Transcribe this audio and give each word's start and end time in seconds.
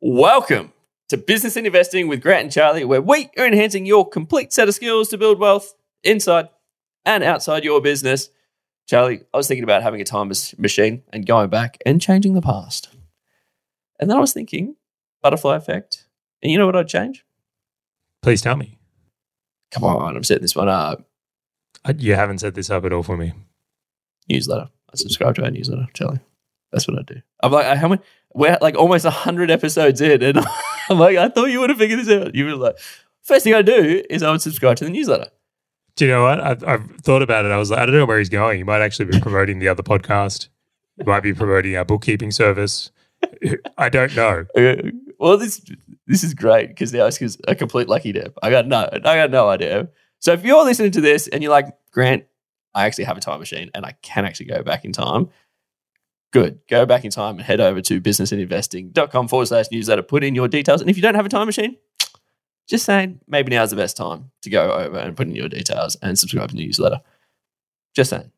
Welcome 0.00 0.72
to 1.08 1.16
Business 1.16 1.56
and 1.56 1.66
Investing 1.66 2.06
with 2.06 2.22
Grant 2.22 2.44
and 2.44 2.52
Charlie, 2.52 2.84
where 2.84 3.02
we 3.02 3.30
are 3.36 3.46
enhancing 3.46 3.84
your 3.84 4.08
complete 4.08 4.52
set 4.52 4.68
of 4.68 4.74
skills 4.74 5.08
to 5.08 5.18
build 5.18 5.40
wealth 5.40 5.74
inside 6.04 6.48
and 7.04 7.24
outside 7.24 7.64
your 7.64 7.80
business. 7.80 8.30
Charlie, 8.86 9.22
I 9.34 9.36
was 9.36 9.48
thinking 9.48 9.64
about 9.64 9.82
having 9.82 10.00
a 10.00 10.04
time 10.04 10.30
machine 10.56 11.02
and 11.12 11.26
going 11.26 11.50
back 11.50 11.78
and 11.84 12.00
changing 12.00 12.34
the 12.34 12.40
past. 12.40 12.90
And 13.98 14.08
then 14.08 14.16
I 14.16 14.20
was 14.20 14.32
thinking, 14.32 14.76
butterfly 15.20 15.56
effect. 15.56 16.06
And 16.42 16.52
you 16.52 16.58
know 16.58 16.66
what 16.66 16.76
I'd 16.76 16.86
change? 16.86 17.24
Please 18.22 18.40
tell 18.40 18.56
me. 18.56 18.78
Come 19.72 19.82
on, 19.84 20.16
I'm 20.16 20.24
setting 20.24 20.42
this 20.42 20.54
one 20.54 20.68
up. 20.68 21.08
Uh, 21.84 21.94
You 21.96 22.14
haven't 22.14 22.38
set 22.38 22.54
this 22.54 22.70
up 22.70 22.84
at 22.84 22.92
all 22.92 23.02
for 23.02 23.16
me. 23.16 23.32
Newsletter. 24.28 24.68
I 24.92 24.96
subscribe 24.96 25.34
to 25.34 25.44
our 25.44 25.50
newsletter, 25.50 25.88
Charlie. 25.92 26.20
That's 26.70 26.86
what 26.86 26.98
I 26.98 27.02
do. 27.02 27.20
I'm 27.42 27.50
like, 27.50 27.76
how 27.78 27.88
many? 27.88 28.00
We're 28.34 28.58
like 28.60 28.76
almost 28.76 29.04
100 29.04 29.50
episodes 29.50 30.00
in. 30.00 30.22
And 30.22 30.38
I'm 30.90 30.98
like, 30.98 31.16
I 31.16 31.28
thought 31.28 31.46
you 31.46 31.60
would 31.60 31.70
have 31.70 31.78
figured 31.78 32.00
this 32.00 32.10
out. 32.10 32.34
You 32.34 32.46
were 32.46 32.56
like, 32.56 32.78
first 33.22 33.44
thing 33.44 33.54
I 33.54 33.62
do 33.62 34.02
is 34.10 34.22
I 34.22 34.30
would 34.30 34.42
subscribe 34.42 34.76
to 34.76 34.84
the 34.84 34.90
newsletter. 34.90 35.30
Do 35.96 36.04
you 36.06 36.10
know 36.12 36.22
what? 36.22 36.40
I've, 36.40 36.64
I've 36.64 36.90
thought 37.02 37.22
about 37.22 37.44
it. 37.44 37.50
I 37.50 37.56
was 37.56 37.70
like, 37.70 37.80
I 37.80 37.86
don't 37.86 37.96
know 37.96 38.06
where 38.06 38.18
he's 38.18 38.28
going. 38.28 38.58
He 38.58 38.64
might 38.64 38.80
actually 38.80 39.06
be 39.06 39.20
promoting 39.20 39.58
the 39.58 39.68
other 39.68 39.82
podcast. 39.82 40.48
He 40.96 41.04
might 41.04 41.22
be 41.22 41.34
promoting 41.34 41.76
our 41.76 41.84
bookkeeping 41.84 42.30
service. 42.30 42.92
I 43.78 43.88
don't 43.88 44.14
know. 44.14 44.44
Okay. 44.56 44.92
Well, 45.18 45.36
this 45.36 45.60
this 46.06 46.22
is 46.22 46.34
great 46.34 46.68
because 46.68 46.92
the 46.92 46.98
Oscars 46.98 47.38
a 47.48 47.54
complete 47.56 47.88
lucky 47.88 48.12
dip. 48.12 48.38
I 48.42 48.50
got 48.50 48.68
no, 48.68 48.88
I 48.92 48.98
got 48.98 49.30
no 49.30 49.48
idea. 49.48 49.88
So 50.20 50.32
if 50.32 50.44
you're 50.44 50.64
listening 50.64 50.92
to 50.92 51.00
this 51.00 51.26
and 51.28 51.42
you're 51.42 51.50
like, 51.50 51.66
Grant, 51.90 52.24
I 52.74 52.86
actually 52.86 53.04
have 53.04 53.16
a 53.16 53.20
time 53.20 53.40
machine 53.40 53.70
and 53.74 53.84
I 53.84 53.96
can 54.02 54.24
actually 54.24 54.46
go 54.46 54.62
back 54.62 54.84
in 54.84 54.92
time. 54.92 55.28
Good. 56.30 56.60
Go 56.68 56.84
back 56.84 57.04
in 57.04 57.10
time 57.10 57.36
and 57.36 57.44
head 57.44 57.60
over 57.60 57.80
to 57.80 58.00
businessandinvesting.com 58.00 59.28
forward 59.28 59.46
slash 59.46 59.66
newsletter. 59.72 60.02
Put 60.02 60.24
in 60.24 60.34
your 60.34 60.48
details. 60.48 60.80
And 60.80 60.90
if 60.90 60.96
you 60.96 61.02
don't 61.02 61.14
have 61.14 61.26
a 61.26 61.30
time 61.30 61.46
machine, 61.46 61.76
just 62.68 62.84
saying, 62.84 63.20
maybe 63.26 63.50
now's 63.50 63.70
the 63.70 63.76
best 63.76 63.96
time 63.96 64.30
to 64.42 64.50
go 64.50 64.72
over 64.72 64.98
and 64.98 65.16
put 65.16 65.26
in 65.26 65.34
your 65.34 65.48
details 65.48 65.96
and 66.02 66.18
subscribe 66.18 66.50
to 66.50 66.56
the 66.56 66.66
newsletter. 66.66 67.00
Just 67.94 68.10
saying. 68.10 68.30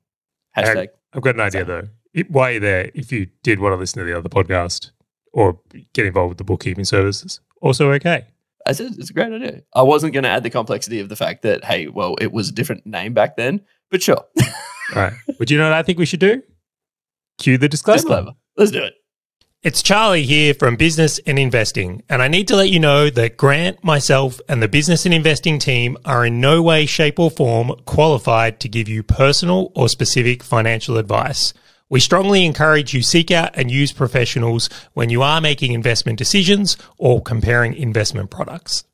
Hashtag. 0.57 0.89
I've 1.13 1.23
got 1.23 1.35
an 1.35 1.41
idea 1.41 1.65
though. 1.65 1.89
It, 2.15 2.31
while 2.31 2.51
you're 2.51 2.61
there, 2.61 2.91
if 2.95 3.11
you 3.13 3.27
did 3.43 3.61
want 3.61 3.73
to 3.73 3.77
listen 3.77 3.99
to 3.99 4.05
the 4.05 4.17
other 4.17 4.29
podcast 4.29 4.91
or 5.33 5.59
get 5.93 6.07
involved 6.07 6.31
with 6.31 6.39
the 6.39 6.45
bookkeeping 6.45 6.85
services, 6.85 7.41
also 7.61 7.91
okay. 7.93 8.27
I 8.67 8.73
said 8.73 8.93
it's 8.99 9.11
a 9.11 9.13
great 9.13 9.33
idea. 9.33 9.63
I 9.75 9.83
wasn't 9.83 10.13
going 10.13 10.25
to 10.25 10.29
add 10.29 10.43
the 10.43 10.51
complexity 10.51 11.01
of 11.01 11.09
the 11.09 11.17
fact 11.17 11.43
that, 11.43 11.65
hey, 11.65 11.89
well, 11.89 12.17
it 12.21 12.31
was 12.31 12.49
a 12.51 12.53
different 12.53 12.87
name 12.87 13.15
back 13.15 13.37
then, 13.37 13.63
but 13.91 14.03
sure. 14.03 14.17
All 14.17 15.03
right. 15.03 15.13
But 15.39 15.51
you 15.51 15.59
know 15.59 15.65
what 15.65 15.73
I 15.73 15.83
think 15.83 15.99
we 15.99 16.07
should 16.07 16.21
do? 16.21 16.43
Cue 17.41 17.59
the 17.59 17.69
disclaimer. 17.69 17.97
Disclaimer. 17.97 18.33
Let's 18.57 18.71
do 18.71 18.85
it. 18.85 18.95
It's 19.63 19.83
Charlie 19.83 20.25
here 20.25 20.55
from 20.55 20.77
Business 20.77 21.19
and 21.27 21.39
Investing, 21.39 22.03
and 22.09 22.23
I 22.23 22.29
need 22.29 22.49
to 22.49 22.57
let 22.57 22.71
you 22.71 22.79
know 22.79 23.11
that 23.11 23.37
Grant, 23.37 23.83
myself, 23.83 24.41
and 24.49 24.63
the 24.63 24.69
Business 24.69 25.05
and 25.05 25.15
Investing 25.15 25.59
team 25.59 25.97
are 26.05 26.25
in 26.25 26.41
no 26.41 26.63
way, 26.63 26.87
shape, 26.87 27.19
or 27.19 27.31
form 27.31 27.73
qualified 27.87 28.61
to 28.61 28.69
give 28.69 28.89
you 28.89 29.03
personal 29.03 29.73
or 29.75 29.89
specific 29.89 30.43
financial 30.43 30.99
advice. 30.99 31.53
We 31.89 32.01
strongly 32.01 32.45
encourage 32.45 32.95
you 32.95 33.03
seek 33.03 33.31
out 33.31 33.51
and 33.55 33.71
use 33.71 33.93
professionals 33.93 34.69
when 34.93 35.11
you 35.11 35.23
are 35.23 35.41
making 35.41 35.73
investment 35.73 36.19
decisions 36.19 36.77
or 36.99 37.23
comparing 37.23 37.75
investment 37.75 38.31
products. 38.31 38.85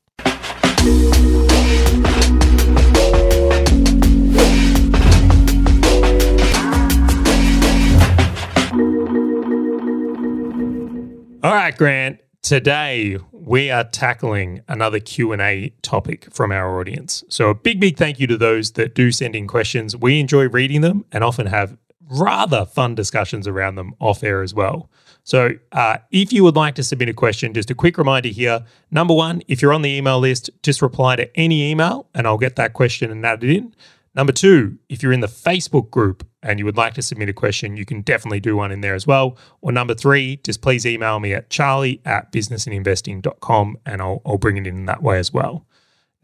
All 11.43 11.53
right, 11.53 11.77
Grant. 11.77 12.19
Today 12.41 13.17
we 13.31 13.69
are 13.69 13.83
tackling 13.83 14.61
another 14.67 14.99
Q&A 14.99 15.71
topic 15.83 16.33
from 16.33 16.51
our 16.51 16.79
audience. 16.79 17.23
So 17.29 17.51
a 17.51 17.53
big 17.53 17.79
big 17.79 17.95
thank 17.95 18.19
you 18.19 18.25
to 18.25 18.37
those 18.37 18.71
that 18.71 18.95
do 18.95 19.11
send 19.11 19.35
in 19.35 19.47
questions. 19.47 19.95
We 19.95 20.19
enjoy 20.19 20.49
reading 20.49 20.81
them 20.81 21.05
and 21.11 21.23
often 21.23 21.45
have 21.45 21.77
rather 22.09 22.65
fun 22.65 22.95
discussions 22.95 23.47
around 23.47 23.75
them 23.75 23.93
off 23.99 24.23
air 24.23 24.41
as 24.41 24.55
well. 24.55 24.89
So 25.23 25.51
uh, 25.73 25.97
if 26.09 26.33
you 26.33 26.43
would 26.43 26.55
like 26.55 26.73
to 26.75 26.83
submit 26.83 27.09
a 27.09 27.13
question, 27.13 27.53
just 27.53 27.69
a 27.69 27.75
quick 27.75 27.99
reminder 27.99 28.29
here. 28.29 28.65
Number 28.89 29.13
one, 29.13 29.43
if 29.47 29.61
you're 29.61 29.73
on 29.73 29.83
the 29.83 29.91
email 29.91 30.19
list, 30.19 30.49
just 30.63 30.81
reply 30.81 31.17
to 31.17 31.37
any 31.37 31.69
email 31.69 32.07
and 32.15 32.25
I'll 32.25 32.39
get 32.39 32.55
that 32.55 32.73
question 32.73 33.11
and 33.11 33.23
add 33.23 33.43
it 33.43 33.55
in. 33.55 33.75
Number 34.17 34.33
two, 34.33 34.79
if 34.89 35.03
you're 35.03 35.13
in 35.13 35.19
the 35.19 35.27
Facebook 35.27 35.91
group 35.91 36.27
and 36.41 36.57
you 36.57 36.65
would 36.65 36.75
like 36.75 36.95
to 36.95 37.03
submit 37.03 37.29
a 37.29 37.33
question, 37.33 37.77
you 37.77 37.85
can 37.85 38.01
definitely 38.01 38.39
do 38.39 38.57
one 38.57 38.71
in 38.71 38.81
there 38.81 38.95
as 38.95 39.05
well. 39.05 39.37
Or 39.61 39.71
number 39.71 39.93
three, 39.93 40.37
just 40.37 40.63
please 40.63 40.87
email 40.87 41.19
me 41.19 41.35
at 41.35 41.51
charlie 41.51 42.01
at 42.03 42.31
businessandinvesting.com 42.31 43.77
and 43.85 44.01
I'll, 44.01 44.23
I'll 44.25 44.39
bring 44.39 44.57
it 44.57 44.65
in 44.65 44.87
that 44.87 45.03
way 45.03 45.19
as 45.19 45.31
well. 45.31 45.67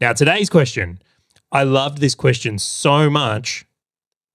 Now, 0.00 0.12
today's 0.12 0.50
question, 0.50 0.98
I 1.52 1.62
loved 1.62 1.98
this 1.98 2.16
question 2.16 2.58
so 2.58 3.08
much 3.08 3.64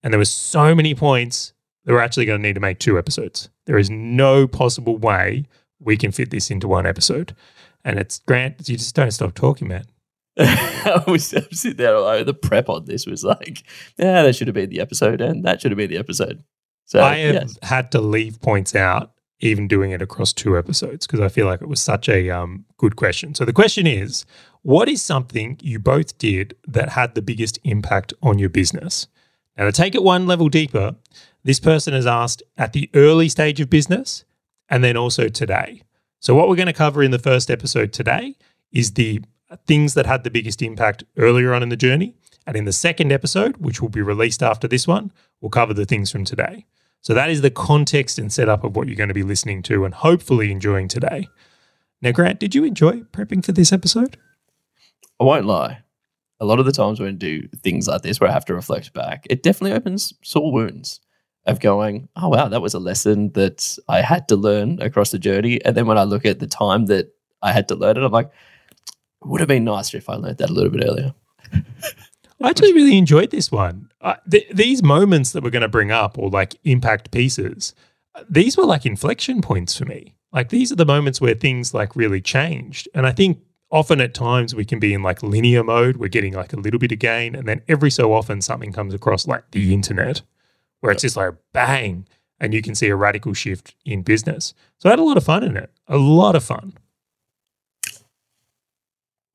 and 0.03 0.13
there 0.13 0.19
were 0.19 0.25
so 0.25 0.73
many 0.73 0.95
points 0.95 1.51
that 1.83 1.91
we're 1.91 1.99
actually 1.99 2.27
going 2.27 2.41
to 2.41 2.47
need 2.47 2.53
to 2.53 2.61
make 2.61 2.79
two 2.79 2.97
episodes. 2.97 3.49
There 3.65 3.77
is 3.77 3.89
no 3.89 4.47
possible 4.47 4.97
way 4.97 5.43
we 5.81 5.97
can 5.97 6.13
fit 6.13 6.29
this 6.29 6.49
into 6.49 6.69
one 6.69 6.85
episode. 6.85 7.35
And 7.83 7.99
it's 7.99 8.19
Grant, 8.19 8.69
you 8.69 8.77
just 8.77 8.95
don't 8.95 9.11
stop 9.11 9.33
talking, 9.33 9.67
man. 9.67 9.85
I 10.40 11.03
was 11.07 11.28
sitting 11.28 11.78
there, 11.78 12.00
like, 12.00 12.25
the 12.25 12.34
prep 12.34 12.69
on 12.69 12.85
this 12.85 13.06
was 13.06 13.23
like, 13.23 13.63
yeah, 13.97 14.23
that 14.23 14.35
should 14.35 14.47
have 14.47 14.56
been 14.56 14.69
the 14.69 14.79
episode, 14.79 15.22
and 15.22 15.44
that 15.45 15.62
should 15.62 15.72
have 15.72 15.78
been 15.78 15.90
the 15.90 15.97
episode. 15.97 16.44
So 16.85 17.03
I 17.03 17.17
have 17.17 17.35
yes. 17.35 17.57
had 17.62 17.91
to 17.91 18.01
leave 18.01 18.41
points 18.41 18.75
out, 18.75 19.12
even 19.41 19.68
doing 19.68 19.91
it 19.91 20.01
across 20.01 20.34
two 20.34 20.57
episodes, 20.57 21.06
because 21.06 21.19
I 21.19 21.29
feel 21.29 21.45
like 21.45 21.62
it 21.62 21.68
was 21.68 21.81
such 21.81 22.09
a 22.09 22.29
um, 22.29 22.66
good 22.78 22.95
question. 22.95 23.35
So 23.35 23.45
the 23.45 23.53
question 23.53 23.85
is 23.85 24.25
what 24.62 24.89
is 24.89 25.01
something 25.01 25.59
you 25.62 25.79
both 25.79 26.18
did 26.18 26.56
that 26.68 26.89
had 26.89 27.16
the 27.16 27.22
biggest 27.22 27.59
impact 27.63 28.13
on 28.22 28.39
your 28.39 28.50
business? 28.50 29.07
Now, 29.57 29.66
to 29.66 29.72
take 29.72 29.94
it 29.94 30.03
one 30.03 30.25
level 30.25 30.50
deeper, 30.50 30.95
this 31.44 31.59
person 31.59 31.94
has 31.94 32.07
asked 32.07 32.44
at 32.57 32.73
the 32.73 32.89
early 32.94 33.29
stage 33.29 33.59
of 33.62 33.69
business 33.69 34.25
and 34.68 34.84
then 34.84 34.97
also 34.97 35.28
today. 35.29 35.84
So, 36.19 36.35
what 36.35 36.50
we're 36.50 36.56
going 36.56 36.68
to 36.68 36.73
cover 36.73 37.03
in 37.03 37.12
the 37.12 37.19
first 37.19 37.50
episode 37.51 37.94
today 37.94 38.35
is 38.72 38.94
the 38.94 39.22
things 39.67 39.93
that 39.93 40.05
had 40.05 40.23
the 40.23 40.31
biggest 40.31 40.61
impact 40.61 41.03
earlier 41.17 41.53
on 41.53 41.63
in 41.63 41.69
the 41.69 41.75
journey. 41.75 42.15
And 42.45 42.55
in 42.55 42.65
the 42.65 42.73
second 42.73 43.11
episode, 43.11 43.57
which 43.57 43.81
will 43.81 43.89
be 43.89 44.01
released 44.01 44.41
after 44.41 44.67
this 44.67 44.87
one, 44.87 45.11
we'll 45.41 45.49
cover 45.49 45.73
the 45.73 45.85
things 45.85 46.11
from 46.11 46.25
today. 46.25 46.65
So, 47.01 47.13
that 47.13 47.29
is 47.29 47.41
the 47.41 47.51
context 47.51 48.19
and 48.19 48.31
setup 48.31 48.63
of 48.63 48.75
what 48.75 48.88
you're 48.88 48.95
going 48.95 49.09
to 49.09 49.13
be 49.13 49.23
listening 49.23 49.61
to 49.63 49.85
and 49.85 49.93
hopefully 49.93 50.51
enjoying 50.51 50.88
today. 50.88 51.29
Now, 52.01 52.11
Grant, 52.11 52.39
did 52.39 52.55
you 52.55 52.63
enjoy 52.63 53.01
prepping 53.11 53.45
for 53.45 53.51
this 53.51 53.71
episode? 53.71 54.17
I 55.19 55.23
won't 55.23 55.45
lie. 55.45 55.79
A 56.39 56.45
lot 56.45 56.59
of 56.59 56.65
the 56.65 56.71
times 56.71 56.99
when 56.99 57.09
I 57.09 57.13
do 57.13 57.47
things 57.49 57.88
like 57.88 58.01
this, 58.01 58.19
where 58.19 58.29
I 58.29 58.33
have 58.33 58.45
to 58.45 58.55
reflect 58.55 58.93
back, 58.93 59.27
it 59.29 59.43
definitely 59.43 59.75
opens 59.75 60.13
sore 60.21 60.51
wounds 60.51 61.01
of 61.45 61.59
going, 61.59 62.07
oh, 62.15 62.29
wow, 62.29 62.47
that 62.47 62.61
was 62.61 62.73
a 62.73 62.79
lesson 62.79 63.31
that 63.33 63.77
I 63.88 64.01
had 64.01 64.27
to 64.29 64.35
learn 64.35 64.81
across 64.81 65.11
the 65.11 65.19
journey. 65.19 65.63
And 65.65 65.75
then 65.75 65.88
when 65.88 65.97
I 65.97 66.03
look 66.03 66.25
at 66.25 66.39
the 66.39 66.47
time 66.47 66.85
that 66.85 67.13
I 67.41 67.51
had 67.51 67.67
to 67.69 67.75
learn 67.75 67.97
it, 67.97 68.03
I'm 68.03 68.11
like, 68.11 68.31
would 69.24 69.41
have 69.41 69.47
been 69.47 69.66
nicer 69.66 69.97
if 69.97 70.09
I 70.09 70.16
learned 70.16 70.38
that 70.38 70.50
a 70.50 70.53
little 70.53 70.72
bit 70.72 70.85
earlier. 70.85 71.13
I 72.41 72.50
actually 72.50 72.74
really 72.74 72.97
enjoyed 72.97 73.31
this 73.31 73.52
one. 73.52 73.91
Uh, 74.02 74.16
th- 74.30 74.47
these 74.53 74.81
moments 74.81 75.34
that 75.34 75.44
we're 75.44 75.50
going 75.50 75.62
to 75.62 75.68
bring 75.68 75.91
up, 75.91 76.18
or 76.18 76.30
like 76.30 76.56
impact 76.63 77.12
pieces, 77.12 77.74
uh, 78.16 78.24
these 78.30 78.56
were 78.56 78.66
like 78.66 78.85
inflection 78.85 79.41
points 79.41 79.78
for 79.78 79.85
me. 79.85 80.16
Like 80.31 80.50
these 80.50 80.72
are 80.72 80.75
the 80.75 80.85
moments 80.85 81.19
where 81.19 81.34
things 81.34 81.74
like 81.74 81.96
really 81.96 82.22
changed. 82.22 82.88
And 82.94 83.06
I 83.06 83.12
think 83.12 83.40
often 83.72 84.00
at 84.00 84.13
times 84.13 84.56
we 84.56 84.66
can 84.66 84.80
be 84.80 84.94
in 84.94 85.03
like 85.03 85.22
linear 85.22 85.63
mode. 85.63 85.97
We're 85.97 86.07
getting 86.07 86.34
like 86.34 86.53
a 86.53 86.59
little 86.59 86.80
bit 86.80 86.91
of 86.91 87.00
gain, 87.00 87.36
and 87.36 87.47
then 87.47 87.62
every 87.68 87.91
so 87.91 88.13
often 88.13 88.41
something 88.41 88.72
comes 88.72 88.94
across 88.94 89.28
like 89.28 89.51
the 89.51 89.74
internet, 89.74 90.22
where 90.80 90.91
it's 90.91 91.01
just 91.01 91.18
like 91.18 91.34
bang, 91.51 92.07
and 92.40 92.53
you 92.53 92.62
can 92.62 92.74
see 92.74 92.88
a 92.88 92.96
radical 92.96 93.34
shift 93.34 93.75
in 93.86 94.01
business. 94.01 94.53
So 94.78 94.88
I 94.90 94.94
had 94.94 95.00
a 95.00 95.03
lot 95.03 95.18
of 95.18 95.25
fun 95.25 95.44
in 95.44 95.57
it. 95.57 95.72
A 95.88 95.97
lot 95.97 96.36
of 96.36 96.44
fun. 96.44 96.78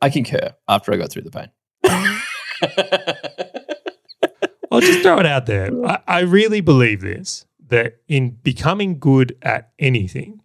I 0.05 0.11
concur 0.11 0.55
after 0.69 0.93
I 0.93 0.97
got 0.97 1.11
through 1.11 1.23
the 1.23 1.31
pain. 1.31 1.49
I'll 4.71 4.83
just 4.83 5.01
throw 5.01 5.19
it 5.19 5.25
out 5.25 5.47
there. 5.47 5.71
I, 5.87 5.99
I 6.07 6.21
really 6.21 6.61
believe 6.61 7.01
this 7.01 7.47
that 7.69 8.01
in 8.07 8.33
becoming 8.43 8.99
good 8.99 9.35
at 9.41 9.71
anything, 9.79 10.43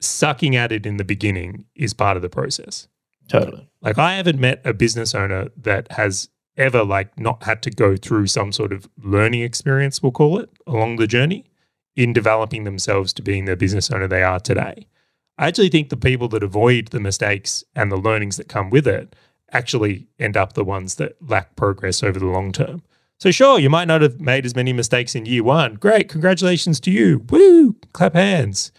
sucking 0.00 0.56
at 0.56 0.72
it 0.72 0.86
in 0.86 0.96
the 0.96 1.04
beginning 1.04 1.66
is 1.76 1.94
part 1.94 2.16
of 2.16 2.22
the 2.22 2.28
process. 2.28 2.88
totally. 3.28 3.68
Like 3.80 3.96
I 3.96 4.14
haven't 4.14 4.40
met 4.40 4.60
a 4.64 4.74
business 4.74 5.14
owner 5.14 5.50
that 5.56 5.92
has 5.92 6.28
ever 6.56 6.84
like 6.84 7.16
not 7.16 7.44
had 7.44 7.62
to 7.62 7.70
go 7.70 7.96
through 7.96 8.26
some 8.26 8.50
sort 8.50 8.72
of 8.72 8.88
learning 9.00 9.42
experience, 9.42 10.02
we'll 10.02 10.10
call 10.10 10.40
it, 10.40 10.50
along 10.66 10.96
the 10.96 11.06
journey 11.06 11.44
in 11.94 12.12
developing 12.12 12.64
themselves 12.64 13.12
to 13.12 13.22
being 13.22 13.44
the 13.44 13.56
business 13.56 13.88
owner 13.88 14.08
they 14.08 14.24
are 14.24 14.40
today. 14.40 14.88
I 15.38 15.46
actually 15.48 15.68
think 15.68 15.90
the 15.90 15.96
people 15.96 16.28
that 16.28 16.42
avoid 16.42 16.88
the 16.88 17.00
mistakes 17.00 17.62
and 17.74 17.92
the 17.92 17.96
learnings 17.96 18.36
that 18.36 18.48
come 18.48 18.70
with 18.70 18.86
it 18.86 19.14
actually 19.52 20.08
end 20.18 20.36
up 20.36 20.54
the 20.54 20.64
ones 20.64 20.96
that 20.96 21.16
lack 21.20 21.56
progress 21.56 22.02
over 22.02 22.18
the 22.18 22.26
long 22.26 22.52
term. 22.52 22.82
So 23.18 23.30
sure, 23.30 23.58
you 23.58 23.70
might 23.70 23.88
not 23.88 24.02
have 24.02 24.20
made 24.20 24.44
as 24.44 24.54
many 24.54 24.72
mistakes 24.72 25.14
in 25.14 25.24
year 25.26 25.42
one. 25.42 25.74
Great, 25.74 26.08
congratulations 26.08 26.80
to 26.80 26.90
you. 26.90 27.24
Woo, 27.30 27.76
clap 27.92 28.14
hands. 28.14 28.72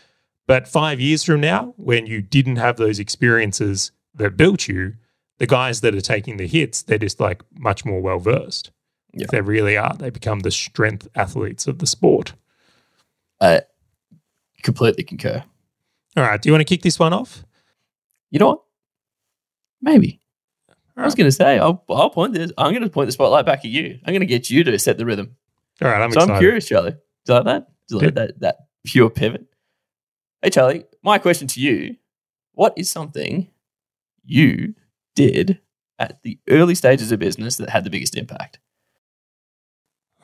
But 0.46 0.68
five 0.68 1.00
years 1.00 1.24
from 1.24 1.42
now, 1.42 1.74
when 1.78 2.06
you 2.06 2.22
didn't 2.22 2.58
have 2.58 2.78
those 2.78 3.00
experiences 3.00 3.92
that 4.14 4.38
built 4.38 4.68
you, 4.68 4.94
the 5.40 5.48
guys 5.48 5.82
that 5.82 5.96
are 5.96 6.02
taking 6.02 6.38
the 6.38 6.48
hits, 6.48 6.82
they're 6.82 6.98
just 6.98 7.20
like 7.20 7.42
much 7.58 7.84
more 7.84 8.02
well 8.02 8.20
versed. 8.20 8.72
Yeah. 9.14 9.26
If 9.26 9.32
they 9.32 9.42
really 9.42 9.78
are, 9.78 9.96
they 9.96 10.10
become 10.10 10.40
the 10.40 10.52
strength 10.52 11.08
athletes 11.16 11.68
of 11.68 11.80
the 11.80 11.88
sport. 11.88 12.34
I 13.42 13.62
completely 14.64 15.04
concur. 15.04 15.44
All 16.18 16.24
right. 16.24 16.42
Do 16.42 16.50
you 16.50 16.54
want 16.54 16.62
to 16.62 16.66
kick 16.66 16.82
this 16.82 16.98
one 16.98 17.14
off? 17.14 17.46
You 18.32 18.40
know 18.40 18.48
what? 18.48 18.64
Maybe. 19.82 20.20
I 20.70 20.74
was 21.06 21.14
Alright. 21.14 21.18
going 21.18 21.28
to 21.28 21.32
say, 21.32 21.60
I'll, 21.60 21.84
I'll 21.90 22.10
point 22.10 22.34
this. 22.34 22.52
I'm 22.58 22.72
going 22.72 22.82
to 22.82 22.90
point 22.90 23.08
the 23.08 23.12
spotlight 23.12 23.46
back 23.46 23.60
at 23.60 23.66
you. 23.66 24.00
I'm 24.04 24.14
going 24.14 24.22
to 24.22 24.26
get 24.26 24.50
you 24.50 24.64
to 24.64 24.80
set 24.80 24.98
the 24.98 25.06
rhythm. 25.06 25.36
All 25.82 25.88
right. 25.90 26.02
I'm 26.02 26.12
so 26.12 26.22
excited. 26.22 26.34
I'm 26.34 26.40
curious, 26.40 26.68
Charlie. 26.68 26.92
Do 26.92 26.98
you 27.28 27.34
like 27.36 27.46
that? 27.46 27.68
Do 27.88 27.96
you 27.96 28.02
like 28.02 28.16
that, 28.16 28.40
that 28.40 28.58
pure 28.84 29.12
pivot? 29.12 29.46
Hey, 30.42 30.50
Charlie, 30.50 30.86
my 31.04 31.20
question 31.20 31.48
to 31.50 31.62
you 31.62 31.96
What 32.54 32.74
is 32.78 32.90
something 32.90 33.48
you 34.26 34.74
did 35.16 35.60
at 36.00 36.22
the 36.24 36.40
early 36.50 36.76
stages 36.76 37.12
of 37.12 37.20
business 37.20 37.58
that 37.58 37.70
had 37.70 37.84
the 37.84 37.90
biggest 37.92 38.16
impact? 38.18 38.60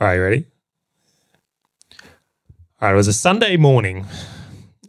All 0.01 0.07
right, 0.07 0.15
you 0.15 0.23
ready? 0.23 0.45
All 2.81 2.89
right, 2.89 2.93
it 2.93 2.95
was 2.95 3.07
a 3.07 3.13
Sunday 3.13 3.57
morning, 3.57 4.05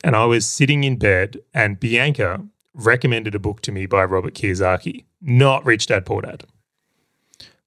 and 0.05 0.15
I 0.15 0.25
was 0.27 0.47
sitting 0.47 0.85
in 0.85 0.97
bed, 0.97 1.39
and 1.53 1.81
Bianca 1.81 2.45
recommended 2.75 3.35
a 3.35 3.39
book 3.39 3.61
to 3.63 3.73
me 3.73 3.87
by 3.87 4.05
Robert 4.05 4.35
Kiyosaki, 4.35 5.05
not 5.23 5.65
Rich 5.65 5.87
Dad 5.87 6.05
Poor 6.07 6.23
Dad. 6.23 6.45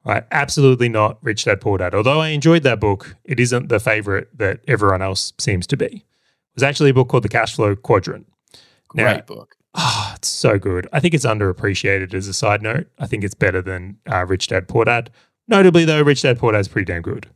Right, 0.06 0.24
absolutely 0.31 0.88
not 0.88 1.18
Rich 1.22 1.45
Dad 1.45 1.60
Poor 1.60 1.78
Dad. 1.78 1.94
Although 1.94 2.22
I 2.22 2.30
enjoyed 2.30 2.63
that 2.63 2.80
book, 2.80 3.18
it 3.25 3.39
isn't 3.39 3.68
the 3.68 3.80
favorite 3.80 4.30
that 4.38 4.62
everyone 4.68 5.01
else 5.01 5.34
seems 5.38 5.68
to 5.68 5.75
be. 5.78 5.86
It 5.86 6.04
was 6.56 6.63
actually 6.63 6.92
a 6.92 6.94
book 6.94 7.10
called 7.10 7.24
The 7.24 7.30
Cash 7.30 7.56
Flow 7.56 7.75
Quadrant. 7.75 8.28
Great 8.88 9.04
Now- 9.04 9.22
book. 9.22 9.56
Ah, 9.80 10.16
it's 10.16 10.28
so 10.30 10.57
good. 10.57 10.88
I 10.92 11.00
think 11.00 11.13
it's 11.13 11.25
underappreciated 11.25 12.13
as 12.16 12.28
a 12.28 12.33
side 12.33 12.63
note. 12.63 12.88
I 12.98 13.06
think 13.06 13.24
it's 13.24 13.36
better 13.36 13.62
than 13.62 13.98
uh, 14.12 14.25
Rich 14.25 14.48
Dad 14.48 14.68
Poor 14.68 14.86
Dad. 14.86 15.12
Notably, 15.48 15.86
though, 15.86 16.01
Rich 16.01 16.24
Dad 16.24 16.40
Poor 16.40 16.51
Dad 16.51 16.60
is 16.60 16.68
pretty 16.68 16.86
damn 16.92 17.04
good. 17.04 17.28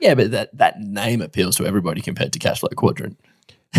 Yeah, 0.00 0.14
but 0.14 0.30
that, 0.32 0.56
that 0.56 0.80
name 0.80 1.20
appeals 1.22 1.54
to 1.56 1.66
everybody 1.66 2.00
compared 2.00 2.32
to 2.32 2.38
Cashflow 2.40 2.74
Quadrant. 2.74 3.16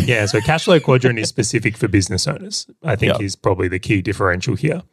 Yeah, 0.03 0.25
so 0.25 0.39
cash 0.41 0.65
flow 0.65 0.79
quadrant 0.79 1.17
is 1.19 1.29
specific 1.29 1.77
for 1.77 1.87
business 1.87 2.27
owners. 2.27 2.67
I 2.83 2.95
think 2.95 3.13
Yep. 3.13 3.21
is 3.21 3.35
probably 3.35 3.67
the 3.67 3.79
key 3.79 4.01
differential 4.01 4.55
here. 4.55 4.83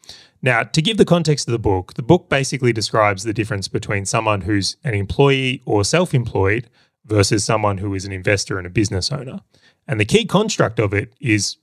Now, 0.40 0.62
to 0.62 0.82
give 0.82 0.96
the 0.96 1.04
context 1.04 1.46
of 1.48 1.52
the 1.52 1.58
book, 1.58 1.94
the 1.94 2.02
book 2.02 2.28
basically 2.28 2.72
describes 2.72 3.22
the 3.22 3.32
difference 3.32 3.68
between 3.68 4.06
someone 4.06 4.42
who's 4.42 4.76
an 4.84 4.94
employee 4.94 5.62
or 5.66 5.84
self-employed 5.84 6.68
versus 7.04 7.44
someone 7.44 7.78
who 7.78 7.94
is 7.94 8.04
an 8.04 8.12
investor 8.12 8.58
and 8.58 8.66
a 8.66 8.70
business 8.70 9.12
owner. 9.12 9.40
And 9.86 10.00
the 10.00 10.04
key 10.04 10.24
construct 10.24 10.78
of 10.78 10.94
it 10.94 11.12
is 11.20 11.56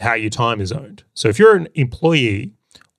how 0.00 0.14
your 0.14 0.30
time 0.30 0.60
is 0.60 0.72
owned. 0.72 1.04
So 1.14 1.28
if 1.28 1.38
you're 1.38 1.54
an 1.54 1.68
employee 1.74 2.52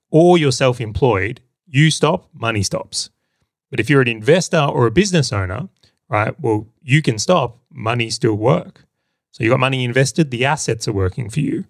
or 0.10 0.38
you're 0.38 0.52
self-employed, 0.52 1.42
you 1.68 1.92
stop, 1.92 2.30
money 2.34 2.64
stops. 2.64 3.10
But 3.70 3.80
if 3.80 3.90
you're 3.90 4.02
an 4.02 4.08
investor 4.08 4.60
or 4.62 4.88
a 4.88 4.92
business 4.92 5.34
owner, 5.34 5.68
right, 6.08 6.40
well, 6.40 6.68
you 6.82 7.02
can 7.02 7.20
stop, 7.20 7.60
money 7.72 8.10
still 8.10 8.36
work. 8.36 8.86
So 9.38 9.44
you've 9.44 9.52
got 9.52 9.60
money 9.60 9.84
invested, 9.84 10.32
the 10.32 10.46
assets 10.46 10.88
are 10.88 10.94
working 10.94 11.30
for 11.30 11.42
you. 11.42 11.66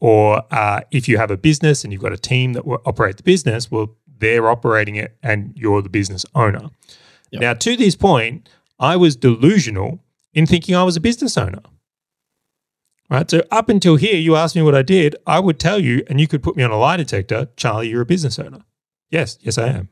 Or 0.00 0.42
uh, 0.50 0.80
if 0.90 1.06
you 1.06 1.18
have 1.18 1.30
a 1.30 1.36
business 1.36 1.84
and 1.84 1.92
you've 1.92 2.00
got 2.00 2.14
a 2.14 2.16
team 2.16 2.54
that 2.54 2.66
will 2.66 2.80
operate 2.86 3.18
the 3.18 3.22
business, 3.22 3.70
well, 3.70 3.94
they're 4.06 4.48
operating 4.48 4.96
it 4.96 5.18
and 5.22 5.52
you're 5.54 5.82
the 5.82 5.90
business 5.90 6.24
owner. 6.34 6.70
Yep. 7.30 7.42
Now, 7.42 7.52
to 7.52 7.76
this 7.76 7.94
point, 7.94 8.48
I 8.78 8.96
was 8.96 9.16
delusional 9.16 10.00
in 10.32 10.46
thinking 10.46 10.74
I 10.74 10.82
was 10.82 10.96
a 10.96 11.00
business 11.00 11.36
owner. 11.36 11.60
Right. 13.10 13.30
So 13.30 13.42
up 13.50 13.68
until 13.68 13.96
here, 13.96 14.16
you 14.16 14.34
asked 14.34 14.56
me 14.56 14.62
what 14.62 14.74
I 14.74 14.80
did. 14.80 15.14
I 15.26 15.40
would 15.40 15.58
tell 15.58 15.78
you, 15.78 16.02
and 16.08 16.18
you 16.18 16.26
could 16.26 16.42
put 16.42 16.56
me 16.56 16.62
on 16.62 16.70
a 16.70 16.78
lie 16.78 16.96
detector. 16.96 17.48
Charlie, 17.56 17.90
you're 17.90 18.00
a 18.00 18.06
business 18.06 18.38
owner. 18.38 18.60
Yes, 19.10 19.36
yes, 19.42 19.58
I 19.58 19.66
am. 19.66 19.90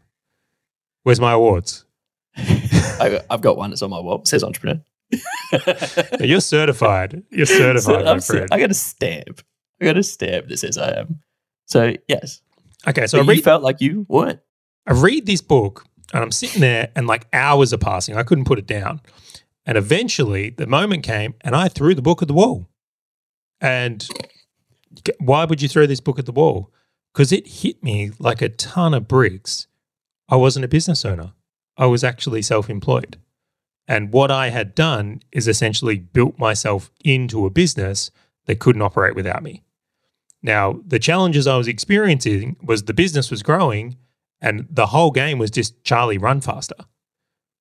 Where's 1.03 1.21
my 1.21 1.33
awards? 1.33 1.85
I've 2.39 3.43
got 3.43 3.59
one 3.59 3.69
that's 3.69 3.83
on 3.83 3.91
my 3.91 4.01
wall. 4.01 4.23
It 4.23 4.29
says 4.29 4.43
entrepreneur. 4.43 4.81
You're 6.21 6.41
certified. 6.41 7.23
You're 7.31 7.47
certified, 7.47 8.05
So 8.07 8.15
my 8.15 8.21
friend. 8.21 8.49
I 8.53 8.59
got 8.59 8.71
a 8.71 8.75
stamp. 8.75 9.43
I 9.81 9.85
got 9.85 9.97
a 9.97 10.03
stamp 10.03 10.49
that 10.49 10.59
says 10.59 10.77
I 10.79 10.99
am. 11.01 11.21
So 11.67 11.95
yes. 12.09 12.43
Okay, 12.87 13.03
So 13.03 13.07
so 13.07 13.19
I 13.19 13.23
you 13.23 13.29
read 13.31 13.45
felt 13.45 13.63
like 13.63 13.81
you 13.81 14.07
weren't. 14.09 14.41
I 14.87 14.93
read 14.93 15.27
this 15.27 15.43
book 15.43 15.85
and 16.13 16.23
I'm 16.23 16.33
sitting 16.33 16.61
there 16.61 16.91
and 16.97 17.07
like 17.07 17.27
hours 17.33 17.73
are 17.73 17.79
passing. 17.79 18.17
I 18.17 18.23
couldn't 18.23 18.45
put 18.45 18.59
it 18.59 18.67
down. 18.67 19.01
And 19.67 19.77
eventually 19.77 20.51
the 20.51 20.67
moment 20.67 21.03
came 21.05 21.35
and 21.43 21.55
I 21.55 21.69
threw 21.69 21.95
the 21.95 22.03
book 22.03 22.23
at 22.23 22.29
the 22.29 22.35
wall. 22.35 22.69
And 23.61 24.07
why 25.19 25.45
would 25.45 25.61
you 25.61 25.69
throw 25.69 25.87
this 25.87 26.01
book 26.01 26.19
at 26.19 26.27
the 26.27 26.33
wall? 26.33 26.73
Because 27.13 27.33
it 27.33 27.47
hit 27.47 27.83
me 27.83 28.13
like 28.19 28.41
a 28.41 28.49
ton 28.49 28.95
of 28.95 29.09
bricks. 29.09 29.67
I 30.29 30.37
wasn't 30.37 30.65
a 30.65 30.69
business 30.69 31.05
owner, 31.05 31.33
I 31.77 31.87
was 31.87 32.05
actually 32.05 32.43
self 32.43 32.69
employed. 32.71 33.19
And 33.88 34.12
what 34.12 34.31
I 34.31 34.50
had 34.50 34.75
done 34.75 35.23
is 35.32 35.49
essentially 35.49 35.99
built 35.99 36.38
myself 36.38 36.90
into 37.02 37.46
a 37.46 37.50
business 37.50 38.11
that 38.44 38.61
couldn't 38.61 38.82
operate 38.82 39.17
without 39.17 39.43
me. 39.43 39.64
Now, 40.43 40.81
the 40.87 40.99
challenges 40.99 41.46
I 41.46 41.56
was 41.56 41.67
experiencing 41.67 42.56
was 42.62 42.85
the 42.85 42.94
business 42.94 43.31
was 43.31 43.43
growing 43.43 43.96
and 44.40 44.69
the 44.70 44.87
whole 44.87 45.11
game 45.11 45.38
was 45.38 45.50
just 45.50 45.82
Charlie, 45.82 46.19
run 46.19 46.40
faster, 46.40 46.76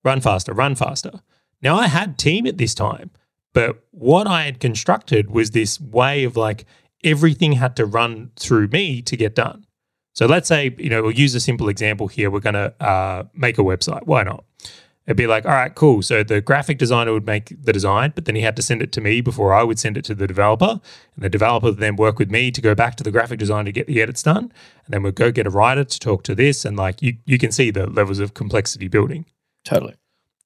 run 0.04 0.20
faster, 0.20 0.52
run 0.52 0.74
faster. 0.74 1.22
Now, 1.60 1.76
I 1.76 1.88
had 1.88 2.18
team 2.18 2.46
at 2.46 2.58
this 2.58 2.74
time, 2.74 3.10
but 3.52 3.82
what 3.90 4.26
I 4.28 4.44
had 4.44 4.60
constructed 4.60 5.30
was 5.30 5.50
this 5.50 5.80
way 5.80 6.24
of 6.24 6.36
like 6.36 6.66
everything 7.02 7.52
had 7.52 7.74
to 7.76 7.86
run 7.86 8.30
through 8.36 8.68
me 8.68 9.02
to 9.02 9.16
get 9.16 9.34
done. 9.34 9.66
So 10.12 10.26
let's 10.26 10.48
say, 10.48 10.74
you 10.78 10.90
know, 10.90 11.02
we'll 11.02 11.12
use 11.12 11.34
a 11.34 11.40
simple 11.40 11.68
example 11.68 12.06
here. 12.06 12.30
We're 12.30 12.40
going 12.40 12.54
to 12.54 12.74
uh, 12.84 13.24
make 13.34 13.58
a 13.58 13.62
website. 13.62 14.04
Why 14.04 14.24
not? 14.24 14.44
It'd 15.08 15.16
be 15.16 15.26
like, 15.26 15.46
all 15.46 15.52
right, 15.52 15.74
cool. 15.74 16.02
So 16.02 16.22
the 16.22 16.42
graphic 16.42 16.76
designer 16.76 17.14
would 17.14 17.24
make 17.24 17.56
the 17.64 17.72
design, 17.72 18.12
but 18.14 18.26
then 18.26 18.34
he 18.34 18.42
had 18.42 18.54
to 18.56 18.62
send 18.62 18.82
it 18.82 18.92
to 18.92 19.00
me 19.00 19.22
before 19.22 19.54
I 19.54 19.62
would 19.62 19.78
send 19.78 19.96
it 19.96 20.04
to 20.04 20.14
the 20.14 20.26
developer. 20.26 20.82
And 21.14 21.24
the 21.24 21.30
developer 21.30 21.68
would 21.68 21.78
then 21.78 21.96
work 21.96 22.18
with 22.18 22.30
me 22.30 22.50
to 22.50 22.60
go 22.60 22.74
back 22.74 22.96
to 22.96 23.04
the 23.04 23.10
graphic 23.10 23.38
designer 23.38 23.64
to 23.64 23.72
get 23.72 23.86
the 23.86 24.02
edits 24.02 24.22
done. 24.22 24.52
And 24.84 24.92
then 24.92 25.02
we'd 25.02 25.14
go 25.14 25.32
get 25.32 25.46
a 25.46 25.50
writer 25.50 25.82
to 25.82 25.98
talk 25.98 26.24
to 26.24 26.34
this. 26.34 26.66
And 26.66 26.76
like 26.76 27.00
you, 27.00 27.16
you 27.24 27.38
can 27.38 27.52
see 27.52 27.70
the 27.70 27.86
levels 27.86 28.18
of 28.18 28.34
complexity 28.34 28.86
building. 28.86 29.24
Totally. 29.64 29.94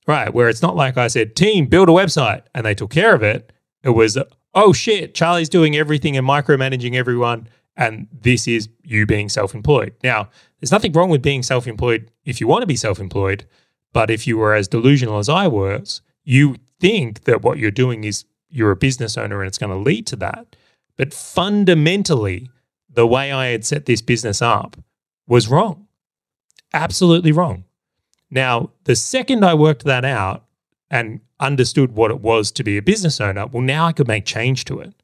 Right. 0.06 0.32
Where 0.32 0.48
it's 0.48 0.62
not 0.62 0.76
like 0.76 0.96
I 0.96 1.08
said, 1.08 1.34
team, 1.34 1.66
build 1.66 1.88
a 1.88 1.92
website 1.92 2.42
and 2.54 2.64
they 2.64 2.76
took 2.76 2.90
care 2.90 3.16
of 3.16 3.22
it. 3.24 3.52
It 3.82 3.90
was, 3.90 4.16
oh 4.54 4.72
shit, 4.72 5.12
Charlie's 5.12 5.48
doing 5.48 5.74
everything 5.74 6.16
and 6.16 6.24
micromanaging 6.26 6.94
everyone. 6.94 7.48
And 7.76 8.06
this 8.12 8.46
is 8.46 8.68
you 8.84 9.06
being 9.06 9.28
self 9.28 9.56
employed. 9.56 9.94
Now, 10.04 10.28
there's 10.60 10.70
nothing 10.70 10.92
wrong 10.92 11.10
with 11.10 11.20
being 11.20 11.42
self 11.42 11.66
employed 11.66 12.12
if 12.24 12.40
you 12.40 12.46
want 12.46 12.62
to 12.62 12.66
be 12.66 12.76
self 12.76 13.00
employed. 13.00 13.44
But 13.92 14.10
if 14.10 14.26
you 14.26 14.38
were 14.38 14.54
as 14.54 14.68
delusional 14.68 15.18
as 15.18 15.28
I 15.28 15.48
was, 15.48 16.00
you 16.24 16.56
think 16.80 17.24
that 17.24 17.42
what 17.42 17.58
you're 17.58 17.70
doing 17.70 18.04
is 18.04 18.24
you're 18.48 18.70
a 18.70 18.76
business 18.76 19.16
owner 19.16 19.40
and 19.40 19.48
it's 19.48 19.58
going 19.58 19.70
to 19.72 19.76
lead 19.76 20.06
to 20.08 20.16
that. 20.16 20.56
But 20.96 21.14
fundamentally, 21.14 22.50
the 22.88 23.06
way 23.06 23.32
I 23.32 23.46
had 23.46 23.64
set 23.64 23.86
this 23.86 24.02
business 24.02 24.42
up 24.42 24.76
was 25.26 25.48
wrong. 25.48 25.86
Absolutely 26.74 27.32
wrong. 27.32 27.64
Now, 28.30 28.70
the 28.84 28.96
second 28.96 29.44
I 29.44 29.54
worked 29.54 29.84
that 29.84 30.04
out 30.04 30.44
and 30.90 31.20
understood 31.38 31.92
what 31.92 32.10
it 32.10 32.20
was 32.20 32.50
to 32.52 32.64
be 32.64 32.76
a 32.76 32.82
business 32.82 33.20
owner, 33.20 33.46
well, 33.46 33.62
now 33.62 33.86
I 33.86 33.92
could 33.92 34.08
make 34.08 34.24
change 34.24 34.64
to 34.66 34.80
it, 34.80 34.94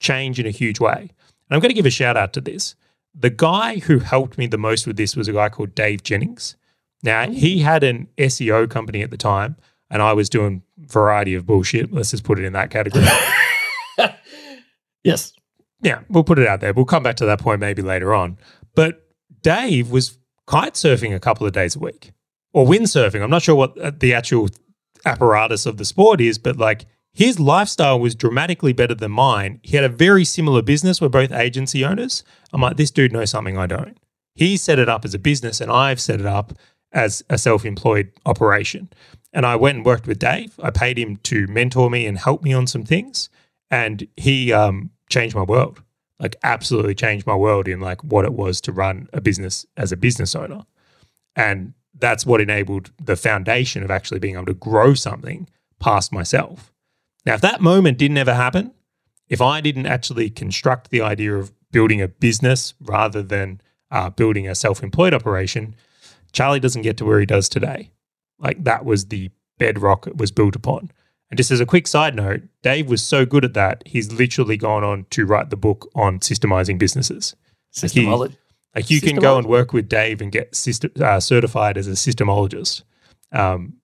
change 0.00 0.38
in 0.38 0.46
a 0.46 0.50
huge 0.50 0.80
way. 0.80 1.00
And 1.00 1.10
I'm 1.50 1.60
going 1.60 1.70
to 1.70 1.74
give 1.74 1.86
a 1.86 1.90
shout 1.90 2.16
out 2.16 2.32
to 2.34 2.40
this. 2.40 2.74
The 3.14 3.30
guy 3.30 3.78
who 3.78 4.00
helped 4.00 4.36
me 4.36 4.46
the 4.46 4.58
most 4.58 4.86
with 4.86 4.96
this 4.96 5.16
was 5.16 5.28
a 5.28 5.32
guy 5.32 5.48
called 5.48 5.74
Dave 5.74 6.02
Jennings. 6.02 6.56
Now, 7.06 7.30
he 7.30 7.60
had 7.60 7.84
an 7.84 8.08
SEO 8.18 8.68
company 8.68 9.02
at 9.02 9.10
the 9.10 9.16
time, 9.16 9.56
and 9.88 10.02
I 10.02 10.12
was 10.12 10.28
doing 10.28 10.62
variety 10.76 11.34
of 11.34 11.46
bullshit. 11.46 11.92
Let's 11.92 12.10
just 12.10 12.24
put 12.24 12.38
it 12.38 12.44
in 12.44 12.52
that 12.52 12.70
category. 12.70 13.06
Yes. 15.04 15.34
yeah, 15.82 16.00
we'll 16.08 16.24
put 16.24 16.40
it 16.40 16.48
out 16.48 16.60
there. 16.60 16.72
We'll 16.72 16.84
come 16.84 17.04
back 17.04 17.14
to 17.18 17.26
that 17.26 17.38
point 17.38 17.60
maybe 17.60 17.80
later 17.80 18.12
on. 18.12 18.38
But 18.74 19.06
Dave 19.40 19.88
was 19.92 20.18
kite 20.48 20.74
surfing 20.74 21.14
a 21.14 21.20
couple 21.20 21.46
of 21.46 21.52
days 21.52 21.76
a 21.76 21.78
week 21.78 22.10
or 22.52 22.66
windsurfing. 22.66 23.22
I'm 23.22 23.30
not 23.30 23.42
sure 23.42 23.54
what 23.54 23.78
uh, 23.78 23.92
the 23.96 24.12
actual 24.12 24.48
apparatus 25.04 25.64
of 25.64 25.76
the 25.76 25.84
sport 25.84 26.20
is, 26.20 26.38
but 26.38 26.56
like 26.56 26.86
his 27.12 27.38
lifestyle 27.38 28.00
was 28.00 28.16
dramatically 28.16 28.72
better 28.72 28.96
than 28.96 29.12
mine. 29.12 29.60
He 29.62 29.76
had 29.76 29.84
a 29.84 29.88
very 29.88 30.24
similar 30.24 30.60
business. 30.60 31.00
We're 31.00 31.08
both 31.08 31.30
agency 31.30 31.84
owners. 31.84 32.24
I'm 32.52 32.60
like, 32.60 32.76
this 32.76 32.90
dude 32.90 33.12
knows 33.12 33.30
something 33.30 33.56
I 33.56 33.68
don't. 33.68 33.96
He 34.34 34.56
set 34.56 34.80
it 34.80 34.88
up 34.88 35.04
as 35.04 35.14
a 35.14 35.20
business, 35.20 35.60
and 35.60 35.70
I've 35.70 36.00
set 36.00 36.18
it 36.18 36.26
up 36.26 36.52
as 36.96 37.22
a 37.28 37.38
self 37.38 37.64
employed 37.64 38.10
operation. 38.24 38.88
And 39.32 39.44
I 39.44 39.54
went 39.54 39.76
and 39.76 39.86
worked 39.86 40.06
with 40.06 40.18
Dave. 40.18 40.58
I 40.60 40.70
paid 40.70 40.98
him 40.98 41.18
to 41.18 41.46
mentor 41.46 41.90
me 41.90 42.06
and 42.06 42.18
help 42.18 42.42
me 42.42 42.54
on 42.54 42.66
some 42.66 42.84
things. 42.84 43.28
And 43.70 44.08
he 44.16 44.52
um, 44.52 44.90
changed 45.10 45.36
my 45.36 45.42
world, 45.42 45.82
like, 46.18 46.36
absolutely 46.42 46.94
changed 46.94 47.26
my 47.26 47.36
world 47.36 47.68
in 47.68 47.80
like 47.80 48.02
what 48.02 48.24
it 48.24 48.32
was 48.32 48.60
to 48.62 48.72
run 48.72 49.08
a 49.12 49.20
business 49.20 49.66
as 49.76 49.92
a 49.92 49.96
business 49.96 50.34
owner. 50.34 50.64
And 51.36 51.74
that's 51.98 52.24
what 52.24 52.40
enabled 52.40 52.92
the 53.02 53.16
foundation 53.16 53.82
of 53.82 53.90
actually 53.90 54.20
being 54.20 54.36
able 54.36 54.46
to 54.46 54.54
grow 54.54 54.94
something 54.94 55.48
past 55.78 56.12
myself. 56.12 56.72
Now, 57.26 57.34
if 57.34 57.40
that 57.42 57.60
moment 57.60 57.98
didn't 57.98 58.18
ever 58.18 58.34
happen, 58.34 58.72
if 59.28 59.42
I 59.42 59.60
didn't 59.60 59.86
actually 59.86 60.30
construct 60.30 60.90
the 60.90 61.02
idea 61.02 61.34
of 61.36 61.52
building 61.72 62.00
a 62.00 62.08
business 62.08 62.72
rather 62.80 63.22
than 63.22 63.60
uh, 63.90 64.08
building 64.08 64.48
a 64.48 64.54
self 64.54 64.82
employed 64.82 65.12
operation, 65.12 65.74
Charlie 66.36 66.60
doesn't 66.60 66.82
get 66.82 66.98
to 66.98 67.06
where 67.06 67.18
he 67.18 67.24
does 67.24 67.48
today. 67.48 67.90
Like 68.38 68.62
that 68.64 68.84
was 68.84 69.06
the 69.06 69.30
bedrock 69.58 70.06
it 70.06 70.18
was 70.18 70.30
built 70.30 70.54
upon. 70.54 70.90
And 71.30 71.38
just 71.38 71.50
as 71.50 71.60
a 71.60 71.66
quick 71.66 71.86
side 71.86 72.14
note, 72.14 72.42
Dave 72.62 72.90
was 72.90 73.02
so 73.02 73.24
good 73.24 73.42
at 73.42 73.54
that, 73.54 73.82
he's 73.86 74.12
literally 74.12 74.58
gone 74.58 74.84
on 74.84 75.06
to 75.10 75.24
write 75.24 75.48
the 75.48 75.56
book 75.56 75.90
on 75.94 76.20
systemizing 76.20 76.78
businesses. 76.78 77.34
Systemology. 77.74 78.36
Like 78.74 78.90
you 78.90 79.00
can 79.00 79.16
go 79.16 79.38
and 79.38 79.46
work 79.46 79.72
with 79.72 79.88
Dave 79.88 80.20
and 80.20 80.30
get 80.30 80.54
system, 80.54 80.90
uh, 81.00 81.20
certified 81.20 81.78
as 81.78 81.88
a 81.88 81.92
systemologist. 81.92 82.82
Um, 83.32 83.78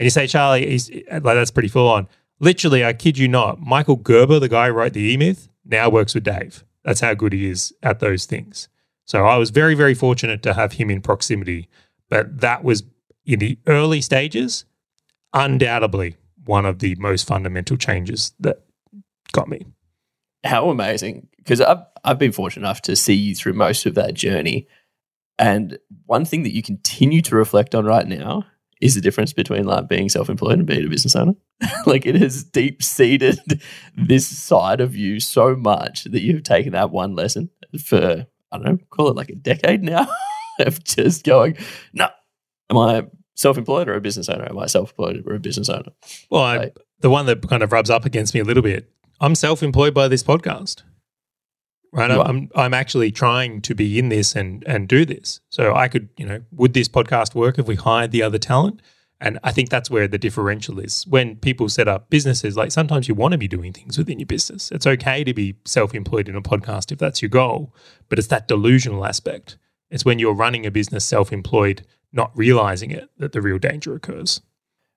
and 0.00 0.04
you 0.04 0.10
say, 0.10 0.26
Charlie, 0.26 0.68
he's, 0.68 0.90
like 0.90 1.22
that's 1.22 1.52
pretty 1.52 1.68
full 1.68 1.88
on. 1.88 2.08
Literally, 2.40 2.84
I 2.84 2.92
kid 2.92 3.16
you 3.16 3.28
not, 3.28 3.60
Michael 3.60 3.94
Gerber, 3.94 4.40
the 4.40 4.48
guy 4.48 4.66
who 4.66 4.72
wrote 4.72 4.94
the 4.94 5.12
E 5.12 5.16
Myth, 5.16 5.48
now 5.64 5.88
works 5.88 6.12
with 6.12 6.24
Dave. 6.24 6.64
That's 6.82 7.00
how 7.00 7.14
good 7.14 7.32
he 7.32 7.48
is 7.48 7.72
at 7.84 8.00
those 8.00 8.26
things. 8.26 8.68
So 9.06 9.26
I 9.26 9.36
was 9.36 9.50
very, 9.50 9.74
very 9.74 9.94
fortunate 9.94 10.42
to 10.42 10.54
have 10.54 10.72
him 10.72 10.90
in 10.90 11.00
proximity. 11.00 11.68
But 12.08 12.40
that 12.40 12.64
was 12.64 12.84
in 13.26 13.38
the 13.38 13.58
early 13.66 14.00
stages, 14.00 14.64
undoubtedly 15.32 16.16
one 16.44 16.66
of 16.66 16.78
the 16.78 16.94
most 16.96 17.26
fundamental 17.26 17.76
changes 17.76 18.32
that 18.40 18.64
got 19.32 19.48
me. 19.48 19.66
How 20.44 20.68
amazing. 20.68 21.28
Because 21.38 21.60
I've, 21.60 21.78
I've 22.04 22.18
been 22.18 22.32
fortunate 22.32 22.66
enough 22.66 22.82
to 22.82 22.96
see 22.96 23.14
you 23.14 23.34
through 23.34 23.54
most 23.54 23.86
of 23.86 23.94
that 23.94 24.14
journey. 24.14 24.66
And 25.38 25.78
one 26.06 26.24
thing 26.24 26.42
that 26.42 26.54
you 26.54 26.62
continue 26.62 27.22
to 27.22 27.34
reflect 27.34 27.74
on 27.74 27.84
right 27.84 28.06
now 28.06 28.44
is 28.80 28.94
the 28.94 29.00
difference 29.00 29.32
between 29.32 29.64
like 29.64 29.88
being 29.88 30.08
self-employed 30.08 30.58
and 30.58 30.66
being 30.66 30.84
a 30.84 30.88
business 30.88 31.16
owner. 31.16 31.34
like 31.86 32.04
it 32.06 32.14
has 32.16 32.44
deep 32.44 32.82
seated 32.82 33.38
this 33.96 34.26
side 34.26 34.80
of 34.80 34.94
you 34.94 35.20
so 35.20 35.56
much 35.56 36.04
that 36.04 36.22
you've 36.22 36.42
taken 36.42 36.72
that 36.72 36.90
one 36.90 37.14
lesson 37.14 37.50
for 37.82 38.26
I 38.54 38.58
don't 38.58 38.66
know, 38.66 38.78
call 38.90 39.08
it 39.08 39.16
like 39.16 39.30
a 39.30 39.34
decade 39.34 39.82
now 39.82 40.06
of 40.60 40.82
just 40.84 41.24
going, 41.24 41.56
no, 41.92 42.08
am 42.70 42.78
I 42.78 43.06
self-employed 43.34 43.88
or 43.88 43.94
a 43.94 44.00
business 44.00 44.28
owner? 44.28 44.46
Am 44.48 44.58
I 44.58 44.66
self-employed 44.66 45.24
or 45.26 45.34
a 45.34 45.40
business 45.40 45.68
owner? 45.68 45.90
Well, 46.30 46.42
I, 46.42 46.70
the 47.00 47.10
one 47.10 47.26
that 47.26 47.46
kind 47.48 47.62
of 47.62 47.72
rubs 47.72 47.90
up 47.90 48.04
against 48.04 48.34
me 48.34 48.40
a 48.40 48.44
little 48.44 48.62
bit. 48.62 48.90
I'm 49.20 49.34
self-employed 49.34 49.94
by 49.94 50.08
this 50.08 50.22
podcast. 50.22 50.82
Right, 51.92 52.10
I'm, 52.10 52.20
I'm 52.20 52.50
I'm 52.56 52.74
actually 52.74 53.12
trying 53.12 53.60
to 53.62 53.72
be 53.72 54.00
in 54.00 54.08
this 54.08 54.34
and 54.34 54.64
and 54.66 54.88
do 54.88 55.04
this. 55.04 55.40
So 55.48 55.76
I 55.76 55.86
could, 55.86 56.08
you 56.16 56.26
know, 56.26 56.42
would 56.50 56.74
this 56.74 56.88
podcast 56.88 57.36
work 57.36 57.56
if 57.56 57.68
we 57.68 57.76
hired 57.76 58.10
the 58.10 58.20
other 58.20 58.38
talent? 58.38 58.82
And 59.24 59.38
I 59.42 59.52
think 59.52 59.70
that's 59.70 59.90
where 59.90 60.06
the 60.06 60.18
differential 60.18 60.78
is. 60.78 61.06
When 61.06 61.36
people 61.36 61.70
set 61.70 61.88
up 61.88 62.10
businesses, 62.10 62.58
like 62.58 62.70
sometimes 62.70 63.08
you 63.08 63.14
want 63.14 63.32
to 63.32 63.38
be 63.38 63.48
doing 63.48 63.72
things 63.72 63.96
within 63.96 64.18
your 64.18 64.26
business. 64.26 64.70
It's 64.70 64.86
okay 64.86 65.24
to 65.24 65.32
be 65.32 65.56
self 65.64 65.94
employed 65.94 66.28
in 66.28 66.36
a 66.36 66.42
podcast 66.42 66.92
if 66.92 66.98
that's 66.98 67.22
your 67.22 67.30
goal, 67.30 67.74
but 68.10 68.18
it's 68.18 68.28
that 68.28 68.48
delusional 68.48 69.06
aspect. 69.06 69.56
It's 69.90 70.04
when 70.04 70.18
you're 70.18 70.34
running 70.34 70.66
a 70.66 70.70
business 70.70 71.06
self 71.06 71.32
employed, 71.32 71.86
not 72.12 72.36
realizing 72.36 72.90
it, 72.90 73.08
that 73.16 73.32
the 73.32 73.40
real 73.40 73.58
danger 73.58 73.94
occurs. 73.94 74.42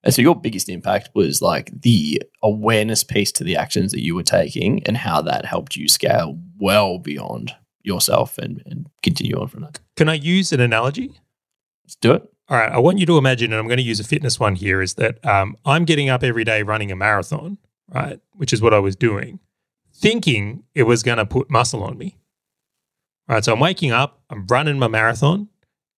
And 0.04 0.12
so 0.12 0.20
your 0.20 0.36
biggest 0.36 0.68
impact 0.68 1.08
was 1.14 1.40
like 1.40 1.80
the 1.80 2.22
awareness 2.42 3.04
piece 3.04 3.32
to 3.32 3.44
the 3.44 3.56
actions 3.56 3.92
that 3.92 4.04
you 4.04 4.14
were 4.14 4.22
taking 4.22 4.82
and 4.84 4.98
how 4.98 5.22
that 5.22 5.46
helped 5.46 5.74
you 5.74 5.88
scale 5.88 6.38
well 6.58 6.98
beyond 6.98 7.54
yourself 7.82 8.36
and, 8.36 8.62
and 8.66 8.88
continue 9.02 9.40
on 9.40 9.48
from 9.48 9.62
that. 9.62 9.80
Can 9.96 10.10
I 10.10 10.14
use 10.14 10.52
an 10.52 10.60
analogy? 10.60 11.18
Let's 11.82 11.96
do 11.96 12.12
it. 12.12 12.30
All 12.48 12.56
right. 12.56 12.70
I 12.70 12.78
want 12.78 12.98
you 12.98 13.06
to 13.06 13.18
imagine, 13.18 13.52
and 13.52 13.60
I'm 13.60 13.66
going 13.66 13.78
to 13.78 13.82
use 13.82 14.00
a 14.00 14.04
fitness 14.04 14.40
one 14.40 14.54
here, 14.54 14.80
is 14.80 14.94
that 14.94 15.24
um, 15.24 15.56
I'm 15.64 15.84
getting 15.84 16.08
up 16.08 16.22
every 16.22 16.44
day 16.44 16.62
running 16.62 16.90
a 16.90 16.96
marathon, 16.96 17.58
right? 17.92 18.20
Which 18.32 18.52
is 18.52 18.62
what 18.62 18.72
I 18.72 18.78
was 18.78 18.96
doing, 18.96 19.40
thinking 19.94 20.64
it 20.74 20.84
was 20.84 21.02
going 21.02 21.18
to 21.18 21.26
put 21.26 21.50
muscle 21.50 21.82
on 21.82 21.98
me. 21.98 22.16
All 23.28 23.34
right. 23.34 23.44
So 23.44 23.52
I'm 23.52 23.60
waking 23.60 23.92
up, 23.92 24.22
I'm 24.30 24.46
running 24.46 24.78
my 24.78 24.88
marathon, 24.88 25.48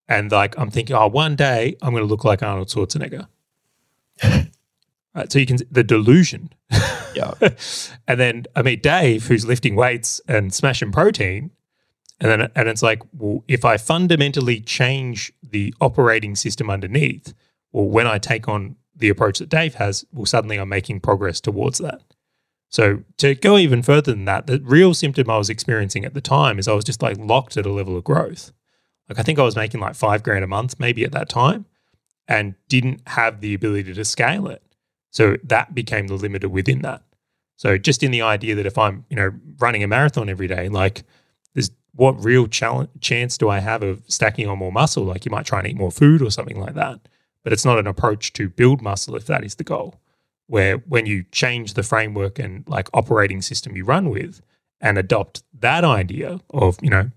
and 0.09 0.33
like 0.33 0.59
I'm 0.59 0.71
thinking, 0.71 0.97
oh, 0.97 1.07
one 1.07 1.37
day 1.37 1.77
I'm 1.83 1.93
going 1.93 2.03
to 2.03 2.09
look 2.09 2.25
like 2.25 2.43
Arnold 2.43 2.69
Schwarzenegger. 2.69 3.29
right. 4.25 5.31
So 5.31 5.39
you 5.39 5.47
can, 5.47 5.59
the 5.71 5.85
delusion. 5.85 6.53
Yeah. 7.15 7.35
and 8.09 8.21
then 8.21 8.47
I 8.57 8.63
meet 8.63 8.83
Dave, 8.83 9.27
who's 9.27 9.47
lifting 9.47 9.77
weights 9.77 10.21
and 10.27 10.53
smashing 10.53 10.93
protein. 10.93 11.51
And 12.21 12.31
then 12.31 12.51
and 12.55 12.69
it's 12.69 12.83
like, 12.83 13.03
well, 13.17 13.45
if 13.49 13.65
I 13.65 13.77
fundamentally 13.77 14.61
change 14.61 15.33
the 15.43 15.75
operating 15.81 16.37
system 16.37 16.69
underneath, 16.69 17.33
well, 17.73 17.87
when 17.87 18.07
I 18.07 18.19
take 18.19 18.49
on 18.49 18.77
the 18.95 19.09
approach 19.09 19.39
that 19.39 19.49
Dave 19.49 19.75
has, 19.77 20.05
well, 20.13 20.27
suddenly 20.27 20.59
I'm 20.59 20.69
making 20.69 21.01
progress 21.01 21.41
towards 21.41 21.79
that. 21.79 22.03
So 22.69 23.03
to 23.17 23.35
go 23.35 23.59
even 23.59 23.83
further 23.83 24.13
than 24.13 24.27
that, 24.27 24.47
the 24.47 24.61
real 24.63 24.95
symptom 24.95 25.29
I 25.29 25.39
was 25.39 25.51
experiencing 25.51 26.05
at 26.05 26.15
the 26.15 26.21
time 26.21 26.59
is 26.59 26.69
I 26.69 26.73
was 26.73 26.85
just 26.85 27.03
like 27.03 27.17
locked 27.19 27.57
at 27.57 27.67
a 27.67 27.73
level 27.73 27.97
of 27.97 28.05
growth. 28.05 28.53
Like 29.09 29.19
I 29.19 29.23
think 29.23 29.39
I 29.39 29.43
was 29.43 29.57
making 29.57 29.81
like 29.81 29.97
five 29.97 30.23
grand 30.23 30.45
a 30.45 30.47
month, 30.47 30.79
maybe 30.79 31.03
at 31.03 31.13
that 31.13 31.29
time, 31.29 31.65
and 32.29 32.55
didn't 32.69 33.03
have 33.09 33.41
the 33.41 33.55
ability 33.55 33.93
to 33.93 34.05
scale 34.05 34.47
it. 34.47 34.63
So 35.11 35.37
that 35.43 35.75
became 35.75 36.07
the 36.07 36.17
limiter 36.17 36.49
within 36.49 36.83
that. 36.83 37.03
So 37.57 37.77
just 37.77 38.05
in 38.05 38.13
the 38.13 38.23
idea 38.23 38.55
that 38.55 38.67
if 38.67 38.79
I'm, 38.79 39.05
you 39.11 39.17
know, 39.17 39.33
running 39.59 39.83
a 39.83 39.89
marathon 39.89 40.29
every 40.29 40.47
day, 40.47 40.69
like 40.69 41.03
what 41.95 42.23
real 42.25 42.47
challenge, 42.47 42.91
chance 43.01 43.37
do 43.37 43.49
I 43.49 43.59
have 43.61 43.83
of 43.83 44.03
stacking 44.09 44.47
on 44.49 44.59
more 44.59 44.73
muscle? 44.73 45.05
Like 45.05 45.25
you 45.25 45.31
might 45.31 45.47
try 45.47 45.59
and 45.61 45.69
eat 45.69 45.77
more 45.77 45.91
food 45.91 46.23
or 46.23 46.31
something 46.31 46.59
like 46.61 46.75
that. 46.75 47.01
But 47.43 47.53
it's 47.53 47.65
not 47.65 47.79
an 47.79 47.87
approach 47.87 48.33
to 48.35 48.49
build 48.49 48.83
muscle 48.83 49.17
if 49.17 49.27
that 49.27 49.45
is 49.45 49.55
the 49.57 49.65
goal. 49.65 50.01
Where 50.47 50.79
when 50.79 51.07
you 51.07 51.25
change 51.33 51.75
the 51.75 51.83
framework 51.83 52.39
and 52.39 52.65
like 52.69 52.89
operating 52.93 53.41
system 53.43 53.77
you 53.77 53.85
run 53.85 54.11
with 54.11 54.41
and 54.81 54.99
adopt 54.99 55.43
that 55.61 55.85
idea 55.85 56.41
of, 56.51 56.77
you 56.83 56.91
know, 56.91 57.11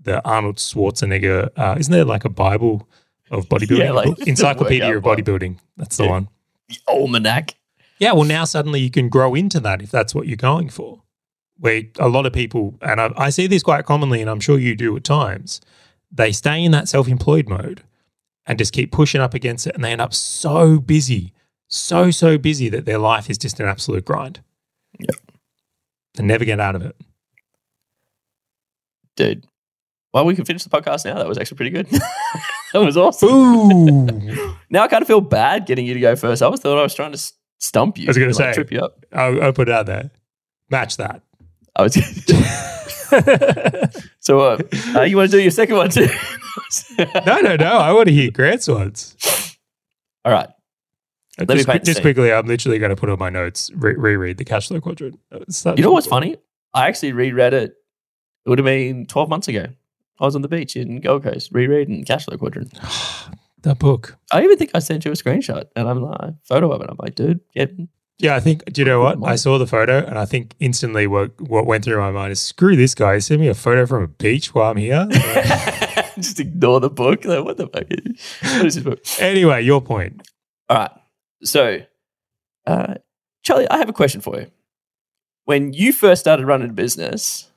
the 0.00 0.22
Arnold 0.26 0.56
Schwarzenegger, 0.56 1.50
uh, 1.56 1.76
isn't 1.78 1.92
there 1.92 2.04
like 2.04 2.24
a 2.24 2.28
Bible 2.28 2.86
of 3.30 3.48
bodybuilding? 3.48 3.78
Yeah, 3.78 3.92
like 3.92 4.18
Encyclopedia 4.26 4.96
of 4.96 5.02
bodybuilding. 5.02 5.58
That's 5.76 5.96
the 5.96 6.04
Yeah. 6.04 6.10
one. 6.10 6.28
The 6.68 6.76
almanac. 6.88 7.54
Yeah, 7.98 8.12
well, 8.12 8.24
now 8.24 8.44
suddenly 8.44 8.80
you 8.80 8.90
can 8.90 9.08
grow 9.08 9.34
into 9.34 9.60
that 9.60 9.80
if 9.80 9.90
that's 9.90 10.14
what 10.14 10.26
you're 10.26 10.36
going 10.36 10.68
for. 10.68 11.02
Where 11.58 11.82
a 11.98 12.08
lot 12.08 12.26
of 12.26 12.32
people, 12.32 12.74
and 12.82 13.00
I, 13.00 13.12
I 13.16 13.30
see 13.30 13.46
this 13.46 13.62
quite 13.62 13.84
commonly, 13.84 14.20
and 14.20 14.28
I'm 14.28 14.40
sure 14.40 14.58
you 14.58 14.74
do 14.74 14.96
at 14.96 15.04
times, 15.04 15.60
they 16.10 16.32
stay 16.32 16.64
in 16.64 16.72
that 16.72 16.88
self 16.88 17.08
employed 17.08 17.48
mode 17.48 17.82
and 18.46 18.58
just 18.58 18.72
keep 18.72 18.92
pushing 18.92 19.20
up 19.20 19.34
against 19.34 19.66
it, 19.66 19.74
and 19.74 19.84
they 19.84 19.92
end 19.92 20.00
up 20.00 20.12
so 20.14 20.78
busy, 20.78 21.32
so, 21.68 22.10
so 22.10 22.36
busy 22.38 22.68
that 22.68 22.84
their 22.84 22.98
life 22.98 23.30
is 23.30 23.38
just 23.38 23.60
an 23.60 23.68
absolute 23.68 24.04
grind. 24.04 24.40
Yep. 24.98 25.16
They 26.14 26.24
never 26.24 26.44
get 26.44 26.60
out 26.60 26.74
of 26.74 26.82
it. 26.82 26.96
Dude. 29.16 29.46
Well, 30.12 30.24
we 30.24 30.34
can 30.34 30.44
finish 30.44 30.62
the 30.62 30.70
podcast 30.70 31.04
now. 31.04 31.14
That 31.14 31.28
was 31.28 31.38
actually 31.38 31.56
pretty 31.56 31.70
good. 31.70 31.86
that 32.72 32.80
was 32.80 32.96
awesome. 32.96 34.54
Now 34.70 34.82
I 34.82 34.88
kind 34.88 35.02
of 35.02 35.06
feel 35.06 35.20
bad 35.20 35.66
getting 35.66 35.86
you 35.86 35.94
to 35.94 36.00
go 36.00 36.16
first. 36.16 36.42
I 36.42 36.48
was 36.48 36.58
thought 36.58 36.76
I 36.76 36.82
was 36.82 36.94
trying 36.94 37.12
to 37.12 37.32
stump 37.60 37.96
you. 37.96 38.06
I 38.06 38.08
was 38.08 38.18
gonna 38.18 38.32
like, 38.32 38.34
say. 38.34 38.52
trip 38.54 38.72
you 38.72 38.80
up. 38.80 39.04
I'll, 39.12 39.40
I'll 39.44 39.52
put 39.52 39.68
it 39.68 39.72
out 39.72 39.86
there. 39.86 40.10
Match 40.68 40.96
that. 40.96 41.22
I 41.76 41.82
was. 41.82 41.94
so, 44.20 44.40
uh, 44.40 44.58
uh, 44.96 45.02
you 45.02 45.16
want 45.16 45.30
to 45.30 45.36
do 45.36 45.42
your 45.42 45.50
second 45.50 45.76
one 45.76 45.90
too? 45.90 46.08
no, 47.26 47.40
no, 47.40 47.56
no. 47.56 47.78
I 47.78 47.92
want 47.92 48.08
to 48.08 48.14
hear 48.14 48.30
Grant's 48.30 48.68
ones. 48.68 49.16
All 50.24 50.32
right. 50.32 50.48
Uh, 51.38 51.44
me 51.48 51.56
just, 51.56 51.66
paint 51.66 51.82
the 51.82 51.86
just 51.86 51.96
scene. 51.96 52.02
quickly, 52.02 52.32
I'm 52.32 52.46
literally 52.46 52.78
going 52.78 52.90
to 52.90 52.96
put 52.96 53.08
on 53.08 53.18
my 53.18 53.28
notes, 53.28 53.70
re- 53.74 53.96
reread 53.96 54.38
the 54.38 54.44
cash 54.44 54.68
flow 54.68 54.80
quadrant. 54.80 55.18
It's 55.32 55.64
You 55.64 55.82
know 55.82 55.92
what's 55.92 56.06
funny? 56.06 56.36
I 56.72 56.86
actually 56.86 57.12
reread 57.12 57.54
it. 57.54 57.74
It 58.44 58.48
would 58.48 58.58
have 58.58 58.66
been 58.66 59.06
12 59.06 59.28
months 59.28 59.48
ago. 59.48 59.66
I 60.20 60.24
was 60.24 60.36
on 60.36 60.42
the 60.42 60.48
beach 60.48 60.76
in 60.76 61.00
Gold 61.00 61.24
Coast 61.24 61.50
rereading 61.52 62.04
Cashflow 62.04 62.38
Quadrant. 62.38 62.78
That 63.62 63.78
book. 63.78 64.18
I 64.30 64.44
even 64.44 64.58
think 64.58 64.72
I 64.74 64.78
sent 64.78 65.06
you 65.06 65.10
a 65.10 65.14
screenshot 65.14 65.64
and 65.74 65.88
I'm 65.88 66.02
like, 66.02 66.34
photo 66.44 66.70
of 66.70 66.82
it. 66.82 66.90
I'm 66.90 66.98
like, 66.98 67.14
dude, 67.14 67.40
get 67.54 67.74
Yeah, 68.18 68.36
I 68.36 68.40
think. 68.40 68.64
Do 68.66 68.80
you 68.80 68.84
know 68.84 69.00
what? 69.00 69.18
I 69.24 69.34
saw 69.34 69.58
the 69.58 69.66
photo, 69.66 69.98
and 69.98 70.18
I 70.18 70.24
think 70.24 70.54
instantly 70.60 71.06
what 71.06 71.38
what 71.40 71.66
went 71.66 71.84
through 71.84 71.98
my 71.98 72.12
mind 72.12 72.32
is, 72.32 72.40
screw 72.40 72.76
this 72.76 72.94
guy. 72.94 73.18
Send 73.18 73.40
me 73.40 73.48
a 73.48 73.54
photo 73.54 73.86
from 73.86 74.04
a 74.04 74.08
beach 74.08 74.54
while 74.54 74.70
I'm 74.70 74.76
here. 74.76 75.06
just 76.16 76.38
ignore 76.38 76.80
the 76.80 76.90
book. 76.90 77.24
Like, 77.24 77.44
what 77.44 77.56
the 77.56 77.66
fuck? 77.66 77.84
What 78.56 78.66
is 78.66 78.76
this 78.76 78.84
book? 78.84 79.00
anyway, 79.18 79.62
your 79.62 79.80
point. 79.80 80.28
All 80.68 80.78
right. 80.78 80.90
So, 81.42 81.80
uh, 82.66 82.94
Charlie, 83.42 83.68
I 83.68 83.78
have 83.78 83.88
a 83.88 83.92
question 83.92 84.20
for 84.20 84.38
you. 84.38 84.46
When 85.44 85.72
you 85.72 85.92
first 85.92 86.20
started 86.20 86.46
running 86.46 86.70
a 86.70 86.72
business, 86.72 87.50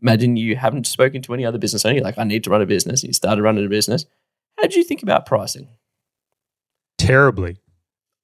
imagine 0.00 0.36
you 0.36 0.56
haven't 0.56 0.86
spoken 0.86 1.22
to 1.22 1.34
any 1.34 1.44
other 1.44 1.58
business 1.58 1.84
owner. 1.84 2.00
Like, 2.00 2.18
I 2.18 2.24
need 2.24 2.44
to 2.44 2.50
run 2.50 2.62
a 2.62 2.66
business. 2.66 3.02
You 3.02 3.12
started 3.12 3.42
running 3.42 3.64
a 3.64 3.68
business. 3.68 4.04
How 4.56 4.64
did 4.64 4.74
you 4.74 4.84
think 4.84 5.02
about 5.02 5.26
pricing? 5.26 5.68
Terribly. 6.98 7.56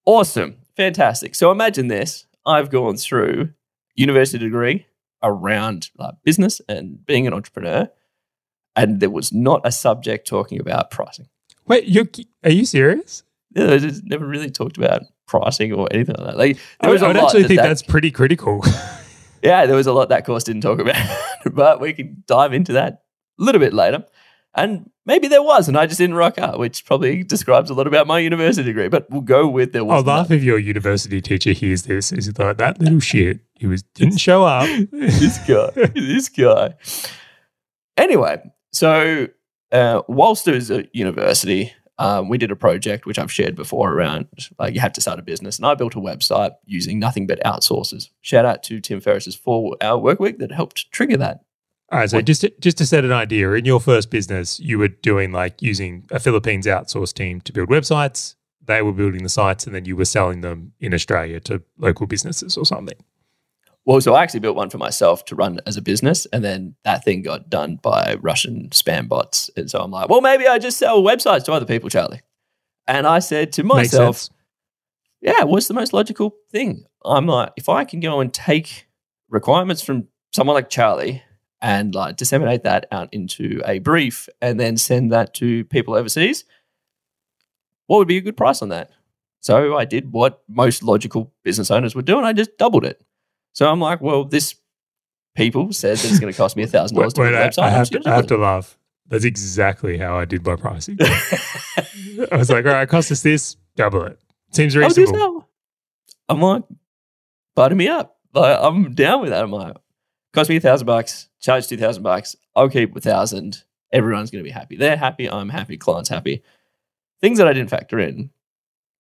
Awesome. 0.05 0.59
Fantastic. 0.79 1.35
So 1.35 1.51
imagine 1.51 1.89
this. 1.89 2.25
I've 2.47 2.71
gone 2.71 2.97
through 2.97 3.51
university 3.97 4.39
degree 4.39 4.87
around 5.23 5.91
like, 5.99 6.15
business 6.25 6.61
and 6.69 7.05
being 7.05 7.27
an 7.27 7.35
entrepreneur, 7.35 7.91
and 8.77 9.01
there 9.01 9.11
was 9.11 9.33
not 9.33 9.61
a 9.65 9.73
subject 9.73 10.27
talking 10.29 10.61
about 10.61 10.93
pricing. 10.93 11.27
Wait, 11.67 11.85
you 11.85 12.09
are 12.45 12.51
you 12.51 12.65
serious? 12.65 13.25
You 13.57 13.67
know, 13.67 13.79
just 13.79 14.05
never 14.05 14.25
really 14.25 14.51
talked 14.51 14.79
about 14.79 15.03
pricing 15.27 15.73
or 15.73 15.89
anything 15.91 16.15
like 16.17 16.27
that. 16.27 16.39
Like 16.39 16.59
I 16.81 16.87
there 16.87 16.91
would, 16.93 17.03
I 17.03 17.07
would 17.09 17.17
actually 17.17 17.43
that 17.43 17.49
think 17.49 17.61
that- 17.61 17.69
that's 17.69 17.83
pretty 17.83 18.13
critical. 18.13 18.65
yeah, 19.43 19.67
there 19.67 19.77
was 19.77 19.89
a 19.89 19.93
lot 19.93 20.11
that 20.11 20.25
course 20.25 20.45
didn't 20.45 20.63
talk 20.63 20.79
about, 20.79 20.97
but 21.53 21.81
we 21.81 21.93
can 21.93 22.23
dive 22.29 22.53
into 22.53 22.75
that 22.75 23.03
a 23.41 23.43
little 23.43 23.61
bit 23.61 23.75
later. 23.75 24.05
And 24.59 24.91
maybe 25.07 25.29
there 25.29 25.43
was, 25.43 25.69
and 25.69 25.77
I 25.77 25.87
just 25.87 25.99
didn't 25.99 26.17
rock 26.17 26.37
up, 26.39 26.59
which 26.59 26.85
probably 26.85 27.23
describes 27.23 27.71
a 27.71 27.75
lot 27.75 27.87
about 27.87 28.09
my 28.09 28.19
university 28.19 28.65
degree. 28.65 28.89
But 28.89 29.09
we'll 29.09 29.21
go 29.21 29.47
with 29.49 29.73
there 29.73 29.85
was. 29.85 30.05
I'll 30.05 30.17
laugh 30.17 30.31
if 30.33 30.43
your 30.43 30.59
university 30.59 31.21
teacher 31.21 31.53
hears 31.53 31.83
this. 31.83 32.11
Is 32.13 32.37
like 32.39 32.59
that 32.59 32.81
little 32.81 33.01
shit? 33.01 33.41
He 33.55 33.67
was 33.67 33.83
didn't 33.95 34.19
show 34.19 34.45
up. 34.45 34.69
this 34.93 35.39
guy, 35.47 35.71
this 35.95 36.29
guy. 36.29 36.75
Anyway, 37.97 38.43
so 38.73 39.29
uh, 39.71 40.03
whilst 40.09 40.45
there 40.45 40.55
was 40.55 40.71
at 40.73 40.95
university, 40.95 41.73
um, 41.99 42.29
we 42.29 42.37
did 42.37 42.51
a 42.51 42.57
project 42.57 43.07
which 43.07 43.19
I've 43.19 43.33
shared 43.33 43.55
before 43.55 43.93
around 43.93 44.27
like 44.59 44.75
you 44.75 44.81
have 44.81 44.93
to 44.95 45.01
start 45.01 45.19
a 45.19 45.23
business, 45.23 45.57
and 45.57 45.67
I 45.67 45.75
built 45.75 45.95
a 45.95 46.01
website 46.01 46.53
using 46.65 46.99
nothing 46.99 47.27
but 47.27 47.43
outsources. 47.45 48.11
Shout 48.21 48.45
out 48.45 48.63
to 48.65 48.81
Tim 48.81 49.01
Ferriss's 49.01 49.37
four 49.37 49.77
hour 49.81 49.99
work 49.99 50.19
week 50.19 50.39
that 50.39 50.51
helped 50.51 50.91
trigger 50.91 51.17
that. 51.19 51.45
All 51.91 51.99
right, 51.99 52.11
so 52.11 52.19
What- 52.19 52.27
just 52.27 52.43
to, 52.43 52.53
just 52.61 52.79
to 52.79 52.87
set 52.87 53.05
an 53.05 53.13
idea, 53.13 53.51
in 53.53 53.65
your 53.65 53.81
first 53.81 54.11
business, 54.11 54.61
you 54.61 54.79
were 54.79 54.89
doing 54.89 55.33
like 55.33 55.63
using 55.63 56.07
a 56.11 56.19
Philippines 56.19 56.67
outsourced 56.67 57.15
team 57.15 57.41
to 57.43 57.53
build 57.53 57.69
websites. 57.69 58.35
They 58.63 58.83
were 58.83 58.93
building 58.93 59.23
the 59.23 59.31
sites, 59.31 59.67
and 59.67 59.75
then 59.75 59.87
you 59.87 59.97
were 59.97 60.05
selling 60.05 60.43
them 60.43 60.73
in 60.79 60.93
Australia 60.93 61.41
to 61.41 61.63
local 61.79 62.07
businesses 62.07 62.59
or 62.59 62.67
something. 62.67 62.97
Well, 63.87 64.03
so 64.03 64.13
I 64.13 64.23
actually 64.23 64.41
built 64.41 64.55
one 64.57 64.69
for 64.69 64.77
myself 64.77 65.25
to 65.27 65.35
run 65.35 65.61
as 65.65 65.79
a 65.79 65.83
business, 65.83 66.27
and 66.27 66.45
then 66.45 66.75
that 66.85 67.05
thing 67.05 67.23
got 67.23 67.49
done 67.49 67.77
by 67.77 68.17
Russian 68.21 68.69
spam 68.69 69.09
bots. 69.09 69.49
And 69.57 69.71
so 69.71 69.79
I'm 69.81 69.91
like, 69.91 70.11
well, 70.11 70.21
maybe 70.21 70.47
I 70.47 70.59
just 70.59 70.77
sell 70.77 71.03
websites 71.03 71.45
to 71.45 71.53
other 71.53 71.65
people, 71.65 71.89
Charlie. 71.89 72.21
And 72.87 73.07
I 73.07 73.21
said 73.21 73.51
to 73.53 73.63
myself, 73.63 74.29
yeah, 75.23 75.45
what's 75.45 75.69
the 75.69 75.75
most 75.75 75.95
logical 75.95 76.37
thing? 76.53 76.85
I'm 77.03 77.27
like, 77.27 77.53
if 77.57 77.71
I 77.71 77.85
can 77.85 78.01
go 78.01 78.21
and 78.21 78.31
take 78.33 78.87
requirements 79.31 79.81
from 79.81 80.09
someone 80.35 80.53
like 80.55 80.69
Charlie 80.69 81.23
and 81.61 81.95
like 81.95 82.17
disseminate 82.17 82.63
that 82.65 82.87
out 82.93 83.09
into 83.13 83.61
a 83.65 83.79
brief 83.79 84.29
and 84.41 84.59
then 84.59 84.77
send 84.77 85.13
that 85.13 85.35
to 85.35 85.65
people 85.67 85.95
overseas, 85.95 86.45
what 87.87 87.99
would 87.99 88.09
be 88.09 88.19
a 88.19 88.21
good 88.21 88.37
price 88.37 88.63
on 88.63 88.69
that? 88.69 88.91
So 89.41 89.77
I 89.77 89.85
did 89.85 90.13
what 90.13 90.43
most 90.49 90.83
logical 90.83 91.33
business 91.43 91.71
owners 91.71 91.95
would 91.95 92.05
do, 92.05 92.19
and 92.19 92.27
I 92.27 92.33
just 92.33 92.59
doubled 92.59 92.85
it. 92.85 93.03
So 93.53 93.71
I'm 93.71 93.81
like, 93.81 94.01
well, 94.01 94.25
this 94.25 94.55
people 95.35 95.73
said 95.73 95.97
that 95.97 96.11
it's 96.11 96.19
going 96.19 96.33
to 96.33 96.37
cost 96.37 96.57
me 96.57 96.65
a 96.65 96.67
$1,000 96.67 96.89
to 96.89 96.95
build 96.95 97.19
a 97.19 97.21
website. 97.21 97.59
I 97.63 97.71
have 97.71 97.91
to, 97.91 98.03
I 98.05 98.15
have 98.15 98.27
to 98.27 98.37
laugh. 98.37 98.77
That's 99.07 99.25
exactly 99.25 99.97
how 99.97 100.19
I 100.19 100.25
did 100.27 100.45
my 100.45 100.57
pricing. 100.57 100.99
I 101.01 102.37
was 102.37 102.51
like, 102.51 102.67
all 102.67 102.73
right, 102.73 102.83
it 102.83 102.89
cost 102.89 103.11
us 103.11 103.23
this, 103.23 103.57
double 103.75 104.03
it. 104.03 104.19
Seems 104.53 104.75
How 104.75 104.81
much 104.81 104.91
is 104.93 104.99
reasonable. 104.99 105.49
I'm 106.29 106.41
like, 106.41 106.65
butter 107.55 107.75
me 107.75 107.89
up. 107.89 108.19
Like, 108.35 108.59
I'm 108.61 108.95
down 108.95 109.23
with 109.23 109.31
that. 109.31 109.43
I'm 109.43 109.51
like, 109.51 109.77
cost 110.33 110.51
me 110.51 110.57
a 110.57 110.61
thousand 110.61 110.87
bucks, 110.87 111.29
charge 111.41 111.67
two 111.67 111.77
thousand 111.77 112.03
bucks. 112.03 112.37
I'll 112.55 112.69
keep 112.69 112.95
a 112.97 113.01
thousand. 113.01 113.65
Everyone's 113.93 114.31
going 114.31 114.45
to 114.45 114.49
be 114.49 114.53
happy. 114.53 114.77
They're 114.77 114.97
happy. 114.97 115.31
I'm 115.31 115.49
happy. 115.49 115.77
Client's 115.77 116.11
happy. 116.11 116.43
Things 117.21 117.39
that 117.39 117.49
I 117.49 117.53
didn't 117.53 117.71
factor 117.71 117.99
in 117.99 118.31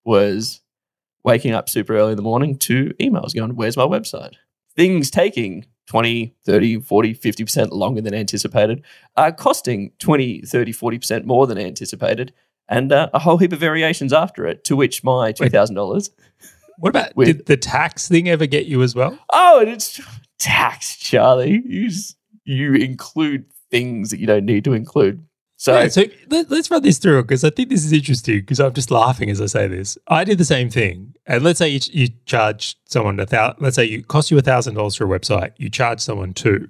was 0.05 0.61
waking 1.25 1.53
up 1.53 1.69
super 1.69 1.95
early 1.97 2.13
in 2.13 2.17
the 2.17 2.23
morning 2.23 2.57
to 2.57 2.95
emails 3.01 3.35
going, 3.35 3.55
where's 3.55 3.77
my 3.77 3.85
website? 3.85 4.35
Things 4.75 5.11
taking 5.11 5.67
20, 5.87 6.35
30, 6.45 6.81
40, 6.81 7.15
50% 7.15 7.71
longer 7.73 8.01
than 8.01 8.15
anticipated, 8.15 8.83
uh, 9.17 9.31
costing 9.33 9.93
20, 9.99 10.43
30, 10.43 10.73
40% 10.73 11.25
more 11.25 11.47
than 11.47 11.59
anticipated, 11.59 12.33
and 12.69 12.93
uh, 12.93 13.09
a 13.13 13.19
whole 13.19 13.39
heap 13.39 13.53
of 13.53 13.59
variations 13.59 14.13
after 14.13 14.47
it, 14.47 14.65
to 14.65 14.77
which 14.77 15.05
my 15.05 15.33
$2,000 15.33 16.11
What 16.79 16.91
about 16.91 17.15
With- 17.17 17.27
did 17.29 17.47
the 17.47 17.57
tax 17.57 18.09
thing 18.09 18.29
ever 18.29 18.47
get 18.47 18.67
you 18.67 18.83
as 18.83 18.95
well? 18.95 19.19
Oh, 19.33 19.61
and 19.61 19.69
it's 19.69 20.01
tax, 20.39 20.97
Charlie. 20.97 21.63
You 21.67 21.89
just, 21.89 22.17
you 22.45 22.75
include 22.75 23.45
things 23.71 24.11
that 24.11 24.19
you 24.21 24.27
don't 24.27 24.45
need 24.47 24.65
to 24.65 24.73
include. 24.73 25.23
So, 25.61 25.77
Yeah, 25.77 25.89
so 25.89 26.05
let, 26.31 26.51
us 26.53 26.71
run 26.71 26.83
this 26.83 26.99
through 26.99 27.21
because 27.23 27.43
I 27.43 27.51
think 27.51 27.69
this 27.69 27.85
is 27.85 27.93
interesting 27.93 28.38
because 28.41 28.61
I'm 28.61 28.73
just 28.73 28.93
laughing 28.93 29.29
as 29.29 29.41
I 29.41 29.47
say 29.47 29.67
this. 29.67 29.99
I 30.07 30.23
did 30.23 30.38
the 30.38 30.45
same 30.45 30.71
thing, 30.71 31.14
and 31.27 31.43
let's 31.43 31.59
say 31.59 31.69
you, 31.69 31.81
you 31.91 32.09
charge 32.27 32.77
someone 32.85 33.19
a 33.19 33.27
thousand. 33.27 33.61
Let's 33.61 33.75
say 33.75 33.85
you 33.85 34.05
cost 34.05 34.31
you 34.31 34.38
a 34.38 34.43
thousand 34.43 34.75
dollars 34.75 34.95
for 34.95 35.12
a 35.12 35.19
website. 35.19 35.51
You 35.57 35.69
charge 35.69 35.99
someone 35.99 36.33
two, 36.33 36.69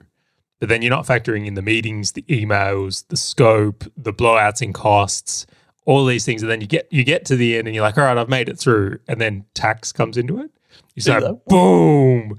but 0.59 0.71
then 0.71 0.81
you're 0.81 0.89
not 0.89 1.07
factoring 1.07 1.47
in 1.47 1.53
the 1.53 1.61
meetings, 1.61 2.13
the 2.13 2.23
emails, 2.23 3.07
the 3.09 3.19
scope, 3.19 3.85
the 3.95 4.13
blowouts 4.15 4.63
in 4.63 4.73
costs, 4.73 5.45
all 5.89 6.05
these 6.05 6.27
things, 6.27 6.43
and 6.43 6.51
then 6.51 6.61
you 6.61 6.67
get 6.67 6.87
you 6.91 7.03
get 7.03 7.25
to 7.25 7.35
the 7.35 7.57
end 7.57 7.67
and 7.67 7.75
you're 7.75 7.83
like, 7.83 7.97
all 7.97 8.05
right, 8.05 8.19
I've 8.19 8.29
made 8.29 8.51
it 8.51 8.59
through, 8.59 8.99
and 9.09 9.19
then 9.19 9.47
tax 9.55 9.91
comes 9.91 10.19
into 10.19 10.39
it. 10.39 10.51
You 10.95 11.01
say, 11.01 11.19
boom, 11.47 12.39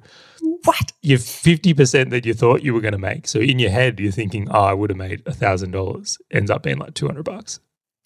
what? 0.63 0.91
you're 1.01 1.17
50% 1.17 2.12
that 2.12 2.25
you 2.27 2.35
thought 2.35 2.62
you 2.62 2.75
were 2.75 2.81
going 2.81 2.91
to 2.91 2.99
make. 2.99 3.27
So 3.27 3.39
in 3.39 3.57
your 3.57 3.71
head, 3.71 3.99
you're 3.99 4.12
thinking, 4.12 4.47
oh, 4.51 4.62
I 4.62 4.73
would 4.73 4.91
have 4.91 4.97
made 4.97 5.23
a 5.25 5.33
thousand 5.33 5.71
dollars. 5.71 6.19
Ends 6.29 6.51
up 6.51 6.62
being 6.62 6.77
like 6.77 6.93
200 6.93 7.23
bucks. 7.23 7.59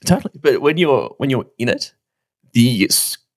Totally. 0.06 0.40
But 0.40 0.62
when 0.62 0.78
you're 0.78 1.14
when 1.18 1.30
you're 1.30 1.46
in 1.58 1.68
it, 1.68 1.94
the 2.54 2.90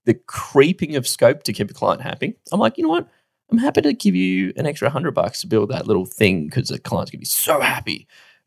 the 0.05 0.15
creeping 0.15 0.95
of 0.95 1.09
scope 1.09 1.43
to 1.43 1.53
keep 1.53 1.71
a 1.71 1.75
client 1.75 2.03
happy, 2.03 2.37
I'm 2.53 2.61
like, 2.61 2.79
you 2.79 2.85
know 2.85 2.91
what? 2.91 3.09
I'm 3.51 3.59
happy 3.59 3.81
to 3.83 3.93
give 3.93 4.15
you 4.15 4.53
an 4.57 4.67
extra 4.67 4.91
hundred 4.91 5.13
bucks 5.13 5.41
to 5.41 5.49
build 5.49 5.71
that 5.71 5.89
little 5.89 6.07
thing 6.07 6.47
because 6.47 6.69
the 6.69 6.79
client's 6.79 7.11
gonna 7.11 7.21
be 7.21 7.25
so 7.25 7.61
happy. 7.61 8.07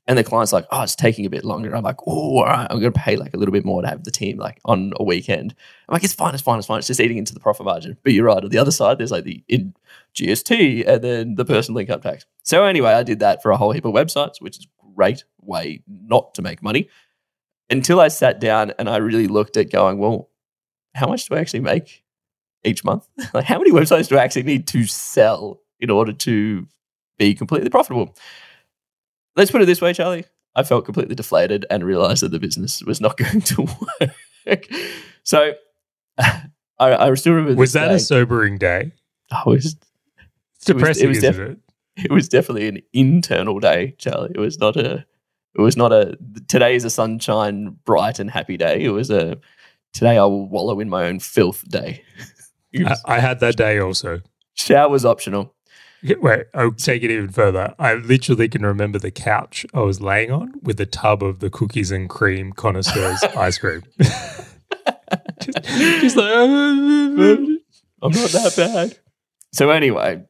And 0.09 0.17
the 0.17 0.23
client's 0.23 0.51
like, 0.51 0.65
oh, 0.71 0.81
it's 0.81 0.95
taking 0.95 1.27
a 1.27 1.29
bit 1.29 1.45
longer. 1.45 1.75
I'm 1.75 1.83
like, 1.83 2.01
oh, 2.07 2.39
all 2.39 2.43
right, 2.43 2.65
I'm 2.67 2.79
gonna 2.79 2.91
pay 2.91 3.15
like 3.15 3.35
a 3.35 3.37
little 3.37 3.51
bit 3.51 3.63
more 3.63 3.83
to 3.83 3.87
have 3.87 4.03
the 4.03 4.11
team 4.11 4.37
like 4.37 4.59
on 4.65 4.91
a 4.95 5.03
weekend. 5.03 5.53
I'm 5.87 5.93
like, 5.93 6.03
it's 6.03 6.13
fine, 6.13 6.33
it's 6.33 6.41
fine, 6.41 6.57
it's 6.57 6.65
fine. 6.65 6.79
It's 6.79 6.87
just 6.87 6.99
eating 6.99 7.19
into 7.19 7.35
the 7.35 7.39
profit 7.39 7.63
margin. 7.63 7.95
But 8.03 8.13
you're 8.13 8.25
right. 8.25 8.43
On 8.43 8.49
the 8.49 8.57
other 8.57 8.71
side, 8.71 8.97
there's 8.97 9.11
like 9.11 9.23
the 9.23 9.43
in 9.47 9.75
GST 10.15 10.87
and 10.87 11.03
then 11.03 11.35
the 11.35 11.45
personal 11.45 11.77
income 11.77 12.01
tax. 12.01 12.25
So 12.41 12.65
anyway, 12.65 12.93
I 12.93 13.03
did 13.03 13.19
that 13.19 13.43
for 13.43 13.51
a 13.51 13.57
whole 13.57 13.71
heap 13.71 13.85
of 13.85 13.93
websites, 13.93 14.41
which 14.41 14.57
is 14.57 14.65
a 14.65 14.95
great 14.95 15.25
way 15.41 15.83
not 15.87 16.33
to 16.33 16.41
make 16.41 16.63
money 16.63 16.89
until 17.69 17.99
I 17.99 18.07
sat 18.07 18.39
down 18.39 18.73
and 18.79 18.89
I 18.89 18.97
really 18.97 19.27
looked 19.27 19.57
at 19.57 19.71
going, 19.71 19.99
well, 19.99 20.29
how 20.95 21.07
much 21.07 21.29
do 21.29 21.35
I 21.35 21.39
actually 21.39 21.59
make 21.59 22.03
each 22.63 22.83
month? 22.83 23.07
like, 23.33 23.45
how 23.45 23.59
many 23.59 23.71
websites 23.71 24.07
do 24.07 24.17
I 24.17 24.23
actually 24.23 24.43
need 24.43 24.65
to 24.69 24.85
sell 24.85 25.61
in 25.79 25.91
order 25.91 26.13
to 26.13 26.67
be 27.19 27.35
completely 27.35 27.69
profitable? 27.69 28.15
Let's 29.39 29.51
put 29.51 29.61
it 29.61 29.65
this 29.65 29.81
way, 29.81 29.93
Charlie. 29.93 30.25
I 30.55 30.63
felt 30.63 30.85
completely 30.85 31.15
deflated 31.15 31.65
and 31.69 31.83
realized 31.83 32.21
that 32.23 32.31
the 32.31 32.39
business 32.39 32.83
was 32.83 32.99
not 33.01 33.17
going 33.23 33.41
to 33.41 33.67
work. 34.45 34.67
So 35.23 35.53
I, 36.19 36.39
I 36.79 37.13
still 37.15 37.33
remember 37.33 37.57
Was 37.59 37.73
this 37.73 37.81
that 37.81 37.87
day. 37.89 37.95
a 37.95 37.99
sobering 37.99 38.57
day? 38.57 38.91
Oh, 39.31 39.43
I 39.45 39.49
was 39.49 39.65
It's 39.65 39.75
It 39.75 39.77
was- 39.77 40.69
it 40.69 40.73
depressing, 40.73 41.07
was 41.09 41.23
isn't 41.23 41.51
it? 41.51 41.57
it 42.05 42.11
was 42.11 42.27
definitely 42.29 42.67
an 42.67 42.81
internal 42.93 43.59
day, 43.59 43.95
Charlie. 43.97 44.31
It 44.35 44.39
was 44.39 44.59
not 44.59 44.75
a 44.77 45.05
it 45.55 45.61
was 45.61 45.75
not 45.77 45.91
a 45.91 46.17
today 46.47 46.75
is 46.75 46.83
a 46.85 46.89
sunshine, 46.89 47.77
bright 47.85 48.19
and 48.19 48.29
happy 48.29 48.57
day. 48.57 48.81
It 48.83 48.89
was 48.89 49.09
a 49.09 49.37
today 49.93 50.17
I 50.17 50.23
will 50.25 50.47
wallow 50.47 50.79
in 50.79 50.89
my 50.89 51.05
own 51.05 51.19
filth 51.19 51.67
day. 51.69 52.03
It 52.71 52.85
I, 52.85 52.95
I 53.15 53.19
had 53.19 53.39
that 53.39 53.55
day 53.57 53.79
also. 53.79 54.21
Showers 54.53 55.03
optional. 55.03 55.55
Wait, 56.03 56.45
I'll 56.53 56.71
take 56.71 57.03
it 57.03 57.11
even 57.11 57.29
further. 57.29 57.75
I 57.77 57.95
literally 57.95 58.47
can 58.47 58.65
remember 58.65 58.99
the 58.99 59.11
couch 59.11 59.65
I 59.73 59.81
was 59.81 59.99
laying 59.99 60.31
on 60.31 60.53
with 60.61 60.79
a 60.79 60.85
tub 60.85 61.21
of 61.23 61.39
the 61.39 61.49
cookies 61.49 61.91
and 61.91 62.09
cream 62.09 62.53
connoisseurs 62.53 63.21
ice 63.37 63.57
cream. 63.57 63.83
just, 63.99 65.63
just 65.65 66.15
like, 66.15 66.27
I'm 66.27 67.59
not 68.01 68.29
that 68.29 68.53
bad. 68.55 68.97
So 69.51 69.71
anyway, 69.71 70.23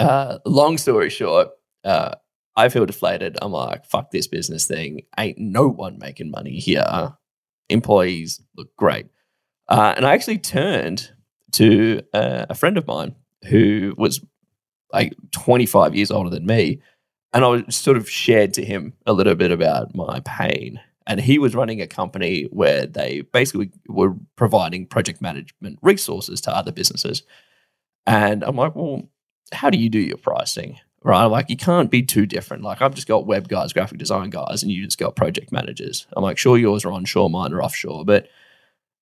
uh, 0.00 0.38
long 0.44 0.78
story 0.78 1.10
short, 1.10 1.50
uh, 1.84 2.14
I 2.56 2.68
feel 2.68 2.86
deflated. 2.86 3.38
I'm 3.40 3.52
like, 3.52 3.86
fuck 3.86 4.10
this 4.10 4.26
business 4.26 4.66
thing. 4.66 5.02
Ain't 5.18 5.38
no 5.38 5.68
one 5.68 5.98
making 5.98 6.30
money 6.30 6.58
here. 6.58 7.14
Employees 7.68 8.40
look 8.56 8.74
great. 8.76 9.06
Uh, 9.68 9.94
and 9.96 10.04
I 10.04 10.12
actually 10.12 10.38
turned 10.38 11.12
to 11.52 12.02
uh, 12.12 12.46
a 12.50 12.54
friend 12.54 12.76
of 12.76 12.86
mine 12.86 13.14
who 13.48 13.94
was 13.96 14.24
like 14.92 15.14
25 15.32 15.94
years 15.94 16.10
older 16.10 16.30
than 16.30 16.46
me. 16.46 16.80
And 17.32 17.44
I 17.44 17.48
was 17.48 17.76
sort 17.76 17.96
of 17.96 18.08
shared 18.08 18.52
to 18.54 18.64
him 18.64 18.92
a 19.06 19.12
little 19.12 19.34
bit 19.34 19.50
about 19.50 19.94
my 19.94 20.20
pain. 20.20 20.80
And 21.06 21.20
he 21.20 21.38
was 21.38 21.54
running 21.54 21.80
a 21.80 21.86
company 21.86 22.44
where 22.50 22.86
they 22.86 23.22
basically 23.32 23.70
were 23.88 24.14
providing 24.36 24.86
project 24.86 25.20
management 25.20 25.78
resources 25.82 26.40
to 26.42 26.54
other 26.54 26.72
businesses. 26.72 27.22
And 28.06 28.44
I'm 28.44 28.56
like, 28.56 28.76
well, 28.76 29.08
how 29.52 29.70
do 29.70 29.78
you 29.78 29.88
do 29.88 29.98
your 29.98 30.18
pricing? 30.18 30.78
Right. 31.04 31.24
Like, 31.24 31.50
you 31.50 31.56
can't 31.56 31.90
be 31.90 32.02
too 32.02 32.26
different. 32.26 32.62
Like, 32.62 32.80
I've 32.80 32.94
just 32.94 33.08
got 33.08 33.26
web 33.26 33.48
guys, 33.48 33.72
graphic 33.72 33.98
design 33.98 34.30
guys, 34.30 34.62
and 34.62 34.70
you 34.70 34.84
just 34.84 34.98
got 34.98 35.16
project 35.16 35.50
managers. 35.50 36.06
I'm 36.16 36.22
like, 36.22 36.38
sure, 36.38 36.56
yours 36.56 36.84
are 36.84 36.92
onshore, 36.92 37.28
mine 37.28 37.52
are 37.52 37.62
offshore, 37.62 38.04
but 38.04 38.28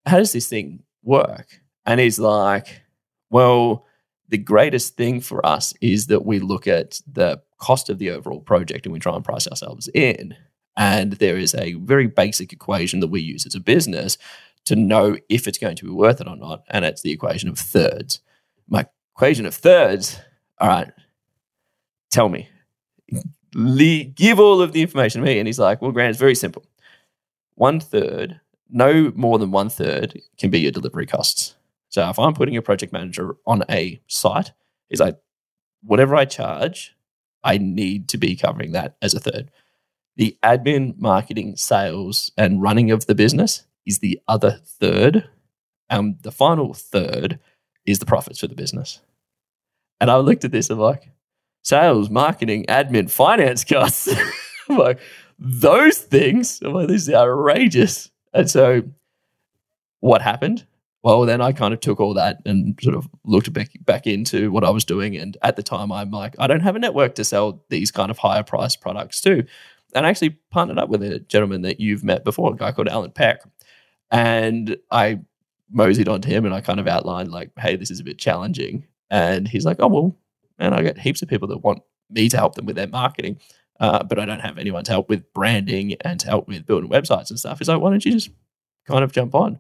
how 0.07 0.17
does 0.17 0.33
this 0.33 0.49
thing 0.49 0.83
work? 1.03 1.61
And 1.85 2.01
he's 2.01 2.19
like, 2.19 2.83
well, 3.31 3.85
the 4.31 4.39
greatest 4.39 4.97
thing 4.97 5.21
for 5.21 5.45
us 5.45 5.75
is 5.81 6.07
that 6.07 6.25
we 6.25 6.39
look 6.39 6.67
at 6.67 7.01
the 7.07 7.43
cost 7.59 7.91
of 7.91 7.99
the 7.99 8.11
overall 8.11 8.41
project 8.41 8.87
and 8.87 8.93
we 8.93 8.99
try 8.99 9.15
and 9.15 9.25
price 9.25 9.47
ourselves 9.47 9.89
in. 9.93 10.35
And 10.77 11.15
there 11.15 11.37
is 11.37 11.55
a 11.55 11.75
very 11.75 12.07
basic 12.07 12.53
equation 12.53 13.01
that 13.01 13.09
we 13.09 13.21
use 13.21 13.45
as 13.45 13.55
a 13.55 13.61
business 13.61 14.17
to 14.65 14.77
know 14.77 15.17
if 15.29 15.47
it's 15.47 15.59
going 15.59 15.77
to 15.77 15.85
be 15.85 15.91
worth 15.91 16.21
it 16.21 16.29
or 16.29 16.37
not. 16.37 16.65
And 16.69 16.85
it's 16.85 17.03
the 17.03 17.11
equation 17.11 17.49
of 17.49 17.59
thirds. 17.59 18.21
My 18.69 18.87
equation 19.15 19.47
of 19.47 19.55
thirds, 19.55 20.19
all 20.59 20.69
right, 20.69 20.93
tell 22.11 22.29
me, 22.29 22.49
Le- 23.55 24.05
give 24.05 24.39
all 24.39 24.63
of 24.63 24.73
the 24.73 24.81
information 24.81 25.21
to 25.21 25.27
me. 25.27 25.39
And 25.39 25.49
he's 25.49 25.59
like, 25.59 25.83
well, 25.83 25.91
Grant, 25.91 26.11
it's 26.11 26.21
very 26.21 26.37
simple. 26.37 26.65
One 27.57 27.81
third, 27.81 28.41
no 28.71 29.13
more 29.17 29.39
than 29.39 29.51
one 29.51 29.69
third 29.69 30.21
can 30.39 30.51
be 30.51 30.61
your 30.61 30.71
delivery 30.71 31.07
costs. 31.07 31.57
So 31.91 32.09
if 32.09 32.19
I'm 32.19 32.35
putting 32.35 32.57
a 32.57 32.63
project 32.63 32.93
manager 32.93 33.37
on 33.47 33.65
a 33.69 34.01
site, 34.07 34.53
is 34.89 35.01
like, 35.01 35.19
whatever 35.83 36.17
I 36.17 36.25
charge, 36.25 36.97
I 37.43 37.59
need 37.59 38.09
to 38.11 38.19
be 38.19 38.37
covering 38.37 38.73
that 38.73 38.97
as 39.03 39.15
a 39.15 39.21
third. 39.21 39.51
The 40.17 40.37
admin, 40.43 40.99
marketing, 40.99 41.57
sales, 41.57 42.33
and 42.37 42.63
running 42.63 42.91
of 42.91 43.07
the 43.07 43.15
business 43.15 43.65
is 43.87 43.99
the 43.99 44.21
other 44.29 44.61
third. 44.65 45.29
Um, 45.89 46.17
the 46.23 46.33
final 46.33 46.75
third 46.75 47.39
is 47.87 47.99
the 47.99 48.07
profits 48.07 48.41
for 48.41 48.47
the 48.47 48.55
business. 48.55 49.01
And 50.01 50.11
I 50.11 50.17
looked 50.17 50.45
at 50.45 50.53
this 50.53 50.71
and 50.71 50.81
like, 50.81 51.09
sales, 51.63 52.11
marketing, 52.11 52.67
admin, 52.69 53.11
finance 53.11 53.65
costs. 53.65 54.09
I'm 54.69 54.77
like, 54.77 55.01
those 55.39 55.99
things, 55.99 56.61
I'm 56.63 56.73
like, 56.73 56.89
this 56.89 57.09
is 57.09 57.15
outrageous. 57.15 58.11
And 58.33 58.51
so 58.51 58.83
what 60.01 60.23
happened? 60.23 60.67
Well, 61.03 61.23
then 61.23 61.41
I 61.41 61.53
kind 61.53 61.73
of 61.73 61.81
took 61.81 61.99
all 61.99 62.15
that 62.15 62.41
and 62.45 62.79
sort 62.83 62.95
of 62.95 63.09
looked 63.25 63.53
back, 63.53 63.71
back 63.85 64.07
into 64.07 64.51
what 64.51 64.65
I 64.65 64.71
was 64.71 64.85
doing. 64.85 65.17
And 65.17 65.37
at 65.43 65.57
the 65.57 65.63
time, 65.63 65.91
I'm 65.91 66.11
like, 66.11 66.35
I 66.39 66.47
don't 66.47 66.61
have 66.61 66.77
a 66.77 66.79
network 66.79 67.15
to 67.15 67.25
sell 67.25 67.65
these 67.71 67.91
kind 67.91 68.11
of 68.11 68.19
higher 68.19 68.43
priced 68.43 68.81
products 68.83 69.21
to. 69.23 69.45
And 69.95 70.07
I 70.07 70.11
actually 70.11 70.39
partnered 70.51 70.79
up 70.79 70.91
with 70.91 71.03
a 71.03 71.21
gentleman 71.21 71.63
that 71.63 71.81
you've 71.81 72.05
met 72.05 72.23
before, 72.23 72.53
a 72.53 72.57
guy 72.57 72.73
called 72.73 72.89
Alan 72.89 73.13
Peck. 73.13 73.43
And 74.11 74.77
I 74.91 75.21
moseyed 75.71 76.09
onto 76.09 76.29
him 76.29 76.45
and 76.45 76.55
I 76.55 76.61
kind 76.61 76.81
of 76.81 76.87
outlined, 76.87 77.31
like, 77.31 77.51
hey, 77.59 77.77
this 77.77 77.91
is 77.91 78.01
a 78.01 78.05
bit 78.05 78.19
challenging. 78.19 78.87
And 79.11 79.49
he's 79.49 79.65
like, 79.65 79.79
oh, 79.81 79.89
well, 79.89 80.17
man, 80.59 80.75
I 80.75 80.83
get 80.83 80.99
heaps 80.99 81.23
of 81.23 81.29
people 81.29 81.49
that 81.49 81.59
want 81.59 81.83
me 82.11 82.29
to 82.29 82.37
help 82.37 82.57
them 82.57 82.67
with 82.67 82.77
their 82.77 82.89
marketing. 82.89 83.41
Uh, 83.79 84.03
but 84.03 84.19
I 84.19 84.27
don't 84.27 84.41
have 84.41 84.59
anyone 84.59 84.85
to 84.85 84.93
help 84.93 85.09
with 85.09 85.33
branding 85.33 85.95
and 86.03 86.21
to 86.21 86.27
help 86.27 86.47
with 86.47 86.67
building 86.67 86.91
websites 86.91 87.31
and 87.31 87.39
stuff. 87.39 87.59
He's 87.59 87.69
like, 87.69 87.81
why 87.81 87.89
don't 87.89 88.05
you 88.05 88.13
just 88.13 88.31
kind 88.87 89.03
of 89.03 89.13
jump 89.13 89.35
on? 89.35 89.59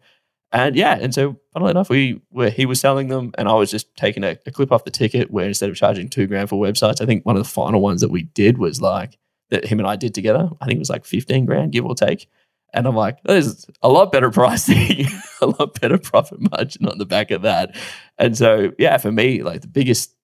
And 0.53 0.75
yeah, 0.75 0.99
and 1.01 1.15
so 1.15 1.37
funnily 1.53 1.71
enough, 1.71 1.89
we 1.89 2.21
where 2.31 2.51
he 2.51 2.67
was 2.67 2.81
selling 2.81 3.09
them, 3.09 3.33
and 3.39 3.49
I 3.49 3.55
was 3.55 3.71
just 3.71 3.95
taking 3.97 4.25
a, 4.25 4.37
a, 4.47 4.51
clip 4.51 4.73
off 4.73 4.85
the 4.85 4.91
ticket. 4.91 5.31
Where 5.31 5.47
instead 5.47 5.71
of 5.71 5.77
charging 5.77 6.09
two 6.09 6.27
grand 6.27 6.49
for 6.49 6.61
websites, 6.61 7.01
I 7.01 7.07
think 7.07 7.25
one 7.25 7.37
of 7.37 7.43
the 7.43 7.49
final 7.49 7.81
ones 7.81 8.01
that 8.01 8.11
we 8.11 8.25
did 8.25 8.59
was 8.59 8.81
like 8.81 9.17
that 9.51 9.67
him 9.67 9.79
and 9.79 9.87
I 9.87 9.95
did 9.95 10.13
together. 10.13 10.49
I 10.61 10.67
think 10.67 10.77
it 10.77 10.81
was 10.81 10.91
like 10.91 11.05
fifteen 11.05 11.47
grand, 11.47 11.73
give 11.73 11.87
or 11.87 11.95
take. 11.95 12.29
And 12.73 12.87
I'm 12.87 12.97
like, 12.97 13.19
there's 13.25 13.67
a 13.83 13.89
lot 13.89 14.13
better 14.13 14.31
pricing, 14.33 15.07
a 15.41 15.47
lot 15.47 15.81
better 15.81 15.99
profit 15.99 16.41
margin 16.41 16.87
on 16.87 16.99
the 16.99 17.07
back 17.07 17.31
of 17.31 17.43
that. 17.43 17.77
And 18.19 18.37
so, 18.37 18.73
yeah, 18.79 18.97
for 18.99 19.11
me, 19.11 19.43
like 19.43 19.61
the 19.61 19.69
biggest 19.69 20.15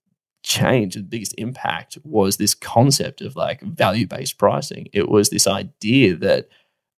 change, 0.43 0.95
the 0.95 1.03
biggest 1.03 1.35
impact 1.37 1.97
was 2.03 2.37
this 2.37 2.53
concept 2.53 3.21
of 3.21 3.35
like 3.35 3.61
value 3.61 4.07
based 4.07 4.37
pricing. 4.37 4.87
It 4.93 5.09
was 5.09 5.29
this 5.29 5.47
idea 5.47 6.15
that 6.17 6.47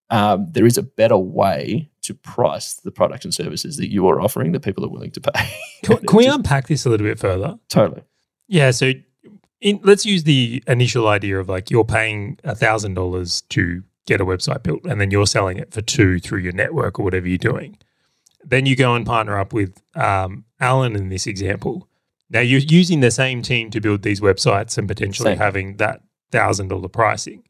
um, 0.09 0.47
there 0.51 0.65
is 0.65 0.77
a 0.77 0.83
better 0.83 1.17
way 1.17 1.89
to 2.09 2.15
price 2.15 2.73
the 2.73 2.89
products 2.89 3.23
and 3.23 3.33
services 3.33 3.77
that 3.77 3.91
you 3.91 4.07
are 4.07 4.19
offering 4.19 4.51
that 4.53 4.61
people 4.61 4.83
are 4.83 4.89
willing 4.89 5.11
to 5.11 5.21
pay. 5.21 5.31
Can, 5.83 5.97
can 5.99 6.17
we 6.17 6.25
just, 6.25 6.35
unpack 6.35 6.67
this 6.67 6.85
a 6.85 6.89
little 6.89 7.07
bit 7.07 7.19
further? 7.19 7.57
Totally. 7.69 8.01
Yeah. 8.47 8.71
So 8.71 8.91
in, 9.61 9.79
let's 9.83 10.05
use 10.05 10.23
the 10.23 10.61
initial 10.67 11.07
idea 11.07 11.39
of 11.39 11.47
like 11.47 11.69
you're 11.69 11.85
paying 11.85 12.37
$1,000 12.43 13.47
to 13.49 13.83
get 14.05 14.19
a 14.19 14.25
website 14.25 14.61
built 14.63 14.83
and 14.85 14.99
then 14.99 15.11
you're 15.11 15.25
selling 15.25 15.57
it 15.57 15.71
for 15.71 15.81
two 15.81 16.19
through 16.19 16.39
your 16.39 16.51
network 16.51 16.99
or 16.99 17.03
whatever 17.03 17.27
you're 17.27 17.37
doing. 17.37 17.77
Then 18.43 18.65
you 18.65 18.75
go 18.75 18.95
and 18.95 19.05
partner 19.05 19.39
up 19.39 19.53
with 19.53 19.81
um, 19.95 20.43
Alan 20.59 20.95
in 20.95 21.09
this 21.09 21.27
example. 21.27 21.87
Now 22.29 22.41
you're 22.41 22.59
using 22.59 22.99
the 22.99 23.11
same 23.11 23.41
team 23.41 23.69
to 23.69 23.79
build 23.79 24.01
these 24.01 24.19
websites 24.19 24.77
and 24.77 24.87
potentially 24.87 25.31
same. 25.31 25.37
having 25.37 25.77
that 25.77 26.01
thousand 26.31 26.69
dollar 26.69 26.89
pricing, 26.89 27.43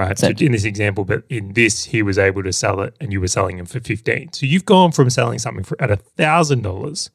right? 0.00 0.18
So 0.18 0.28
in 0.28 0.52
this 0.52 0.64
example, 0.64 1.04
but 1.04 1.24
in 1.28 1.52
this, 1.52 1.84
he 1.84 2.02
was 2.02 2.18
able 2.18 2.42
to 2.42 2.52
sell 2.52 2.80
it 2.80 2.96
and 3.00 3.12
you 3.12 3.20
were 3.20 3.28
selling 3.28 3.58
him 3.58 3.66
for 3.66 3.80
fifteen. 3.80 4.32
So 4.32 4.46
you've 4.46 4.64
gone 4.64 4.92
from 4.92 5.10
selling 5.10 5.38
something 5.38 5.64
for 5.64 5.80
at 5.80 5.90
a 5.90 5.96
thousand 5.96 6.62
dollars 6.62 7.10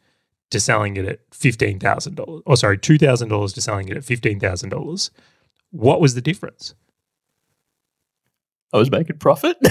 to 0.52 0.60
selling 0.60 0.96
it 0.98 1.06
at 1.06 1.20
fifteen 1.34 1.80
thousand 1.80 2.16
dollars. 2.16 2.44
Or 2.46 2.56
sorry, 2.56 2.78
two 2.78 2.98
thousand 2.98 3.30
dollars 3.30 3.54
to 3.54 3.62
selling 3.62 3.90
it 3.90 3.98
at 3.98 4.04
fifteen 4.06 4.40
thousand 4.40 4.70
dollars. 4.70 5.10
What 5.72 6.00
was 6.00 6.14
the 6.14 6.22
difference? 6.22 6.76
I 8.72 8.78
was 8.78 8.92
making 8.92 9.18
profit. 9.18 9.58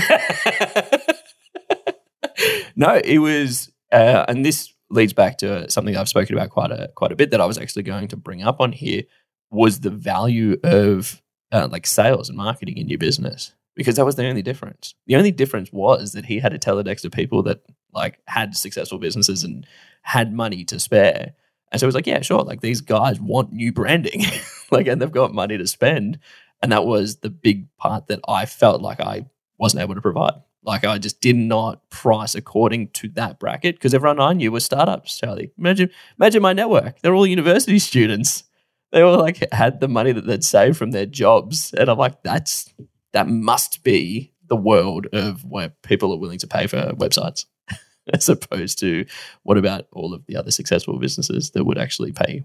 no, 2.76 3.00
it 3.04 3.18
was, 3.18 3.70
uh, 3.92 4.24
and 4.28 4.44
this 4.44 4.72
leads 4.90 5.12
back 5.12 5.38
to 5.38 5.70
something 5.70 5.96
I've 5.96 6.08
spoken 6.08 6.36
about 6.36 6.50
quite 6.50 6.70
a 6.70 6.90
quite 6.94 7.12
a 7.12 7.16
bit 7.16 7.30
that 7.30 7.40
I 7.40 7.46
was 7.46 7.58
actually 7.58 7.84
going 7.84 8.08
to 8.08 8.16
bring 8.16 8.42
up 8.42 8.60
on 8.60 8.72
here 8.72 9.02
was 9.50 9.80
the 9.80 9.90
value 9.90 10.58
of 10.64 11.22
uh, 11.54 11.68
like 11.70 11.86
sales 11.86 12.28
and 12.28 12.36
marketing 12.36 12.76
in 12.76 12.88
your 12.88 12.98
business 12.98 13.54
because 13.76 13.96
that 13.96 14.04
was 14.04 14.16
the 14.16 14.26
only 14.26 14.42
difference. 14.42 14.94
The 15.06 15.16
only 15.16 15.30
difference 15.30 15.72
was 15.72 16.12
that 16.12 16.26
he 16.26 16.40
had 16.40 16.52
a 16.52 16.58
teledex 16.58 17.00
to 17.02 17.10
people 17.10 17.42
that 17.44 17.62
like 17.92 18.18
had 18.26 18.56
successful 18.56 18.98
businesses 18.98 19.44
and 19.44 19.66
had 20.02 20.32
money 20.32 20.64
to 20.64 20.80
spare. 20.80 21.32
And 21.70 21.80
so 21.80 21.84
it 21.84 21.88
was 21.88 21.94
like, 21.94 22.06
yeah, 22.06 22.20
sure, 22.20 22.42
like 22.42 22.60
these 22.60 22.80
guys 22.80 23.20
want 23.20 23.52
new 23.52 23.72
branding, 23.72 24.22
like, 24.70 24.86
and 24.86 25.00
they've 25.00 25.10
got 25.10 25.32
money 25.32 25.56
to 25.56 25.66
spend. 25.66 26.18
And 26.62 26.72
that 26.72 26.86
was 26.86 27.16
the 27.16 27.30
big 27.30 27.66
part 27.76 28.08
that 28.08 28.20
I 28.28 28.46
felt 28.46 28.82
like 28.82 29.00
I 29.00 29.26
wasn't 29.58 29.82
able 29.82 29.94
to 29.94 30.00
provide. 30.00 30.34
Like 30.64 30.84
I 30.84 30.98
just 30.98 31.20
did 31.20 31.36
not 31.36 31.88
price 31.90 32.34
according 32.34 32.88
to 32.88 33.08
that 33.10 33.38
bracket 33.38 33.76
because 33.76 33.92
everyone 33.92 34.18
I 34.18 34.32
knew 34.32 34.50
was 34.50 34.64
startups, 34.64 35.18
Charlie. 35.18 35.52
Imagine, 35.58 35.90
imagine 36.18 36.42
my 36.42 36.52
network. 36.52 37.00
They're 37.00 37.14
all 37.14 37.26
university 37.26 37.78
students. 37.90 38.44
They 38.94 39.02
all 39.02 39.18
like 39.18 39.52
had 39.52 39.80
the 39.80 39.88
money 39.88 40.12
that 40.12 40.24
they'd 40.24 40.44
saved 40.44 40.76
from 40.76 40.92
their 40.92 41.04
jobs. 41.04 41.74
And 41.74 41.90
I'm 41.90 41.98
like, 41.98 42.22
that's 42.22 42.72
that 43.12 43.26
must 43.26 43.82
be 43.82 44.32
the 44.48 44.54
world 44.54 45.08
of 45.12 45.44
where 45.44 45.70
people 45.82 46.12
are 46.12 46.18
willing 46.18 46.38
to 46.38 46.46
pay 46.46 46.68
for 46.68 46.92
websites. 46.92 47.46
As 48.14 48.28
opposed 48.28 48.78
to 48.78 49.04
what 49.42 49.58
about 49.58 49.88
all 49.92 50.14
of 50.14 50.24
the 50.26 50.36
other 50.36 50.52
successful 50.52 51.00
businesses 51.00 51.50
that 51.50 51.64
would 51.64 51.76
actually 51.76 52.12
pay 52.12 52.44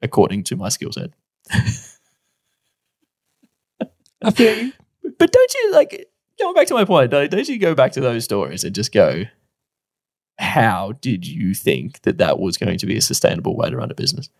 according 0.00 0.44
to 0.44 0.56
my 0.56 0.70
skill 0.70 0.92
set? 0.92 1.10
I 4.22 4.30
feel 4.30 4.64
you. 4.64 4.72
But 5.18 5.30
don't 5.30 5.54
you 5.54 5.72
like 5.72 6.08
going 6.38 6.54
back 6.54 6.68
to 6.68 6.74
my 6.74 6.86
point? 6.86 7.10
Don't, 7.10 7.30
don't 7.30 7.48
you 7.48 7.58
go 7.58 7.74
back 7.74 7.92
to 7.92 8.00
those 8.00 8.24
stories 8.24 8.64
and 8.64 8.74
just 8.74 8.92
go, 8.92 9.24
how 10.38 10.92
did 11.02 11.26
you 11.26 11.52
think 11.52 12.00
that 12.02 12.16
that 12.16 12.38
was 12.38 12.56
going 12.56 12.78
to 12.78 12.86
be 12.86 12.96
a 12.96 13.02
sustainable 13.02 13.54
way 13.58 13.68
to 13.68 13.76
run 13.76 13.90
a 13.90 13.94
business? 13.94 14.30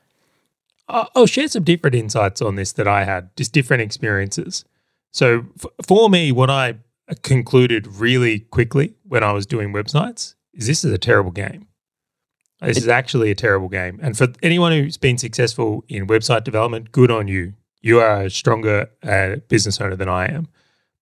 I'll 0.88 1.26
share 1.26 1.48
some 1.48 1.64
different 1.64 1.94
insights 1.94 2.42
on 2.42 2.56
this 2.56 2.72
that 2.72 2.88
I 2.88 3.04
had, 3.04 3.34
just 3.36 3.52
different 3.52 3.82
experiences. 3.82 4.64
So 5.12 5.46
f- 5.58 5.86
for 5.86 6.10
me, 6.10 6.32
what 6.32 6.50
I 6.50 6.76
concluded 7.22 7.86
really 7.86 8.40
quickly 8.40 8.94
when 9.04 9.22
I 9.22 9.32
was 9.32 9.46
doing 9.46 9.72
websites 9.72 10.34
is 10.52 10.66
this 10.66 10.84
is 10.84 10.92
a 10.92 10.98
terrible 10.98 11.30
game. 11.30 11.68
This 12.60 12.78
is 12.78 12.88
actually 12.88 13.32
a 13.32 13.34
terrible 13.34 13.68
game. 13.68 13.98
And 14.02 14.16
for 14.16 14.28
anyone 14.40 14.70
who's 14.70 14.96
been 14.96 15.18
successful 15.18 15.84
in 15.88 16.06
website 16.06 16.44
development, 16.44 16.92
good 16.92 17.10
on 17.10 17.26
you 17.26 17.54
you 17.82 17.98
are 18.00 18.22
a 18.22 18.30
stronger 18.30 18.88
uh, 19.02 19.36
business 19.48 19.80
owner 19.80 19.96
than 19.96 20.08
I 20.08 20.26
am. 20.26 20.48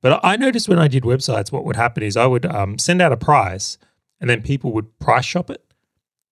But 0.03 0.21
I 0.25 0.37
noticed 0.37 0.69
when 0.69 0.79
I 0.79 0.89
did 0.89 1.03
websites, 1.03 1.53
what 1.53 1.65
would 1.65 1.77
happen 1.77 2.03
is 2.03 2.17
I 2.17 2.27
would 2.27 2.47
um, 2.47 2.79
send 2.79 3.03
out 3.03 3.13
a 3.13 3.19
price 3.19 3.77
and 4.19 4.29
then 4.29 4.43
people 4.43 4.73
would 4.73 4.99
price 4.99 5.27
shop 5.27 5.51
it. 5.51 5.63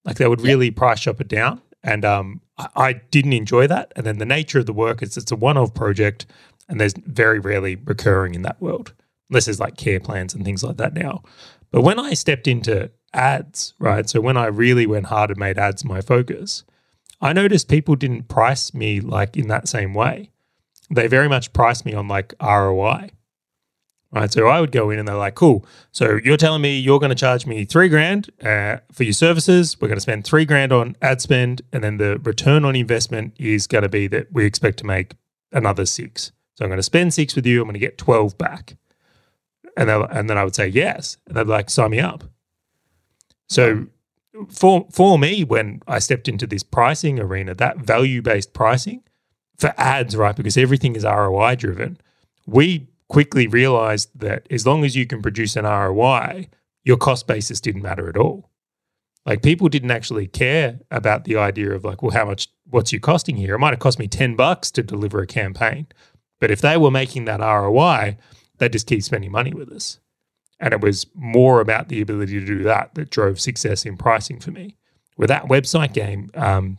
Like 0.05 0.17
they 0.17 0.27
would 0.27 0.41
really 0.41 0.71
price 0.71 1.01
shop 1.01 1.21
it 1.21 1.29
down. 1.29 1.61
And 1.83 2.05
um, 2.05 2.41
I, 2.59 2.95
didn't 3.11 3.35
enjoy 3.35 3.67
that. 3.69 3.93
And 3.95 4.05
then 4.05 4.19
the 4.19 4.27
nature 4.27 4.59
of 4.59 4.67
the 4.67 4.73
work 4.73 5.03
is 5.03 5.17
it's 5.17 5.31
a 5.31 5.37
one 5.37 5.57
off 5.57 5.75
project 5.75 6.27
and 6.69 6.81
there's 6.81 6.95
very 7.07 7.39
rarely 7.39 7.77
recurring 7.77 8.35
in 8.35 8.43
that 8.43 8.61
world, 8.61 8.93
unless 9.31 9.45
there's 9.47 9.61
like 9.61 9.77
care 9.77 10.01
plans 10.01 10.35
and 10.35 10.45
things 10.45 10.65
like 10.65 10.77
that 10.77 10.95
now. 10.95 11.23
But 11.71 11.83
when 11.83 11.99
I 11.99 12.15
stepped 12.15 12.49
into 12.49 12.91
ads, 13.15 13.75
right? 13.79 14.09
So 14.09 14.21
when 14.21 14.37
I 14.37 14.47
really 14.47 14.87
went 14.87 15.07
hard 15.07 15.31
and 15.31 15.39
made 15.39 15.59
ads 15.59 15.85
my 15.85 16.01
focus, 16.01 16.65
I 17.21 17.33
noticed 17.33 17.69
people 17.69 17.97
didn't 17.97 18.29
price 18.29 18.75
me 18.75 19.01
like 19.01 19.37
in 19.37 19.49
that 19.49 19.69
same 19.69 19.95
way 19.95 20.31
they 20.91 21.07
very 21.07 21.29
much 21.29 21.53
price 21.53 21.85
me 21.85 21.95
on 21.95 22.09
like 22.09 22.35
ROI. 22.41 23.11
Right. 24.11 24.33
So 24.33 24.47
I 24.47 24.61
would 24.61 24.73
go 24.73 24.89
in 24.89 24.99
and 24.99 25.07
they're 25.07 25.17
like, 25.17 25.35
cool. 25.35 25.67
So 25.93 26.19
you're 26.25 26.39
telling 26.39 26.63
me 26.63 26.79
you're 26.79 26.99
going 26.99 27.11
to 27.11 27.17
charge 27.17 27.45
me 27.45 27.67
three 27.67 27.91
grand 27.91 28.31
uh, 28.43 28.79
for 28.91 29.05
your 29.05 29.13
services. 29.13 29.79
We're 29.79 29.89
going 29.89 29.99
to 29.99 30.03
spend 30.03 30.25
three 30.25 30.47
grand 30.47 30.73
on 30.73 30.97
ad 31.03 31.21
spend. 31.21 31.61
And 31.75 31.85
then 31.85 31.99
the 31.99 32.19
return 32.23 32.65
on 32.65 32.75
investment 32.75 33.35
is 33.39 33.67
going 33.67 33.83
to 33.83 33.89
be 33.89 34.07
that 34.07 34.33
we 34.33 34.47
expect 34.47 34.79
to 34.79 34.87
make 34.87 35.15
another 35.53 35.85
six. 35.85 36.33
So 36.55 36.65
I'm 36.65 36.71
going 36.71 36.79
to 36.79 36.83
spend 36.83 37.13
six 37.13 37.37
with 37.37 37.45
you. 37.45 37.61
I'm 37.61 37.67
going 37.67 37.75
to 37.75 37.79
get 37.79 37.99
12 37.99 38.39
back. 38.39 38.77
And, 39.77 39.91
and 39.91 40.31
then 40.31 40.39
I 40.39 40.45
would 40.45 40.55
say 40.55 40.69
yes. 40.69 41.19
And 41.27 41.37
they'd 41.37 41.47
like, 41.47 41.69
sign 41.69 41.91
me 41.91 42.01
up. 42.01 42.25
So 43.47 43.89
for, 44.51 44.87
for 44.91 45.19
me, 45.19 45.45
when 45.45 45.83
I 45.87 45.99
stepped 45.99 46.29
into 46.29 46.47
this 46.47 46.63
pricing 46.63 47.21
arena, 47.21 47.55
that 47.55 47.79
value 47.79 48.23
based 48.23 48.55
pricing 48.55 49.03
for 49.59 49.75
ads, 49.77 50.17
right? 50.17 50.35
Because 50.35 50.57
everything 50.57 50.97
is 50.97 51.05
ROI 51.05 51.57
driven. 51.57 51.99
We 52.47 52.89
quickly 53.09 53.47
realized 53.47 54.11
that 54.15 54.47
as 54.51 54.67
long 54.67 54.85
as 54.85 54.95
you 54.95 55.07
can 55.07 55.23
produce 55.23 55.57
an 55.57 55.65
ROI, 55.65 56.49
your 56.85 56.97
cost 56.97 57.27
basis 57.27 57.61
didn't 57.61 57.83
matter 57.83 58.09
at 58.09 58.17
all. 58.17 58.51
Like 59.27 59.43
people 59.43 59.69
didn't 59.69 59.91
actually 59.91 60.27
care 60.27 60.81
about 60.91 61.25
the 61.25 61.37
idea 61.37 61.73
of 61.73 61.85
like, 61.85 62.03
well, 62.03 62.13
how 62.13 62.25
much, 62.25 62.49
what's 62.65 62.93
you 62.93 63.01
costing 63.01 63.37
here? 63.37 63.55
It 63.55 63.59
might 63.59 63.73
have 63.73 63.79
cost 63.79 63.99
me 63.99 64.09
10 64.09 64.37
bucks 64.37 64.71
to 64.71 64.83
deliver 64.83 65.21
a 65.21 65.27
campaign. 65.27 65.87
But 66.41 66.51
if 66.51 66.61
they 66.61 66.77
were 66.77 66.91
making 66.91 67.27
that 67.27 67.41
ROI, 67.41 68.17
they'd 68.59 68.73
just 68.73 68.87
keep 68.87 69.03
spending 69.03 69.33
money 69.33 69.53
with 69.53 69.71
us. 69.71 69.99
And 70.61 70.73
it 70.73 70.81
was 70.81 71.07
more 71.15 71.61
about 71.61 71.89
the 71.89 72.01
ability 72.01 72.41
to 72.41 72.47
do 72.47 72.63
that 72.65 72.95
that 72.95 73.11
drove 73.11 73.39
success 73.39 73.85
in 73.85 73.97
pricing 73.97 74.41
for 74.41 74.51
me. 74.51 74.77
With 75.17 75.29
that 75.29 75.45
website 75.45 75.93
game, 75.93 76.31
um, 76.35 76.79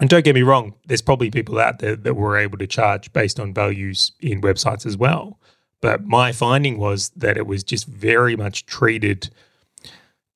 and 0.00 0.08
don't 0.08 0.24
get 0.24 0.34
me 0.34 0.42
wrong, 0.42 0.74
there's 0.86 1.02
probably 1.02 1.30
people 1.30 1.58
out 1.58 1.78
there 1.78 1.94
that 1.94 2.14
were 2.14 2.36
able 2.36 2.58
to 2.58 2.66
charge 2.66 3.12
based 3.12 3.38
on 3.38 3.54
values 3.54 4.12
in 4.20 4.40
websites 4.40 4.86
as 4.86 4.96
well. 4.96 5.38
But 5.82 6.06
my 6.06 6.32
finding 6.32 6.78
was 6.78 7.10
that 7.16 7.36
it 7.36 7.46
was 7.46 7.64
just 7.64 7.86
very 7.86 8.36
much 8.36 8.64
treated 8.64 9.28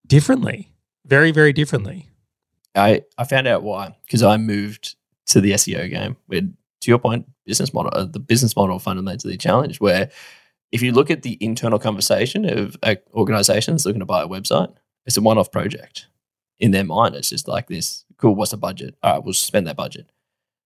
differently, 0.07 0.73
very, 1.07 1.31
very 1.31 1.53
differently. 1.53 2.09
I, 2.75 3.03
I 3.17 3.25
found 3.25 3.47
out 3.47 3.63
why 3.63 3.97
because 4.05 4.23
I 4.23 4.37
moved 4.37 4.97
to 5.27 5.41
the 5.41 5.53
SEO 5.53 5.89
game 5.89 6.17
with, 6.29 6.55
to 6.83 6.91
your 6.91 6.99
point, 6.99 7.27
business 7.47 7.73
model, 7.73 7.93
uh, 7.95 8.05
the 8.05 8.19
business 8.19 8.55
model 8.57 8.79
fundamentally 8.79 9.39
challenged. 9.39 9.81
Where 9.81 10.11
if 10.73 10.83
you 10.83 10.93
look 10.93 11.11
at 11.11 11.23
the 11.23 11.39
internal 11.41 11.79
conversation 11.79 12.45
of 12.45 12.77
uh, 12.83 12.97
organizations 13.15 13.87
looking 13.87 14.01
to 14.01 14.07
buy 14.07 14.23
a 14.23 14.29
website, 14.29 14.75
it's 15.07 15.17
a 15.17 15.23
one 15.23 15.39
off 15.39 15.53
project. 15.53 16.09
In 16.59 16.73
their 16.73 16.85
mind, 16.85 17.15
it's 17.15 17.31
just 17.31 17.47
like 17.47 17.69
this 17.69 18.05
cool, 18.17 18.35
what's 18.35 18.51
the 18.51 18.57
budget? 18.57 18.97
All 19.03 19.15
right, 19.15 19.25
we'll 19.25 19.35
spend 19.35 19.67
that 19.69 19.77
budget. 19.77 20.11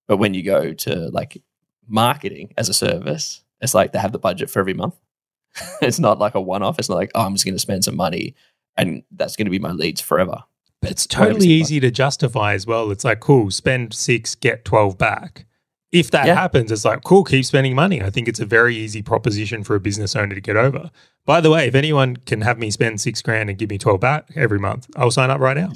But 0.08 0.16
when 0.16 0.34
you 0.34 0.42
go 0.42 0.72
to 0.72 1.10
like 1.10 1.42
marketing 1.86 2.54
as 2.56 2.68
a 2.68 2.74
service, 2.74 3.42
it's 3.60 3.74
like 3.74 3.92
they 3.92 3.98
have 3.98 4.12
the 4.12 4.18
budget 4.18 4.50
for 4.50 4.60
every 4.60 4.74
month. 4.74 4.94
it's 5.82 5.98
not 5.98 6.18
like 6.18 6.34
a 6.34 6.40
one 6.40 6.62
off. 6.62 6.78
It's 6.78 6.88
not 6.88 6.96
like, 6.96 7.10
oh, 7.14 7.22
I'm 7.22 7.34
just 7.34 7.44
going 7.44 7.54
to 7.54 7.60
spend 7.60 7.84
some 7.84 7.96
money 7.96 8.34
and 8.76 9.02
that's 9.12 9.36
going 9.36 9.46
to 9.46 9.50
be 9.50 9.58
my 9.58 9.72
leads 9.72 10.00
forever. 10.00 10.44
But 10.80 10.92
it's 10.92 11.06
totally 11.06 11.48
easy 11.48 11.78
to 11.80 11.90
justify 11.90 12.54
as 12.54 12.66
well. 12.66 12.90
It's 12.90 13.04
like, 13.04 13.20
cool, 13.20 13.50
spend 13.50 13.92
six, 13.92 14.34
get 14.34 14.64
12 14.64 14.96
back. 14.96 15.44
If 15.92 16.10
that 16.12 16.26
yeah. 16.26 16.34
happens, 16.34 16.72
it's 16.72 16.84
like, 16.84 17.02
cool, 17.04 17.24
keep 17.24 17.44
spending 17.44 17.74
money. 17.74 18.00
I 18.00 18.10
think 18.10 18.28
it's 18.28 18.40
a 18.40 18.46
very 18.46 18.76
easy 18.76 19.02
proposition 19.02 19.64
for 19.64 19.74
a 19.74 19.80
business 19.80 20.16
owner 20.16 20.34
to 20.34 20.40
get 20.40 20.56
over. 20.56 20.90
By 21.26 21.40
the 21.40 21.50
way, 21.50 21.66
if 21.66 21.74
anyone 21.74 22.16
can 22.16 22.40
have 22.42 22.58
me 22.58 22.70
spend 22.70 23.00
six 23.00 23.20
grand 23.20 23.50
and 23.50 23.58
give 23.58 23.68
me 23.68 23.76
12 23.76 24.00
back 24.00 24.28
every 24.36 24.58
month, 24.58 24.88
I'll 24.96 25.10
sign 25.10 25.30
up 25.30 25.40
right 25.40 25.56
now. 25.56 25.72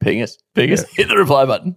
Ping 0.00 0.20
us, 0.20 0.36
ping 0.54 0.72
us, 0.72 0.84
hit 0.90 1.08
the 1.08 1.16
reply 1.16 1.46
button. 1.46 1.76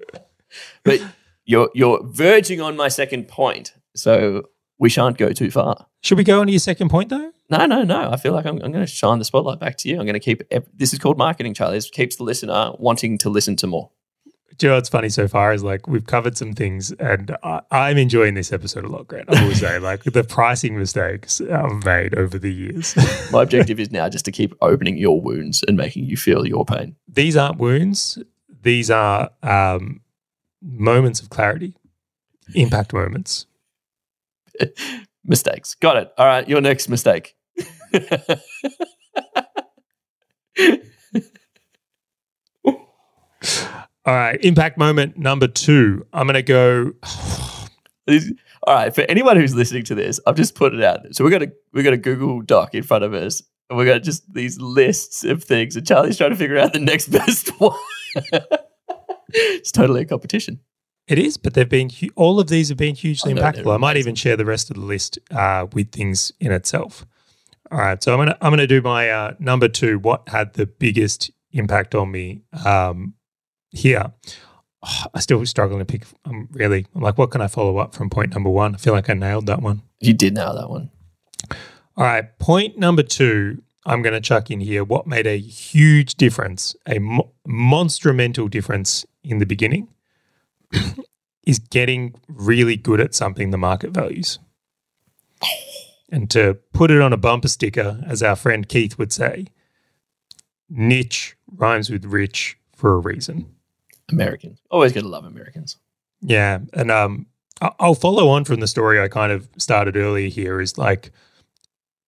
But 0.83 0.99
you're 1.45 1.69
you're 1.75 2.01
verging 2.03 2.59
on 2.59 2.75
my 2.75 2.87
second 2.87 3.27
point, 3.27 3.73
so 3.95 4.49
we 4.77 4.89
shan't 4.89 5.17
go 5.17 5.31
too 5.31 5.51
far. 5.51 5.88
Should 6.01 6.17
we 6.17 6.23
go 6.23 6.41
on 6.41 6.47
to 6.47 6.53
your 6.53 6.59
second 6.59 6.89
point 6.89 7.09
though? 7.09 7.31
No, 7.49 7.65
no, 7.65 7.83
no. 7.83 8.09
I 8.11 8.17
feel 8.17 8.33
like 8.33 8.45
I'm, 8.45 8.55
I'm 8.61 8.71
going 8.71 8.85
to 8.85 8.88
shine 8.88 9.19
the 9.19 9.25
spotlight 9.25 9.59
back 9.59 9.77
to 9.77 9.89
you. 9.89 9.99
I'm 9.99 10.05
going 10.05 10.13
to 10.13 10.19
keep. 10.19 10.41
This 10.73 10.93
is 10.93 10.99
called 10.99 11.17
marketing, 11.17 11.53
Charlie. 11.53 11.77
This 11.77 11.89
keeps 11.89 12.15
the 12.15 12.23
listener 12.23 12.71
wanting 12.79 13.17
to 13.19 13.29
listen 13.29 13.55
to 13.57 13.67
more. 13.67 13.91
Do 14.57 14.67
you 14.67 14.71
know 14.71 14.77
what's 14.77 14.89
funny 14.89 15.09
so 15.09 15.27
far 15.27 15.53
is 15.53 15.63
like 15.63 15.85
we've 15.85 16.05
covered 16.05 16.38
some 16.38 16.53
things, 16.53 16.91
and 16.93 17.35
I, 17.43 17.61
am 17.71 17.97
enjoying 17.97 18.35
this 18.35 18.53
episode 18.53 18.85
a 18.85 18.88
lot, 18.88 19.05
Grant. 19.05 19.29
I 19.29 19.45
will 19.45 19.53
say, 19.53 19.79
like 19.79 20.03
the 20.03 20.23
pricing 20.23 20.77
mistakes 20.77 21.41
I've 21.41 21.83
made 21.83 22.17
over 22.17 22.39
the 22.39 22.53
years. 22.53 22.95
My 23.31 23.43
objective 23.43 23.81
is 23.81 23.91
now 23.91 24.07
just 24.07 24.23
to 24.25 24.31
keep 24.31 24.55
opening 24.61 24.97
your 24.97 25.19
wounds 25.19 25.61
and 25.67 25.75
making 25.75 26.05
you 26.05 26.15
feel 26.15 26.47
your 26.47 26.63
pain. 26.63 26.95
These 27.07 27.35
aren't 27.35 27.57
wounds; 27.57 28.17
these 28.61 28.89
are 28.89 29.29
um, 29.43 29.99
moments 30.61 31.19
of 31.19 31.29
clarity, 31.29 31.75
impact 32.53 32.93
moments. 32.93 33.47
Mistakes. 35.25 35.75
Got 35.75 35.97
it. 35.97 36.11
All 36.17 36.25
right, 36.25 36.47
your 36.47 36.61
next 36.61 36.87
mistake. 36.89 37.35
All 44.07 44.13
right, 44.13 44.39
impact 44.43 44.77
moment 44.77 45.17
number 45.17 45.47
two. 45.47 46.05
I'm 46.13 46.27
going 46.27 46.35
to 46.35 46.43
go. 46.43 46.91
All 48.67 48.73
right, 48.75 48.93
for 48.93 49.01
anyone 49.01 49.37
who's 49.37 49.55
listening 49.55 49.83
to 49.85 49.95
this, 49.95 50.19
I've 50.27 50.35
just 50.35 50.55
put 50.55 50.73
it 50.73 50.83
out. 50.83 50.99
So 51.11 51.23
we're 51.23 51.29
gonna 51.29 51.51
we 51.73 51.83
got 51.83 51.93
a 51.93 51.97
Google 51.97 52.41
Doc 52.41 52.73
in 52.73 52.81
front 52.81 53.03
of 53.03 53.13
us, 53.13 53.43
and 53.69 53.77
we 53.77 53.85
got 53.85 54.01
just 54.01 54.31
these 54.33 54.59
lists 54.59 55.23
of 55.23 55.43
things, 55.43 55.75
and 55.75 55.85
Charlie's 55.85 56.17
trying 56.17 56.31
to 56.31 56.35
figure 56.35 56.57
out 56.57 56.73
the 56.73 56.79
next 56.79 57.07
best 57.11 57.49
one. 57.59 57.77
it's 59.29 59.71
totally 59.71 60.01
a 60.01 60.05
competition. 60.05 60.59
It 61.07 61.19
is, 61.19 61.37
but 61.37 61.53
they've 61.53 61.69
been 61.69 61.91
all 62.15 62.39
of 62.39 62.47
these 62.47 62.69
have 62.69 62.77
been 62.77 62.95
hugely 62.95 63.33
oh, 63.33 63.35
impactful. 63.35 63.73
I 63.73 63.77
might 63.77 63.97
even 63.97 64.15
share 64.15 64.35
the 64.35 64.45
rest 64.45 64.71
of 64.71 64.75
the 64.75 64.81
list 64.81 65.19
uh, 65.31 65.67
with 65.71 65.91
things 65.91 66.31
in 66.39 66.51
itself. 66.51 67.05
All 67.71 67.77
right, 67.77 68.01
so 68.01 68.13
I'm 68.13 68.19
gonna 68.19 68.37
I'm 68.41 68.51
gonna 68.51 68.67
do 68.67 68.81
my 68.81 69.09
uh, 69.09 69.33
number 69.39 69.67
two. 69.67 69.99
What 69.99 70.27
had 70.29 70.53
the 70.53 70.65
biggest 70.65 71.31
impact 71.51 71.95
on 71.95 72.11
me 72.11 72.41
um, 72.65 73.13
here. 73.71 74.11
Oh, 74.83 75.03
I 75.13 75.19
still 75.19 75.43
struggling 75.45 75.79
to 75.79 75.85
pick. 75.85 76.05
I'm 76.25 76.47
really 76.51 76.85
I'm 76.95 77.01
like, 77.01 77.17
what 77.17 77.31
can 77.31 77.41
I 77.41 77.47
follow 77.47 77.77
up 77.77 77.95
from 77.95 78.09
point 78.09 78.33
number 78.33 78.49
one? 78.49 78.75
I 78.75 78.77
feel 78.77 78.93
like 78.93 79.09
I 79.09 79.13
nailed 79.13 79.47
that 79.47 79.61
one. 79.61 79.81
You 79.99 80.13
did 80.13 80.35
nail 80.35 80.55
that 80.55 80.69
one. 80.69 80.91
All 81.97 82.05
right, 82.05 82.37
point 82.39 82.77
number 82.77 83.03
two. 83.03 83.61
I'm 83.87 84.01
going 84.01 84.13
to 84.13 84.21
chuck 84.21 84.49
in 84.49 84.61
here 84.61 84.83
what 84.83 85.05
made 85.05 85.27
a 85.27 85.37
huge 85.37 86.15
difference, 86.15 86.75
a 86.87 86.97
mo- 86.97 87.31
monstrumental 87.47 88.47
difference 88.47 89.05
in 89.23 89.37
the 89.37 89.45
beginning, 89.45 89.89
is 91.45 91.59
getting 91.59 92.15
really 92.27 92.75
good 92.75 92.99
at 92.99 93.13
something 93.13 93.51
the 93.51 93.57
market 93.57 93.91
values. 93.91 94.39
And 96.09 96.29
to 96.31 96.55
put 96.73 96.91
it 96.91 97.01
on 97.01 97.13
a 97.13 97.17
bumper 97.17 97.47
sticker, 97.47 98.01
as 98.05 98.23
our 98.23 98.35
friend 98.35 98.67
Keith 98.67 98.97
would 98.97 99.11
say, 99.11 99.47
niche 100.69 101.35
rhymes 101.51 101.89
with 101.89 102.05
rich 102.05 102.57
for 102.75 102.93
a 102.93 102.99
reason. 102.99 103.53
Americans. 104.11 104.59
Always 104.69 104.93
going 104.93 105.03
to 105.03 105.09
love 105.09 105.25
Americans. 105.25 105.77
Yeah. 106.21 106.59
And 106.73 106.91
um, 106.91 107.27
I'll 107.61 107.95
follow 107.95 108.29
on 108.29 108.45
from 108.45 108.59
the 108.59 108.67
story 108.67 109.01
I 109.01 109.07
kind 109.07 109.31
of 109.31 109.49
started 109.57 109.97
earlier 109.97 110.29
here 110.29 110.61
is 110.61 110.77
like, 110.77 111.11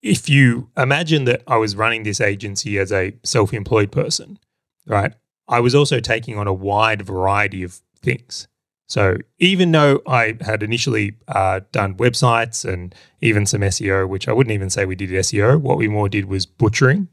if 0.02 0.30
you 0.30 0.70
imagine 0.78 1.26
that 1.26 1.42
I 1.48 1.58
was 1.58 1.76
running 1.76 2.04
this 2.04 2.22
agency 2.22 2.78
as 2.78 2.92
a 2.92 3.14
self 3.24 3.54
employed 3.54 3.92
person, 3.92 4.40
right? 4.86 5.14
I 5.48 5.60
was 5.60 5.74
also 5.74 6.00
taking 6.00 6.38
on 6.38 6.48
a 6.48 6.54
wide 6.54 7.02
variety 7.02 7.64
of 7.64 7.82
things. 8.00 8.48
So 8.88 9.18
even 9.38 9.72
though 9.72 10.02
I 10.08 10.38
had 10.42 10.64
initially 10.64 11.16
uh, 11.28 11.60
done 11.74 11.96
websites 11.96 12.64
and 12.68 12.96
even 13.22 13.46
some 13.46 13.62
SEO, 13.62 14.08
which 14.08 14.30
I 14.30 14.34
wouldn't 14.34 14.54
even 14.54 14.70
say 14.70 14.86
we 14.86 14.96
did 14.96 15.10
SEO, 15.10 15.60
what 15.60 15.78
we 15.78 15.90
more 15.90 16.08
did 16.08 16.26
was 16.26 16.46
butchering. 16.46 17.10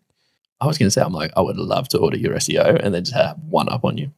I 0.61 0.67
was 0.67 0.79
going 0.79 0.87
to 0.87 0.91
say, 0.91 1.03
I'm 1.03 1.13
like, 1.13 1.33
I 1.37 1.41
would 1.41 1.57
love 1.57 1.89
to 1.89 1.99
order 1.99 2.17
your 2.17 2.35
SEO 2.35 2.81
and 2.81 2.95
then 2.95 3.05
just 3.05 3.17
have 3.17 3.39
one 3.49 3.69
up 3.69 3.85
on 3.85 3.99
you. 3.99 4.13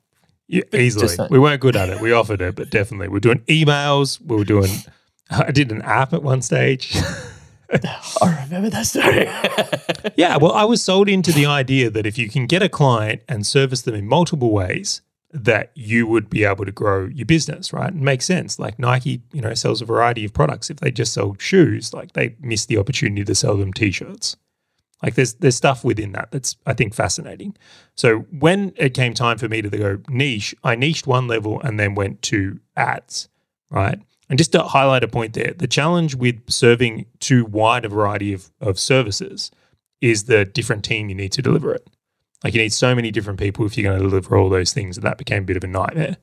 Yeah, 0.48 0.62
easily. 0.72 1.16
We 1.30 1.38
weren't 1.38 1.60
good 1.60 1.76
at 1.76 1.88
it. 1.88 2.00
We 2.00 2.12
offered 2.12 2.40
it, 2.40 2.54
but 2.54 2.70
definitely. 2.70 3.08
We 3.08 3.16
are 3.16 3.20
doing 3.20 3.40
emails. 3.48 4.20
We 4.20 4.36
were 4.36 4.44
doing, 4.44 4.70
I 5.30 5.50
did 5.50 5.72
an 5.72 5.82
app 5.82 6.12
at 6.12 6.22
one 6.22 6.42
stage. 6.42 6.96
I 8.22 8.44
remember 8.44 8.70
that 8.70 8.86
story. 8.86 9.24
yeah. 10.16 10.36
Well, 10.36 10.52
I 10.52 10.64
was 10.64 10.82
sold 10.82 11.08
into 11.08 11.32
the 11.32 11.46
idea 11.46 11.90
that 11.90 12.06
if 12.06 12.16
you 12.16 12.28
can 12.28 12.46
get 12.46 12.62
a 12.62 12.68
client 12.68 13.22
and 13.28 13.44
service 13.44 13.82
them 13.82 13.94
in 13.94 14.06
multiple 14.06 14.52
ways, 14.52 15.00
that 15.32 15.70
you 15.74 16.06
would 16.06 16.30
be 16.30 16.44
able 16.44 16.64
to 16.64 16.72
grow 16.72 17.06
your 17.06 17.26
business, 17.26 17.72
right? 17.72 17.90
It 17.90 17.94
makes 17.94 18.24
sense. 18.24 18.58
Like 18.58 18.78
Nike, 18.78 19.22
you 19.32 19.40
know, 19.40 19.54
sells 19.54 19.82
a 19.82 19.84
variety 19.84 20.24
of 20.24 20.32
products. 20.32 20.70
If 20.70 20.78
they 20.78 20.90
just 20.90 21.12
sell 21.12 21.36
shoes, 21.38 21.92
like 21.92 22.12
they 22.12 22.36
miss 22.40 22.66
the 22.66 22.78
opportunity 22.78 23.24
to 23.24 23.34
sell 23.34 23.56
them 23.56 23.72
t-shirts. 23.72 24.36
Like 25.02 25.14
there's 25.14 25.34
there's 25.34 25.56
stuff 25.56 25.84
within 25.84 26.12
that 26.12 26.30
that's 26.30 26.56
I 26.64 26.72
think 26.72 26.94
fascinating. 26.94 27.56
So 27.96 28.20
when 28.38 28.72
it 28.76 28.94
came 28.94 29.12
time 29.12 29.36
for 29.36 29.48
me 29.48 29.60
to 29.60 29.68
go 29.68 29.98
niche, 30.08 30.54
I 30.64 30.74
niched 30.74 31.06
one 31.06 31.28
level 31.28 31.60
and 31.60 31.78
then 31.78 31.94
went 31.94 32.22
to 32.22 32.58
ads, 32.76 33.28
right? 33.70 34.00
And 34.28 34.38
just 34.38 34.52
to 34.52 34.62
highlight 34.62 35.04
a 35.04 35.08
point 35.08 35.34
there, 35.34 35.52
the 35.56 35.68
challenge 35.68 36.14
with 36.14 36.50
serving 36.50 37.06
too 37.20 37.44
wide 37.44 37.84
a 37.84 37.88
variety 37.88 38.32
of, 38.32 38.50
of 38.60 38.78
services 38.78 39.50
is 40.00 40.24
the 40.24 40.44
different 40.44 40.84
team 40.84 41.08
you 41.08 41.14
need 41.14 41.32
to 41.32 41.42
deliver 41.42 41.74
it. 41.74 41.88
Like 42.46 42.54
you 42.54 42.60
need 42.60 42.72
so 42.72 42.94
many 42.94 43.10
different 43.10 43.40
people 43.40 43.66
if 43.66 43.76
you're 43.76 43.90
going 43.90 44.00
to 44.00 44.08
deliver 44.08 44.36
all 44.36 44.48
those 44.48 44.72
things, 44.72 44.94
that 44.94 45.02
that 45.02 45.18
became 45.18 45.42
a 45.42 45.46
bit 45.46 45.56
of 45.56 45.64
a 45.64 45.66
nightmare. 45.66 46.16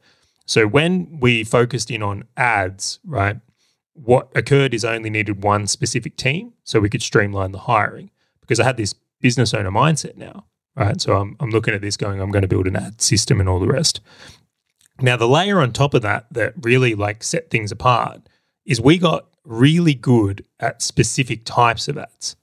So 0.45 0.65
when 0.67 1.19
we 1.19 1.43
focused 1.43 1.91
in 1.91 2.01
on 2.01 2.23
ads, 2.37 2.99
right, 3.05 3.41
what 3.91 4.31
occurred 4.33 4.73
is 4.73 4.85
I 4.85 4.95
only 4.95 5.09
needed 5.09 5.43
one 5.43 5.67
specific 5.67 6.15
team 6.15 6.53
so 6.63 6.79
we 6.79 6.87
could 6.87 7.01
streamline 7.01 7.51
the 7.51 7.59
hiring 7.59 8.09
because 8.39 8.61
I 8.61 8.63
had 8.63 8.77
this 8.77 8.95
business 9.19 9.53
owner 9.53 9.69
mindset 9.69 10.15
now, 10.15 10.45
right? 10.77 11.01
So 11.01 11.17
I'm, 11.17 11.35
I'm 11.41 11.49
looking 11.49 11.73
at 11.73 11.81
this 11.81 11.97
going, 11.97 12.21
I'm 12.21 12.31
going 12.31 12.43
to 12.43 12.47
build 12.47 12.67
an 12.67 12.77
ad 12.77 13.01
system 13.01 13.41
and 13.41 13.49
all 13.49 13.59
the 13.59 13.67
rest. 13.67 13.99
Now, 15.01 15.17
the 15.17 15.27
layer 15.27 15.59
on 15.59 15.73
top 15.73 15.93
of 15.93 16.03
that 16.03 16.27
that 16.31 16.53
really 16.61 16.95
like 16.95 17.21
set 17.21 17.49
things 17.49 17.69
apart 17.69 18.21
is 18.65 18.79
we 18.79 18.97
got 18.97 19.27
really 19.43 19.93
good 19.93 20.45
at 20.61 20.81
specific 20.81 21.43
types 21.43 21.89
of 21.89 21.97
ads, 21.97 22.37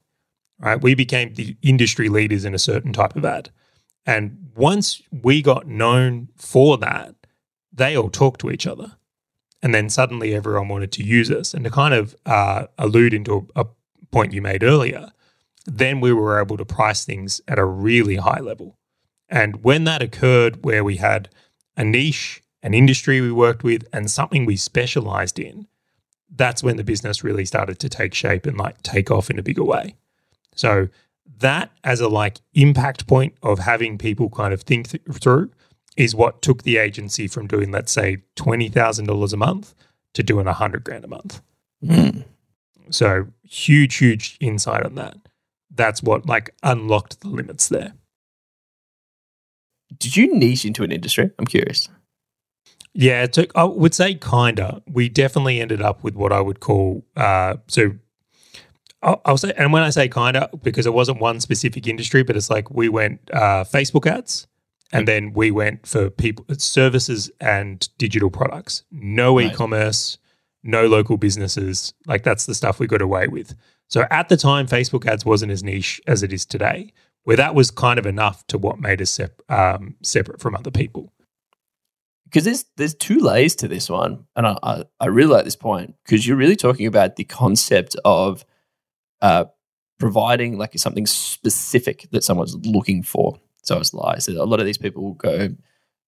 right? 0.59 0.83
We 0.83 0.95
became 0.95 1.33
the 1.33 1.57
industry 1.63 2.11
leaders 2.11 2.45
in 2.45 2.55
a 2.55 2.59
certain 2.59 2.93
type 2.93 3.17
of 3.17 3.25
ad. 3.25 3.51
And 4.11 4.49
once 4.57 5.01
we 5.13 5.41
got 5.41 5.69
known 5.69 6.31
for 6.35 6.77
that, 6.79 7.15
they 7.73 7.97
all 7.97 8.11
talked 8.11 8.41
to 8.41 8.51
each 8.51 8.67
other. 8.67 8.97
And 9.63 9.73
then 9.73 9.89
suddenly 9.89 10.35
everyone 10.35 10.67
wanted 10.67 10.91
to 10.93 11.05
use 11.05 11.31
us. 11.31 11.55
And 11.55 11.63
to 11.63 11.71
kind 11.71 11.95
of 11.95 12.17
uh, 12.27 12.67
allude 12.77 13.15
into 13.15 13.47
a, 13.55 13.61
a 13.61 13.67
point 14.11 14.33
you 14.33 14.43
made 14.43 14.65
earlier, 14.65 15.13
then 15.65 16.01
we 16.01 16.13
were 16.13 16.41
able 16.41 16.57
to 16.57 16.65
price 16.65 17.05
things 17.05 17.41
at 17.47 17.61
a 17.61 17.65
really 17.65 18.17
high 18.17 18.41
level. 18.41 18.77
And 19.29 19.63
when 19.63 19.85
that 19.85 20.03
occurred, 20.03 20.65
where 20.65 20.83
we 20.83 20.97
had 20.97 21.29
a 21.77 21.85
niche, 21.85 22.43
an 22.65 22.75
industry 22.75 23.21
we 23.21 23.31
worked 23.31 23.63
with, 23.63 23.87
and 23.93 24.11
something 24.11 24.45
we 24.45 24.57
specialized 24.57 25.39
in, 25.39 25.69
that's 26.35 26.65
when 26.65 26.79
the 26.79 26.83
business 26.83 27.23
really 27.23 27.45
started 27.45 27.79
to 27.79 27.89
take 27.89 28.15
shape 28.15 28.45
and 28.45 28.59
like 28.59 28.83
take 28.83 29.09
off 29.09 29.31
in 29.31 29.39
a 29.39 29.45
bigger 29.45 29.65
way. 29.65 29.95
So 30.57 30.89
that 31.39 31.71
as 31.85 32.01
a 32.01 32.09
like 32.09 32.41
impact 32.55 33.07
point 33.07 33.35
of 33.43 33.61
having 33.61 33.99
people 33.99 34.29
kind 34.31 34.53
of 34.53 34.63
think 34.63 34.89
th- 34.89 35.03
through 35.13 35.51
is 35.97 36.15
what 36.15 36.43
took 36.43 36.63
the 36.63 36.77
agency 36.77 37.27
from 37.27 37.47
doing 37.47 37.71
let's 37.71 37.93
say 37.93 38.19
$20,000 38.37 39.33
a 39.33 39.37
month 39.37 39.75
to 40.15 40.23
doing 40.23 40.47
100 40.47 40.85
grand 40.85 41.05
a 41.05 41.09
month. 41.09 41.41
Mm. 41.85 42.25
So 42.91 43.27
huge 43.43 43.97
huge 43.97 44.37
insight 44.41 44.85
on 44.85 44.95
that. 44.97 45.17
That's 45.71 46.03
what 46.03 46.27
like 46.27 46.55
unlocked 46.63 47.21
the 47.21 47.29
limits 47.29 47.69
there. 47.69 47.95
Did 49.99 50.17
you 50.17 50.35
niche 50.35 50.65
into 50.65 50.83
an 50.83 50.93
industry? 50.93 51.31
I'm 51.39 51.47
curious. 51.47 51.89
Yeah, 52.93 53.23
it 53.23 53.33
took, 53.33 53.53
I 53.55 53.65
would 53.65 53.95
say 53.95 54.15
kinda. 54.15 54.83
We 54.89 55.09
definitely 55.09 55.61
ended 55.61 55.81
up 55.81 56.03
with 56.03 56.15
what 56.15 56.33
I 56.33 56.41
would 56.41 56.61
call 56.61 57.05
uh, 57.17 57.57
so. 57.69 57.93
I'll, 59.03 59.21
I'll 59.25 59.39
say, 59.39 59.53
and 59.57 59.73
when 59.73 59.83
I 59.83 59.91
say 59.91 60.09
kinda, 60.09 60.51
because 60.63 60.87
it 60.87 60.93
wasn't 60.95 61.21
one 61.21 61.41
specific 61.41 61.87
industry, 61.87 62.23
but 62.23 62.37
it's 62.37 62.51
like 62.51 62.71
we 62.71 62.89
went 62.89 63.21
uh, 63.33 63.65
Facebook 63.65 64.07
ads, 64.07 64.47
and 64.93 65.09
then 65.09 65.33
we 65.33 65.51
went 65.51 65.87
for 65.87 66.11
people 66.11 66.45
services 66.59 67.31
and 67.41 67.89
digital 67.99 68.31
products. 68.31 68.83
No 68.91 69.37
Right. 69.39 69.53
e-commerce, 69.53 70.19
no 70.63 70.87
local 70.87 71.17
businesses. 71.17 71.95
Like 72.07 72.25
that's 72.25 72.47
the 72.47 72.55
stuff 72.55 72.79
we 72.79 72.87
got 72.87 73.01
away 73.01 73.27
with. 73.29 73.55
So 73.89 74.05
at 74.11 74.29
the 74.29 74.37
time, 74.37 74.67
Facebook 74.67 75.07
ads 75.07 75.25
wasn't 75.25 75.53
as 75.53 75.65
niche 75.65 76.01
as 76.07 76.23
it 76.23 76.33
is 76.33 76.45
today, 76.45 76.93
where 77.25 77.37
that 77.37 77.55
was 77.55 77.71
kind 77.71 77.99
of 77.99 78.07
enough 78.07 78.47
to 78.49 78.59
what 78.59 78.79
made 78.81 79.01
us 79.01 79.11
sep- 79.11 79.41
um, 79.49 79.97
separate 80.03 80.41
from 80.41 80.55
other 80.55 80.71
people. 80.71 81.13
because 82.27 82.45
there's 82.45 82.65
there's 82.77 82.95
two 82.95 83.19
layers 83.19 83.57
to 83.57 83.67
this 83.69 83.89
one, 83.91 84.27
and 84.37 84.47
I 84.47 84.59
I, 84.63 84.85
I 85.01 85.07
really 85.07 85.33
like 85.33 85.45
this 85.45 85.57
point 85.57 85.95
because 86.05 86.27
you're 86.27 86.37
really 86.37 86.57
talking 86.57 86.87
about 86.87 87.17
the 87.17 87.25
concept 87.25 87.97
of 88.05 88.45
uh, 89.23 89.45
providing 89.99 90.59
like 90.59 90.77
something 90.79 91.07
specific 91.07 92.09
that 92.11 92.25
someone's 92.25 92.57
looking 92.67 93.03
for. 93.03 93.39
So 93.63 93.79
it's 93.79 93.93
like 93.93 94.21
so 94.23 94.33
a 94.33 94.45
lot 94.45 94.61
of 94.61 94.67
these 94.67 94.79
people 94.79 95.03
will 95.03 95.15
go 95.15 95.51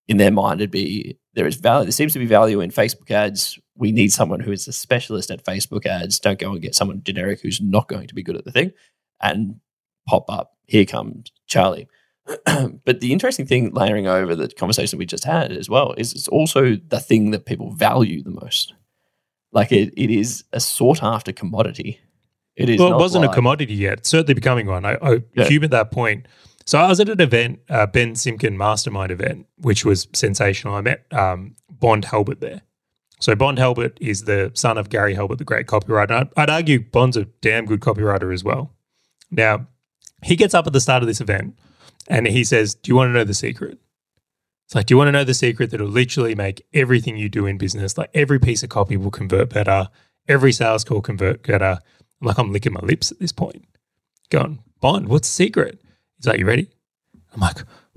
in 0.09 0.17
their 0.17 0.33
mind 0.33 0.61
it'd 0.61 0.71
be 0.71 1.17
there 1.35 1.47
is 1.47 1.57
value 1.57 1.85
there 1.85 1.93
seems 1.93 2.13
to 2.13 2.19
be 2.19 2.27
value 2.27 2.61
in 2.61 2.71
Facebook 2.71 3.11
ads. 3.11 3.59
We 3.77 3.93
need 3.93 4.13
someone 4.13 4.41
who 4.41 4.53
is 4.53 4.69
a 4.69 4.73
specialist 4.73 5.31
at 5.31 5.45
Facebook 5.45 5.87
ads. 5.87 6.19
Don't 6.19 6.39
go 6.39 6.51
and 6.51 6.61
get 6.61 6.75
someone 6.75 7.03
generic 7.03 7.41
who's 7.41 7.61
not 7.61 7.89
going 7.89 8.09
to 8.09 8.15
be 8.15 8.23
good 8.23 8.37
at 8.37 8.45
the 8.45 8.53
thing 8.53 8.73
and 9.21 9.61
pop 10.07 10.25
up. 10.29 10.57
Here 10.67 10.85
comes 10.85 11.31
Charlie. 11.47 11.89
but 12.85 13.01
the 13.01 13.13
interesting 13.13 13.47
thing 13.47 13.73
layering 13.73 14.07
over 14.07 14.35
the 14.35 14.49
conversation 14.49 14.99
we 14.99 15.07
just 15.07 15.25
had 15.25 15.53
as 15.53 15.69
well 15.69 15.93
is 15.99 16.13
it's 16.13 16.29
also 16.29 16.77
the 16.77 17.01
thing 17.01 17.31
that 17.33 17.47
people 17.47 17.73
value 17.73 18.23
the 18.23 18.31
most. 18.31 18.75
Like 19.51 19.73
it, 19.73 19.93
it 19.97 20.11
is 20.11 20.45
a 20.53 20.61
sought 20.61 21.03
after 21.03 21.33
commodity. 21.33 22.01
It 22.57 22.69
is 22.69 22.79
well, 22.81 22.93
it 22.95 22.97
wasn't 22.99 23.25
a 23.25 23.29
commodity 23.29 23.75
yet. 23.75 23.99
It's 23.99 24.11
certainly 24.11 24.35
becoming 24.35 24.67
one. 24.67 24.85
I, 24.85 24.97
I 25.03 25.23
Yeah. 25.35 25.47
cube 25.47 25.65
at 25.65 25.71
that 25.71 25.91
point. 25.91 26.27
So 26.67 26.79
I 26.79 26.87
was 26.89 27.01
at 27.01 27.09
an 27.09 27.21
event, 27.21 27.61
uh, 27.69 27.87
Ben 27.87 28.13
Simkin 28.13 28.57
Mastermind 28.57 29.11
event, 29.11 29.47
which 29.57 29.85
was 29.85 30.07
sensational. 30.13 30.75
I 30.75 30.81
met 30.81 31.05
um, 31.13 31.57
Bond 31.71 32.05
Halbert 32.07 32.41
there. 32.41 32.63
So 33.21 33.35
Bond 33.35 33.59
Halbert 33.59 33.99
is 34.01 34.25
the 34.25 34.51
son 34.55 34.79
of 34.79 34.89
Gary 34.91 35.15
Halbert, 35.15 35.39
the 35.39 35.45
great 35.45 35.67
copywriter. 35.67 36.11
I'd, 36.13 36.29
I'd 36.37 36.51
argue 36.51 36.81
Bond's 36.81 37.17
a 37.17 37.25
damn 37.41 37.67
good 37.67 37.81
copywriter 37.81 38.33
as 38.33 38.45
well. 38.45 38.73
Now, 39.31 39.67
he 40.23 40.37
gets 40.37 40.55
up 40.55 40.67
at 40.67 40.73
the 40.73 40.81
start 40.81 41.03
of 41.03 41.07
this 41.09 41.21
event 41.21 41.59
and 42.09 42.27
he 42.27 42.45
says, 42.45 42.75
"Do 42.75 42.91
you 42.91 42.97
want 42.97 43.09
to 43.09 43.13
know 43.13 43.25
the 43.25 43.35
secret?" 43.35 43.79
It's 44.67 44.75
like, 44.75 44.87
"Do 44.87 44.95
you 44.95 44.99
want 44.99 45.09
to 45.09 45.13
know 45.13 45.25
the 45.25 45.35
secret 45.35 45.71
that'll 45.71 45.87
literally 45.89 46.35
make 46.35 46.65
everything 46.75 47.17
you 47.17 47.29
do 47.29 47.47
in 47.47 47.59
business, 47.59 47.97
like 47.99 48.11
every 48.15 48.39
piece 48.39 48.63
of 48.63 48.69
copy 48.69 48.97
will 48.97 49.11
convert 49.11 49.51
better, 49.51 49.89
every 50.29 50.53
sales 50.53 50.85
call 50.85 51.01
convert 51.01 51.43
better." 51.45 51.79
Like, 52.23 52.39
I'm 52.39 52.53
licking 52.53 52.73
my 52.73 52.81
lips 52.81 53.11
at 53.11 53.19
this 53.19 53.33
point. 53.33 53.65
Going, 54.31 54.63
Bond, 54.81 55.09
what's 55.09 55.29
the 55.29 55.35
secret? 55.35 55.81
He's 56.17 56.27
like, 56.27 56.39
You 56.39 56.47
ready? 56.47 56.71
I'm 57.35 57.41
like, 57.41 57.59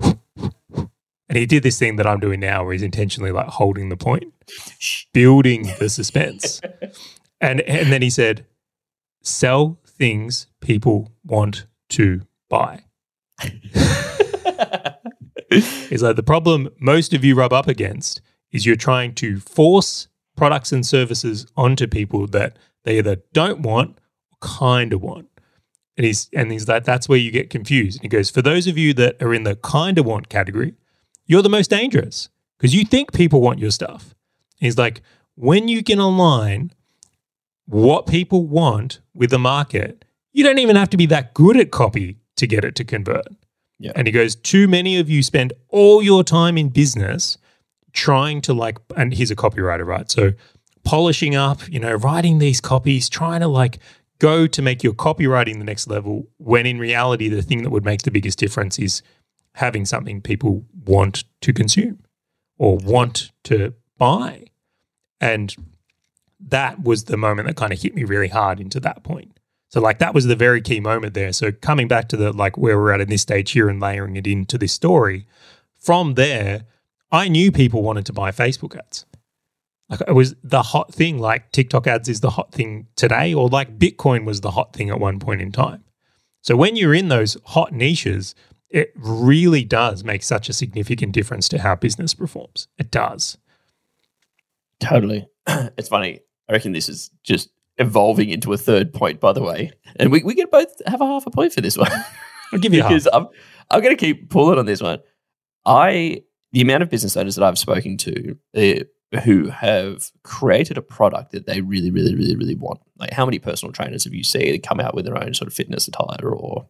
and 1.28 1.38
he 1.38 1.46
did 1.46 1.62
this 1.62 1.78
thing 1.78 1.96
that 1.96 2.06
I'm 2.06 2.20
doing 2.20 2.40
now 2.40 2.64
where 2.64 2.72
he's 2.72 2.82
intentionally 2.82 3.32
like 3.32 3.48
holding 3.48 3.88
the 3.88 3.96
point, 3.96 4.32
building 5.12 5.72
the 5.78 5.88
suspense. 5.88 6.60
and 7.40 7.60
and 7.62 7.92
then 7.92 8.02
he 8.02 8.10
said, 8.10 8.46
Sell 9.22 9.78
things 9.86 10.46
people 10.60 11.12
want 11.24 11.66
to 11.90 12.22
buy. 12.48 12.84
He's 15.50 16.02
like, 16.02 16.16
the 16.16 16.24
problem 16.24 16.68
most 16.78 17.14
of 17.14 17.24
you 17.24 17.34
rub 17.34 17.52
up 17.52 17.68
against 17.68 18.20
is 18.52 18.66
you're 18.66 18.76
trying 18.76 19.14
to 19.14 19.40
force 19.40 20.08
products 20.36 20.72
and 20.72 20.84
services 20.84 21.46
onto 21.56 21.86
people 21.86 22.26
that 22.28 22.56
they 22.84 22.98
either 22.98 23.16
don't 23.32 23.60
want 23.60 23.98
kind 24.46 24.92
of 24.92 25.02
want. 25.02 25.28
And 25.96 26.06
he's 26.06 26.28
and 26.32 26.52
he's 26.52 26.68
like, 26.68 26.84
that's 26.84 27.08
where 27.08 27.18
you 27.18 27.30
get 27.30 27.50
confused. 27.50 27.98
And 27.98 28.04
he 28.04 28.08
goes, 28.08 28.30
for 28.30 28.42
those 28.42 28.66
of 28.66 28.78
you 28.78 28.94
that 28.94 29.20
are 29.22 29.34
in 29.34 29.42
the 29.42 29.56
kind 29.56 29.98
of 29.98 30.06
want 30.06 30.28
category, 30.28 30.74
you're 31.26 31.42
the 31.42 31.48
most 31.48 31.70
dangerous 31.70 32.28
because 32.58 32.74
you 32.74 32.84
think 32.84 33.12
people 33.12 33.40
want 33.40 33.58
your 33.58 33.70
stuff. 33.70 34.14
He's 34.58 34.78
like, 34.78 35.02
when 35.34 35.68
you 35.68 35.82
can 35.82 35.98
align 35.98 36.72
what 37.66 38.06
people 38.06 38.46
want 38.46 39.00
with 39.14 39.30
the 39.30 39.38
market, 39.38 40.04
you 40.32 40.44
don't 40.44 40.58
even 40.58 40.76
have 40.76 40.90
to 40.90 40.96
be 40.96 41.06
that 41.06 41.34
good 41.34 41.56
at 41.56 41.70
copy 41.70 42.18
to 42.36 42.46
get 42.46 42.64
it 42.64 42.74
to 42.76 42.84
convert. 42.84 43.26
Yeah. 43.78 43.92
And 43.94 44.06
he 44.06 44.12
goes, 44.12 44.34
too 44.34 44.68
many 44.68 44.98
of 44.98 45.10
you 45.10 45.22
spend 45.22 45.52
all 45.68 46.02
your 46.02 46.24
time 46.24 46.56
in 46.56 46.68
business 46.68 47.36
trying 47.92 48.40
to 48.42 48.52
like, 48.52 48.78
and 48.96 49.12
he's 49.12 49.30
a 49.30 49.36
copywriter, 49.36 49.86
right? 49.86 50.10
So 50.10 50.32
polishing 50.84 51.34
up, 51.34 51.66
you 51.68 51.80
know, 51.80 51.94
writing 51.94 52.38
these 52.38 52.60
copies, 52.60 53.08
trying 53.08 53.40
to 53.40 53.48
like 53.48 53.78
go 54.18 54.46
to 54.46 54.62
make 54.62 54.82
your 54.82 54.92
copywriting 54.92 55.58
the 55.58 55.64
next 55.64 55.88
level 55.88 56.28
when 56.38 56.66
in 56.66 56.78
reality, 56.78 57.28
the 57.28 57.42
thing 57.42 57.62
that 57.62 57.70
would 57.70 57.84
make 57.84 58.02
the 58.02 58.10
biggest 58.10 58.38
difference 58.38 58.78
is 58.78 59.02
having 59.54 59.84
something 59.84 60.20
people 60.20 60.64
want 60.84 61.24
to 61.40 61.52
consume 61.52 62.02
or 62.58 62.76
want 62.76 63.32
to 63.44 63.74
buy. 63.98 64.44
And 65.20 65.54
that 66.40 66.82
was 66.82 67.04
the 67.04 67.16
moment 67.16 67.48
that 67.48 67.56
kind 67.56 67.72
of 67.72 67.80
hit 67.80 67.94
me 67.94 68.04
really 68.04 68.28
hard 68.28 68.60
into 68.60 68.80
that 68.80 69.02
point. 69.02 69.38
So 69.68 69.80
like 69.80 69.98
that 69.98 70.14
was 70.14 70.26
the 70.26 70.36
very 70.36 70.60
key 70.60 70.80
moment 70.80 71.14
there. 71.14 71.32
So 71.32 71.52
coming 71.52 71.88
back 71.88 72.08
to 72.08 72.16
the 72.16 72.32
like 72.32 72.56
where 72.56 72.78
we're 72.78 72.92
at 72.92 73.00
in 73.00 73.08
this 73.08 73.22
stage 73.22 73.50
here 73.50 73.68
and 73.68 73.80
layering 73.80 74.16
it 74.16 74.26
into 74.26 74.58
this 74.58 74.72
story, 74.72 75.26
from 75.74 76.14
there, 76.14 76.64
I 77.10 77.28
knew 77.28 77.50
people 77.52 77.82
wanted 77.82 78.06
to 78.06 78.12
buy 78.12 78.30
Facebook 78.30 78.76
ads. 78.76 79.06
Like 79.88 80.00
it 80.08 80.14
was 80.14 80.34
the 80.42 80.62
hot 80.62 80.92
thing, 80.92 81.18
like 81.18 81.52
TikTok 81.52 81.86
ads 81.86 82.08
is 82.08 82.20
the 82.20 82.30
hot 82.30 82.52
thing 82.52 82.88
today, 82.96 83.32
or 83.32 83.48
like 83.48 83.78
Bitcoin 83.78 84.24
was 84.24 84.40
the 84.40 84.50
hot 84.50 84.72
thing 84.72 84.90
at 84.90 84.98
one 84.98 85.20
point 85.20 85.40
in 85.40 85.52
time. 85.52 85.84
So 86.42 86.56
when 86.56 86.76
you're 86.76 86.94
in 86.94 87.08
those 87.08 87.36
hot 87.44 87.72
niches, 87.72 88.34
it 88.68 88.92
really 88.96 89.64
does 89.64 90.04
make 90.04 90.22
such 90.22 90.48
a 90.48 90.52
significant 90.52 91.12
difference 91.12 91.48
to 91.48 91.58
how 91.58 91.76
business 91.76 92.14
performs. 92.14 92.68
It 92.78 92.90
does. 92.90 93.38
Totally. 94.80 95.28
it's 95.46 95.88
funny. 95.88 96.20
I 96.48 96.52
reckon 96.52 96.72
this 96.72 96.88
is 96.88 97.10
just 97.22 97.50
evolving 97.78 98.30
into 98.30 98.52
a 98.52 98.56
third 98.56 98.92
point, 98.92 99.20
by 99.20 99.32
the 99.32 99.42
way. 99.42 99.72
And 99.96 100.10
we, 100.10 100.22
we 100.22 100.34
can 100.34 100.48
both 100.50 100.70
have 100.86 101.00
a 101.00 101.06
half 101.06 101.26
a 101.26 101.30
point 101.30 101.52
for 101.52 101.60
this 101.60 101.76
one. 101.76 101.90
I'll 102.52 102.58
give 102.58 102.72
you 102.72 102.80
a 102.80 102.82
half. 102.82 102.90
because 102.90 103.08
I'm, 103.12 103.28
I'm 103.70 103.82
going 103.82 103.96
to 103.96 104.00
keep 104.00 104.30
pulling 104.30 104.58
on 104.58 104.66
this 104.66 104.82
one. 104.82 105.00
I, 105.64 106.22
the 106.52 106.60
amount 106.60 106.82
of 106.82 106.90
business 106.90 107.16
owners 107.16 107.36
that 107.36 107.44
I've 107.44 107.58
spoken 107.58 107.96
to 107.98 108.36
uh, 108.56 108.84
who 109.24 109.48
have 109.48 110.10
created 110.22 110.76
a 110.76 110.82
product 110.82 111.32
that 111.32 111.46
they 111.46 111.60
really, 111.60 111.90
really, 111.90 112.14
really, 112.14 112.36
really 112.36 112.54
want. 112.54 112.80
Like, 112.98 113.12
how 113.12 113.24
many 113.24 113.38
personal 113.38 113.72
trainers 113.72 114.04
have 114.04 114.14
you 114.14 114.24
seen 114.24 114.60
come 114.62 114.80
out 114.80 114.94
with 114.94 115.04
their 115.04 115.22
own 115.22 115.34
sort 115.34 115.48
of 115.48 115.54
fitness 115.54 115.88
attire 115.88 116.28
or, 116.28 116.66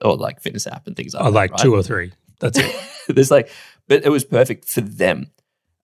or 0.00 0.16
like 0.16 0.40
fitness 0.40 0.66
app 0.66 0.86
and 0.86 0.96
things 0.96 1.14
like 1.14 1.22
I 1.22 1.26
that? 1.26 1.34
like 1.34 1.50
right? 1.52 1.60
two 1.60 1.74
or 1.74 1.82
three. 1.82 2.12
That's 2.40 2.58
it. 2.58 2.74
There's 3.08 3.30
like, 3.30 3.50
but 3.86 4.04
it 4.04 4.10
was 4.10 4.24
perfect 4.24 4.68
for 4.68 4.80
them. 4.80 5.30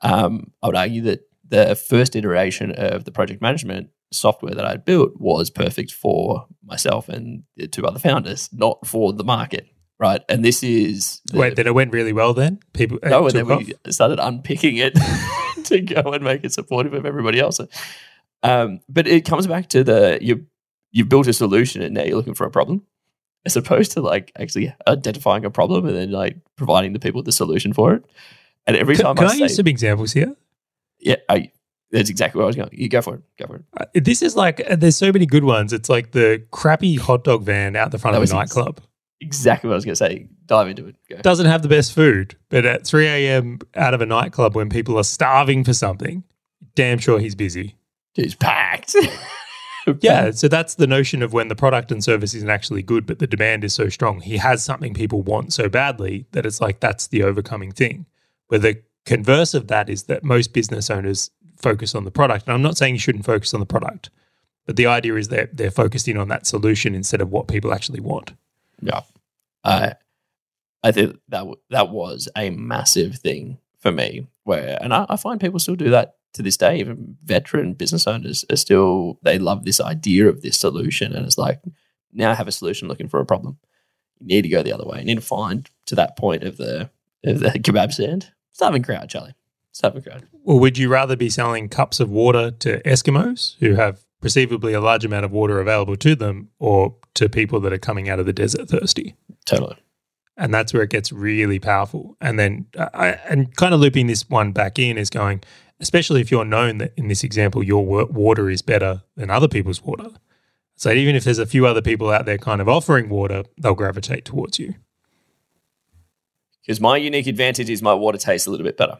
Um, 0.00 0.52
I 0.62 0.66
would 0.66 0.76
argue 0.76 1.02
that 1.02 1.20
the 1.46 1.74
first 1.74 2.16
iteration 2.16 2.72
of 2.72 3.04
the 3.04 3.12
project 3.12 3.42
management 3.42 3.90
software 4.12 4.54
that 4.54 4.64
I 4.64 4.76
built 4.76 5.12
was 5.20 5.50
perfect 5.50 5.92
for 5.92 6.46
myself 6.64 7.08
and 7.08 7.44
the 7.56 7.68
two 7.68 7.86
other 7.86 7.98
founders, 7.98 8.48
not 8.52 8.86
for 8.86 9.12
the 9.12 9.24
market, 9.24 9.68
right? 10.00 10.22
And 10.28 10.44
this 10.44 10.62
is 10.64 11.20
the, 11.26 11.38
Wait, 11.38 11.56
then 11.56 11.66
it 11.66 11.74
went 11.74 11.92
really 11.92 12.12
well 12.12 12.34
then? 12.34 12.58
People 12.72 12.98
no, 13.04 13.26
and 13.26 13.36
then 13.36 13.46
we 13.46 13.54
off? 13.54 13.92
started 13.92 14.18
unpicking 14.18 14.78
it 14.78 14.94
to 15.64 15.80
go 15.80 16.00
and 16.12 16.24
make 16.24 16.42
it 16.42 16.52
supportive 16.52 16.94
of 16.94 17.06
everybody 17.06 17.38
else. 17.38 17.60
Um, 18.42 18.80
but 18.88 19.06
it 19.06 19.24
comes 19.26 19.46
back 19.46 19.68
to 19.68 19.84
the 19.84 20.18
you 20.20 20.46
you've 20.90 21.08
built 21.10 21.28
a 21.28 21.32
solution 21.32 21.82
and 21.82 21.94
now 21.94 22.02
you're 22.02 22.16
looking 22.16 22.34
for 22.34 22.46
a 22.46 22.50
problem, 22.50 22.82
as 23.44 23.54
opposed 23.56 23.92
to 23.92 24.00
like 24.00 24.32
actually 24.40 24.74
identifying 24.88 25.44
a 25.44 25.50
problem 25.50 25.86
and 25.86 25.94
then 25.94 26.10
like 26.10 26.38
providing 26.56 26.94
the 26.94 26.98
people 26.98 27.18
with 27.18 27.26
the 27.26 27.32
solution 27.32 27.72
for 27.72 27.94
it. 27.94 28.04
And 28.66 28.76
every 28.76 28.96
Can, 28.96 29.04
time 29.04 29.16
can 29.16 29.26
I, 29.26 29.30
I, 29.30 29.34
say, 29.34 29.42
use 29.42 29.56
some 29.56 29.66
examples 29.68 30.12
here? 30.12 30.34
yeah, 31.00 31.16
I, 31.28 31.50
that's 31.90 32.10
exactly 32.10 32.38
where 32.38 32.44
I 32.44 32.48
was 32.48 32.56
going. 32.56 32.68
You 32.72 32.88
go 32.88 33.02
for 33.02 33.16
it. 33.16 33.22
Go 33.38 33.46
for 33.46 33.56
it. 33.56 33.64
Uh, 33.76 33.84
This 33.94 34.22
is 34.22 34.36
like 34.36 34.62
uh, 34.70 34.76
there's 34.76 34.96
so 34.96 35.12
many 35.12 35.26
good 35.26 35.44
ones. 35.44 35.72
It's 35.72 35.88
like 35.88 36.12
the 36.12 36.42
crappy 36.50 36.96
hot 36.96 37.24
dog 37.24 37.42
van 37.42 37.76
out 37.76 37.90
the 37.90 37.98
front 37.98 38.14
That 38.16 38.22
of 38.22 38.30
a 38.30 38.34
nightclub. 38.34 38.80
Exactly 39.20 39.68
what 39.68 39.74
I 39.74 39.76
was 39.76 39.84
going 39.84 39.92
to 39.92 39.96
say. 39.96 40.28
Dive 40.46 40.68
into 40.68 40.86
it. 40.86 40.96
Go. 41.08 41.16
Doesn't 41.18 41.46
have 41.46 41.62
the 41.62 41.68
best 41.68 41.92
food, 41.92 42.36
but 42.48 42.64
at 42.64 42.86
3 42.86 43.06
a.m. 43.06 43.58
out 43.74 43.94
of 43.94 44.00
a 44.00 44.06
nightclub 44.06 44.54
when 44.56 44.68
people 44.68 44.96
are 44.98 45.04
starving 45.04 45.64
for 45.64 45.74
something, 45.74 46.24
damn 46.74 46.98
sure 46.98 47.18
he's 47.18 47.34
busy. 47.34 47.76
He's 48.14 48.34
packed. 48.34 48.96
Yeah, 50.00 50.30
so 50.30 50.46
that's 50.48 50.74
the 50.74 50.86
notion 50.86 51.22
of 51.22 51.32
when 51.32 51.48
the 51.48 51.56
product 51.56 51.90
and 51.90 52.04
service 52.04 52.34
isn't 52.34 52.50
actually 52.50 52.82
good, 52.82 53.06
but 53.06 53.18
the 53.18 53.26
demand 53.26 53.64
is 53.64 53.74
so 53.74 53.88
strong. 53.88 54.20
He 54.20 54.36
has 54.36 54.62
something 54.62 54.94
people 54.94 55.22
want 55.22 55.52
so 55.52 55.68
badly 55.68 56.26
that 56.32 56.46
it's 56.46 56.60
like 56.60 56.80
that's 56.80 57.06
the 57.06 57.22
overcoming 57.22 57.72
thing. 57.72 58.06
Where 58.48 58.60
the 58.60 58.82
converse 59.06 59.54
of 59.54 59.68
that 59.68 59.88
is 59.88 60.04
that 60.04 60.22
most 60.22 60.52
business 60.52 60.90
owners 60.90 61.30
focus 61.56 61.94
on 61.94 62.04
the 62.04 62.10
product. 62.10 62.46
And 62.46 62.54
I'm 62.54 62.62
not 62.62 62.76
saying 62.76 62.94
you 62.94 63.00
shouldn't 63.00 63.24
focus 63.24 63.54
on 63.54 63.60
the 63.60 63.66
product, 63.66 64.10
but 64.66 64.76
the 64.76 64.86
idea 64.86 65.14
is 65.16 65.28
that 65.28 65.56
they're 65.56 65.70
focused 65.70 66.08
in 66.08 66.16
on 66.16 66.28
that 66.28 66.46
solution 66.46 66.94
instead 66.94 67.20
of 67.20 67.30
what 67.30 67.48
people 67.48 67.72
actually 67.72 68.00
want. 68.00 68.32
Yeah. 68.82 69.02
Uh, 69.64 69.90
I 70.82 70.92
think 70.92 71.18
that 71.28 71.40
w- 71.40 71.60
that 71.70 71.90
was 71.90 72.28
a 72.36 72.50
massive 72.50 73.16
thing 73.16 73.58
for 73.78 73.92
me. 73.92 74.26
Where, 74.44 74.78
and 74.80 74.94
I, 74.94 75.06
I 75.08 75.16
find 75.16 75.40
people 75.40 75.58
still 75.58 75.76
do 75.76 75.90
that 75.90 76.16
to 76.34 76.42
this 76.42 76.56
day. 76.56 76.78
Even 76.78 77.16
veteran 77.24 77.74
business 77.74 78.06
owners 78.06 78.44
are 78.50 78.56
still 78.56 79.18
they 79.22 79.38
love 79.38 79.64
this 79.64 79.80
idea 79.80 80.28
of 80.28 80.42
this 80.42 80.58
solution, 80.58 81.14
and 81.14 81.26
it's 81.26 81.38
like 81.38 81.60
now 82.12 82.30
I 82.30 82.34
have 82.34 82.48
a 82.48 82.52
solution 82.52 82.88
looking 82.88 83.08
for 83.08 83.20
a 83.20 83.26
problem. 83.26 83.58
You 84.20 84.26
need 84.26 84.42
to 84.42 84.48
go 84.48 84.62
the 84.62 84.72
other 84.72 84.84
way. 84.86 84.98
You 85.00 85.04
need 85.04 85.14
to 85.16 85.20
find 85.20 85.68
to 85.86 85.94
that 85.96 86.16
point 86.16 86.44
of 86.44 86.56
the 86.56 86.90
of 87.24 87.40
the 87.40 87.48
kebab 87.50 87.92
stand. 87.92 88.32
Starving 88.52 88.82
crowd, 88.82 89.08
Charlie. 89.08 89.34
Starving 89.72 90.02
crowd. 90.02 90.26
Well, 90.44 90.58
would 90.58 90.78
you 90.78 90.88
rather 90.88 91.16
be 91.16 91.30
selling 91.30 91.68
cups 91.68 92.00
of 92.00 92.10
water 92.10 92.50
to 92.50 92.82
Eskimos 92.82 93.56
who 93.60 93.74
have 93.74 94.00
perceivably 94.20 94.72
a 94.72 94.80
large 94.80 95.04
amount 95.04 95.24
of 95.24 95.32
water 95.32 95.60
available 95.60 95.96
to 95.96 96.14
them 96.14 96.48
or 96.58 96.96
to 97.14 97.28
people 97.28 97.60
that 97.60 97.72
are 97.72 97.78
coming 97.78 98.08
out 98.08 98.20
of 98.20 98.26
the 98.26 98.32
desert 98.32 98.68
thirsty? 98.68 99.14
Totally. 99.46 99.76
and 100.36 100.54
that's 100.54 100.72
where 100.72 100.82
it 100.82 100.90
gets 100.90 101.12
really 101.12 101.58
powerful. 101.58 102.16
And 102.20 102.38
then, 102.38 102.66
uh, 102.78 102.88
I, 102.94 103.08
and 103.28 103.54
kind 103.56 103.74
of 103.74 103.80
looping 103.80 104.06
this 104.06 104.28
one 104.30 104.52
back 104.52 104.78
in 104.78 104.96
is 104.96 105.10
going, 105.10 105.42
especially 105.80 106.20
if 106.20 106.30
you're 106.30 106.44
known 106.44 106.78
that 106.78 106.92
in 106.96 107.08
this 107.08 107.24
example 107.24 107.62
your 107.62 107.84
water 107.84 108.48
is 108.48 108.62
better 108.62 109.02
than 109.16 109.30
other 109.30 109.48
people's 109.48 109.82
water. 109.82 110.10
So 110.76 110.90
even 110.90 111.14
if 111.14 111.24
there's 111.24 111.38
a 111.38 111.46
few 111.46 111.66
other 111.66 111.82
people 111.82 112.10
out 112.10 112.24
there 112.26 112.38
kind 112.38 112.60
of 112.60 112.68
offering 112.68 113.08
water, 113.10 113.42
they'll 113.60 113.74
gravitate 113.74 114.24
towards 114.24 114.58
you. 114.58 114.74
Because 116.62 116.80
my 116.80 116.96
unique 116.96 117.26
advantage 117.26 117.68
is 117.68 117.82
my 117.82 117.94
water 117.94 118.16
tastes 118.18 118.46
a 118.46 118.50
little 118.50 118.64
bit 118.64 118.76
better. 118.76 118.98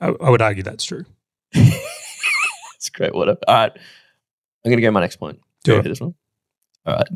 I, 0.00 0.08
I 0.08 0.30
would 0.30 0.42
argue 0.42 0.62
that's 0.62 0.84
true. 0.84 1.04
It's 2.76 2.90
great 2.90 3.14
water. 3.14 3.36
All 3.46 3.54
right. 3.54 3.72
I'm 4.64 4.70
going 4.70 4.78
to 4.78 4.82
go 4.82 4.90
my 4.90 5.00
next 5.00 5.16
point. 5.16 5.40
Do 5.64 5.78
it. 5.78 5.82
this 5.84 6.00
one? 6.00 6.14
All 6.86 6.96
right. 6.96 7.08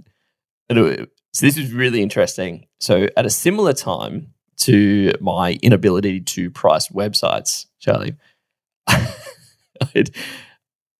Anyway, 0.70 1.06
So 1.32 1.46
this 1.46 1.56
is 1.56 1.72
really 1.72 2.02
interesting. 2.02 2.66
So 2.80 3.08
at 3.16 3.26
a 3.26 3.30
similar 3.30 3.72
time 3.72 4.34
to 4.58 5.12
my 5.20 5.58
inability 5.62 6.20
to 6.20 6.50
price 6.50 6.88
websites, 6.88 7.66
Charlie, 7.78 8.16
I'd, 8.86 10.10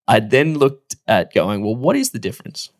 I'd 0.07 0.31
then 0.31 0.59
looked 0.59 0.97
at 1.07 1.33
going, 1.33 1.65
well, 1.65 1.75
what 1.75 1.97
is 1.97 2.11
the 2.11 2.19
difference 2.19 2.71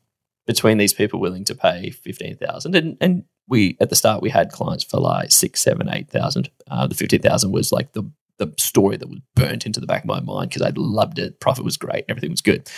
between 0.47 0.79
these 0.79 0.95
people 0.95 1.21
willing 1.21 1.45
to 1.45 1.55
pay 1.55 1.91
fifteen 1.91 2.37
thousand 2.37 2.75
and 2.77 2.97
and 3.01 3.15
and 3.17 3.25
we 3.49 3.77
at 3.81 3.91
the 3.91 3.97
start 3.97 4.23
we 4.23 4.31
had 4.31 4.51
clients 4.51 4.85
for 4.85 4.99
like 4.99 5.31
six, 5.31 5.61
seven, 5.61 5.89
eight 5.93 6.09
thousand. 6.09 6.51
Uh, 6.71 6.87
the 6.87 6.95
fifteen 6.95 7.21
thousand 7.21 7.53
was 7.53 7.73
like 7.73 7.93
the 7.93 8.09
the 8.39 8.53
story 8.59 8.97
that 8.97 9.09
was 9.09 9.21
burnt 9.35 9.65
into 9.67 9.81
the 9.81 9.87
back 9.87 10.03
of 10.03 10.09
my 10.09 10.21
mind 10.21 10.51
because 10.51 10.63
I 10.63 10.73
loved 10.77 11.19
it. 11.19 11.41
Profit 11.41 11.65
was 11.65 11.77
great, 11.77 12.05
everything 12.09 12.31
was 12.31 12.43
good. 12.43 12.71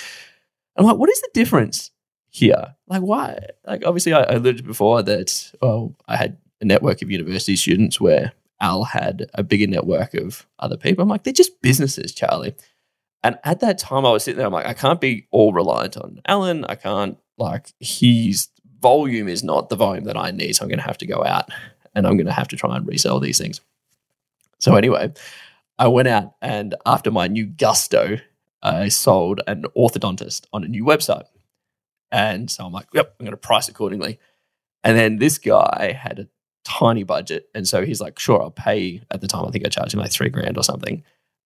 I'm 0.79 0.87
like, 0.87 0.97
what 0.97 1.11
is 1.11 1.21
the 1.21 1.31
difference 1.35 1.91
here? 2.31 2.77
Like, 2.87 3.03
why? 3.03 3.39
Like, 3.67 3.83
obviously, 3.85 4.13
I, 4.13 4.23
I 4.23 4.35
alluded 4.35 4.67
before 4.67 5.03
that. 5.03 5.53
Well, 5.61 5.95
I 6.07 6.17
had 6.17 6.39
a 6.61 6.65
network 6.65 7.03
of 7.03 7.11
university 7.11 7.57
students 7.57 8.01
where 8.01 8.33
Al 8.61 8.85
had 8.85 9.27
a 9.35 9.43
bigger 9.43 9.67
network 9.67 10.15
of 10.15 10.47
other 10.59 10.77
people. 10.77 11.03
I'm 11.03 11.09
like, 11.09 11.25
they're 11.25 11.33
just 11.33 11.61
businesses, 11.61 12.13
Charlie. 12.13 12.55
And 13.23 13.39
at 13.45 13.61
that 13.61 13.79
time, 13.79 14.07
I 14.07 14.13
was 14.13 14.23
sitting 14.23 14.39
there. 14.39 14.47
I'm 14.47 14.53
like, 14.53 14.67
I 14.67 14.75
can't 14.75 15.01
be 15.01 15.27
all 15.31 15.53
reliant 15.53 15.97
on 15.97 16.21
Alan. 16.27 16.65
I 16.65 16.77
can't 16.77 17.19
like 17.37 17.73
his 17.81 18.49
volume 18.81 19.29
is 19.29 19.43
not 19.43 19.69
the 19.69 19.77
volume 19.77 20.05
that 20.05 20.17
I 20.17 20.31
need. 20.31 20.55
So 20.55 20.63
I'm 20.63 20.69
going 20.69 20.79
to 20.79 20.85
have 20.85 20.99
to 20.99 21.07
go 21.07 21.25
out 21.25 21.51
and 21.95 22.07
I'm 22.07 22.17
going 22.17 22.27
to 22.27 22.33
have 22.33 22.49
to 22.49 22.57
try 22.57 22.77
and 22.77 22.87
resell 22.87 23.19
these 23.21 23.39
things. 23.39 23.61
So 24.61 24.77
anyway, 24.77 25.13
I 25.79 25.89
went 25.89 26.09
out 26.09 26.35
and 26.43 26.75
after 26.87 27.11
my 27.11 27.29
new 27.29 27.47
gusto, 27.47 28.19
I 28.63 28.89
sold 28.89 29.41
an 29.47 29.65
orthodontist 29.77 30.47
on 30.53 30.65
a 30.65 30.69
new 30.69 30.85
website. 30.85 31.27
And 32.11 32.51
so 32.51 32.65
I'm 32.65 32.73
like, 32.73 32.89
yep, 32.95 33.15
I'm 33.19 33.25
going 33.25 33.33
to 33.33 33.37
price 33.37 33.69
accordingly. 33.69 34.19
And 34.83 34.97
then 34.99 35.19
this 35.19 35.39
guy 35.39 35.93
had 35.99 36.19
a 36.19 36.29
tiny 36.65 37.03
budget. 37.03 37.49
And 37.55 37.69
so 37.69 37.85
he's 37.85 38.01
like, 38.01 38.19
sure, 38.19 38.43
I'll 38.43 38.51
pay. 38.51 39.03
At 39.11 39.21
the 39.21 39.27
time, 39.27 39.45
I 39.47 39.51
think 39.51 39.67
I 39.67 39.69
charged 39.69 39.95
him 39.95 40.01
like 40.01 40.13
three 40.13 40.29
grand 40.31 40.57
or 40.57 40.65
something. 40.65 41.03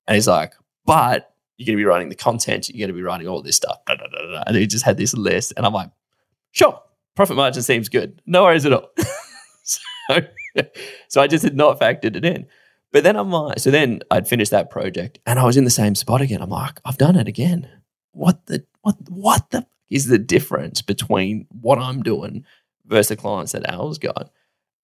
And 0.07 0.15
he's 0.15 0.29
like, 0.29 0.55
but 0.85 1.35
you're 1.57 1.67
going 1.67 1.79
to 1.79 1.81
be 1.81 1.85
writing 1.85 2.09
the 2.09 2.15
content, 2.15 2.69
you're 2.69 2.87
going 2.87 2.95
to 2.95 3.01
be 3.01 3.03
writing 3.03 3.29
all 3.29 3.43
this 3.43 3.57
stuff. 3.57 3.79
da, 3.87 3.95
da, 3.95 4.07
da. 4.07 4.43
And 4.47 4.57
he 4.57 4.67
just 4.67 4.85
had 4.85 4.97
this 4.97 5.15
list. 5.15 5.53
And 5.57 5.65
I'm 5.65 5.73
like, 5.73 5.91
sure, 6.53 6.81
profit 7.15 7.37
margin 7.37 7.63
seems 7.63 7.89
good. 7.89 8.21
No 8.27 8.43
worries 8.43 8.67
at 8.67 8.73
all. 8.73 8.91
so, 9.63 9.79
so 11.09 11.21
I 11.21 11.27
just 11.27 11.45
had 11.45 11.57
not 11.57 11.81
factored 11.81 12.17
it 12.17 12.25
in. 12.25 12.47
But 12.93 13.05
then 13.05 13.17
I'm 13.17 13.31
like, 13.31 13.59
so 13.59 13.71
then 13.71 14.01
I'd 14.11 14.29
finished 14.29 14.51
that 14.51 14.71
project 14.71 15.19
and 15.27 15.39
I 15.39 15.45
was 15.45 15.57
in 15.57 15.65
the 15.65 15.71
same 15.71 15.95
spot 15.95 16.21
again. 16.21 16.43
I'm 16.43 16.51
like, 16.51 16.79
I've 16.85 16.99
done 16.99 17.17
it 17.17 17.27
again. 17.27 17.69
What 18.13 18.47
the, 18.47 18.65
what, 18.83 18.97
what 19.09 19.51
the 19.51 19.67
is 19.91 20.07
the 20.07 20.19
difference 20.19 20.83
between 20.83 21.47
what 21.51 21.79
I'm 21.79 22.03
doing 22.03 22.45
versus 22.87 23.09
the 23.09 23.17
clients 23.17 23.53
that 23.53 23.69
Al's 23.71 23.99
got? 23.99 24.31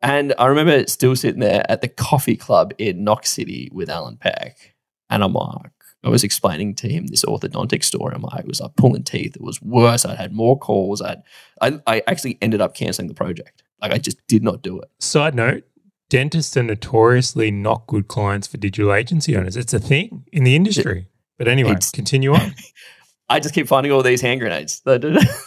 And 0.00 0.34
I 0.38 0.46
remember 0.46 0.86
still 0.86 1.16
sitting 1.16 1.40
there 1.40 1.64
at 1.70 1.80
the 1.80 1.88
coffee 1.88 2.36
club 2.36 2.72
in 2.78 3.04
Knox 3.04 3.30
City 3.30 3.68
with 3.72 3.90
Alan 3.90 4.16
Peck. 4.16 4.74
And 5.10 5.22
I'm 5.24 5.32
like, 5.34 5.72
I 6.04 6.08
was 6.08 6.24
explaining 6.24 6.76
to 6.76 6.88
him 6.88 7.08
this 7.08 7.24
orthodontic 7.24 7.82
story. 7.82 8.14
I'm 8.14 8.22
like, 8.22 8.40
it 8.40 8.46
was 8.46 8.60
like 8.60 8.76
pulling 8.76 9.02
teeth. 9.02 9.34
It 9.34 9.42
was 9.42 9.60
worse. 9.60 10.04
I'd 10.04 10.16
had 10.16 10.32
more 10.32 10.58
calls. 10.58 11.02
I'd, 11.02 11.22
I, 11.60 11.80
I 11.86 12.02
actually 12.06 12.38
ended 12.40 12.60
up 12.60 12.74
canceling 12.74 13.08
the 13.08 13.14
project. 13.14 13.64
Like 13.82 13.92
I 13.92 13.98
just 13.98 14.24
did 14.28 14.42
not 14.42 14.62
do 14.62 14.78
it. 14.78 14.90
Side 15.00 15.34
note, 15.34 15.64
dentists 16.08 16.56
are 16.56 16.62
notoriously 16.62 17.50
not 17.50 17.86
good 17.86 18.08
clients 18.08 18.46
for 18.46 18.56
digital 18.56 18.92
agency 18.92 19.36
owners. 19.36 19.56
It's 19.56 19.74
a 19.74 19.78
thing 19.78 20.24
in 20.32 20.44
the 20.44 20.56
industry. 20.56 21.06
But 21.36 21.48
anyway, 21.48 21.70
It's- 21.72 21.90
continue 21.90 22.34
on. 22.34 22.54
I 23.30 23.40
just 23.40 23.54
keep 23.54 23.68
finding 23.68 23.92
all 23.92 24.02
these 24.02 24.22
hand 24.22 24.40
grenades. 24.40 24.80
That 24.80 25.04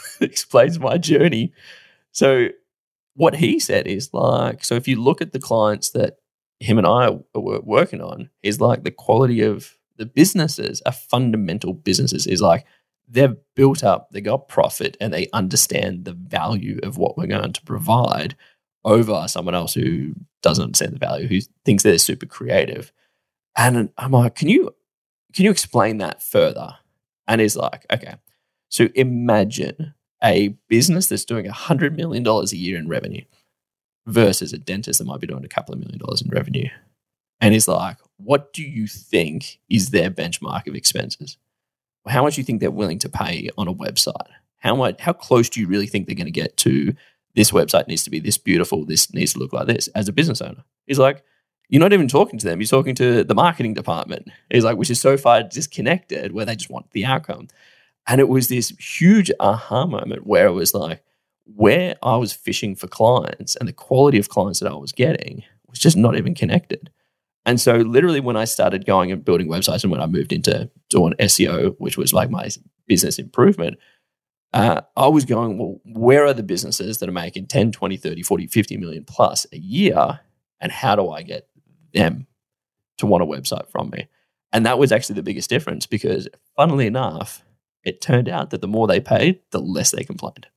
explains 0.22 0.80
my 0.80 0.98
journey. 1.00 1.52
So, 2.12 2.50
what 3.16 3.36
he 3.38 3.60
said 3.60 3.88
is 3.88 4.14
like, 4.14 4.64
so 4.64 4.76
if 4.76 4.88
you 4.88 5.02
look 5.02 5.20
at 5.22 5.34
the 5.34 5.40
clients 5.40 5.90
that 5.90 6.18
him 6.60 6.78
and 6.78 6.86
I 6.86 7.10
were 7.34 7.60
working 7.62 8.00
on, 8.02 8.30
is 8.44 8.62
like 8.62 8.84
the 8.84 8.92
quality 8.92 9.42
of 9.42 9.78
the 9.98 10.06
businesses 10.06 10.82
are 10.86 10.92
fundamental 10.92 11.74
businesses. 11.74 12.28
Is 12.28 12.42
like 12.42 12.66
they've 13.10 13.36
built 13.56 13.84
up, 13.84 14.12
they 14.12 14.22
got 14.22 14.48
profit, 14.48 14.96
and 15.02 15.12
they 15.12 15.28
understand 15.34 16.06
the 16.06 16.14
value 16.14 16.80
of 16.84 16.98
what 16.98 17.18
we're 17.18 17.26
going 17.28 17.52
to 17.54 17.62
provide 17.64 18.36
over 18.84 19.26
someone 19.28 19.56
else 19.56 19.74
who 19.74 20.14
doesn't 20.42 20.64
understand 20.64 20.94
the 20.94 21.00
value, 21.00 21.28
who 21.28 21.40
thinks 21.66 21.84
they're 21.84 21.98
super 21.98 22.26
creative. 22.26 22.92
And 23.56 23.90
I'm 23.98 24.12
like, 24.12 24.36
can 24.36 24.50
you 24.50 24.74
can 25.34 25.46
you 25.46 25.52
explain 25.52 25.98
that 25.98 26.22
further? 26.22 26.76
And 27.28 27.40
he's 27.40 27.56
like, 27.56 27.86
okay, 27.92 28.16
so 28.70 28.90
imagine 28.96 29.94
a 30.24 30.50
business 30.68 31.08
that's 31.08 31.26
doing 31.26 31.46
$100 31.46 31.96
million 31.96 32.26
a 32.28 32.56
year 32.56 32.78
in 32.78 32.88
revenue 32.88 33.24
versus 34.06 34.54
a 34.54 34.58
dentist 34.58 35.00
that 35.00 35.06
might 35.06 35.22
be 35.22 35.28
doing 35.28 35.46
a 35.46 35.50
couple 35.50 35.74
of 35.74 35.80
million 35.80 36.00
dollars 36.00 36.22
in 36.22 36.30
revenue. 36.30 36.70
And 37.40 37.54
he's 37.54 37.68
like, 37.68 37.98
what 38.18 38.54
do 38.54 38.64
you 38.64 38.88
think 38.88 39.60
is 39.70 39.90
their 39.90 40.12
benchmark 40.12 40.68
of 40.68 40.76
expenses? 40.76 41.38
How 42.08 42.24
much 42.24 42.36
do 42.36 42.42
you 42.42 42.46
think 42.46 42.60
they're 42.60 42.72
willing 42.72 43.00
to 43.00 43.10
pay 43.10 43.50
on 43.58 43.68
a 43.68 43.74
website? 43.74 44.28
How 44.60 44.76
much, 44.76 45.02
how 45.02 45.14
close 45.14 45.50
do 45.50 45.60
you 45.60 45.68
really 45.68 45.88
think 45.88 46.06
they're 46.06 46.16
going 46.16 46.26
to 46.26 46.32
get 46.32 46.58
to 46.58 46.94
this 47.36 47.52
website 47.52 47.88
needs 47.88 48.04
to 48.04 48.10
be 48.10 48.20
this 48.20 48.38
beautiful, 48.38 48.86
this 48.86 49.14
needs 49.14 49.34
to 49.34 49.40
look 49.40 49.54
like 49.54 49.68
this 49.68 49.88
as 49.90 50.08
a 50.08 50.14
business 50.14 50.42
owner? 50.42 50.64
He's 50.86 51.00
like, 51.00 51.24
you're 51.70 51.80
not 51.80 51.94
even 51.94 52.10
talking 52.10 52.38
to 52.38 52.46
them. 52.46 52.60
You're 52.60 52.68
talking 52.68 52.96
to 52.96 53.24
the 53.24 53.34
marketing 53.34 53.74
department. 53.74 54.30
He's 54.50 54.66
like, 54.66 54.78
which 54.78 54.90
is 54.90 55.00
so 55.00 55.16
far 55.16 55.42
disconnected 55.42 56.34
where 56.34 56.46
they 56.46 56.56
just 56.56 56.70
want 56.70 56.92
the 56.92 57.06
outcome. 57.06 57.48
And 58.08 58.20
it 58.20 58.28
was 58.28 58.50
this 58.50 58.70
huge 58.70 59.32
aha 59.40 59.86
moment 59.86 60.28
where 60.28 60.48
it 60.48 60.52
was 60.52 60.74
like, 60.74 61.02
where 61.46 61.96
I 62.04 62.18
was 62.18 62.34
fishing 62.34 62.76
for 62.76 62.88
clients 62.88 63.56
and 63.56 63.68
the 63.68 63.74
quality 63.74 64.18
of 64.18 64.30
clients 64.30 64.60
that 64.60 64.72
I 64.72 64.76
was 64.76 64.92
getting 64.92 65.44
was 65.70 65.80
just 65.80 65.98
not 65.98 66.18
even 66.18 66.36
connected. 66.36 66.90
And 67.46 67.60
so, 67.60 67.78
literally, 67.78 68.20
when 68.20 68.38
I 68.38 68.46
started 68.46 68.86
going 68.86 69.12
and 69.12 69.26
building 69.26 69.48
websites 69.48 69.84
and 69.84 69.92
when 69.92 70.02
I 70.02 70.06
moved 70.06 70.32
into 70.32 70.70
doing 70.90 71.14
SEO, 71.20 71.76
which 71.80 71.98
was 71.98 72.14
like 72.14 72.30
my 72.30 72.50
business 72.86 73.18
improvement, 73.18 73.78
uh, 74.54 74.82
I 74.98 75.08
was 75.08 75.26
going, 75.26 75.58
well, 75.58 75.80
where 75.86 76.26
are 76.26 76.34
the 76.34 76.44
businesses 76.44 76.98
that 76.98 77.08
are 77.10 77.14
making 77.14 77.48
10, 77.48 77.72
20, 77.72 77.98
30, 77.98 78.24
40, 78.24 78.48
50 78.48 78.78
million 78.78 79.04
plus 79.06 79.46
a 79.54 79.58
year? 79.58 80.20
And 80.60 80.72
how 80.72 80.96
do 80.96 81.10
I 81.10 81.22
get 81.24 81.48
them 81.94 82.28
to 82.98 83.06
want 83.06 83.24
a 83.24 83.26
website 83.26 83.68
from 83.70 83.90
me? 83.90 84.08
And 84.54 84.66
that 84.66 84.78
was 84.78 84.92
actually 84.92 85.16
the 85.16 85.24
biggest 85.24 85.50
difference 85.50 85.86
because, 85.88 86.28
funnily 86.58 86.86
enough, 86.86 87.44
it 87.84 88.02
turned 88.02 88.28
out 88.30 88.50
that 88.52 88.62
the 88.62 88.68
more 88.68 88.86
they 88.88 89.00
paid, 89.00 89.40
the 89.52 89.60
less 89.60 89.92
they 89.92 90.04
complained. 90.04 90.48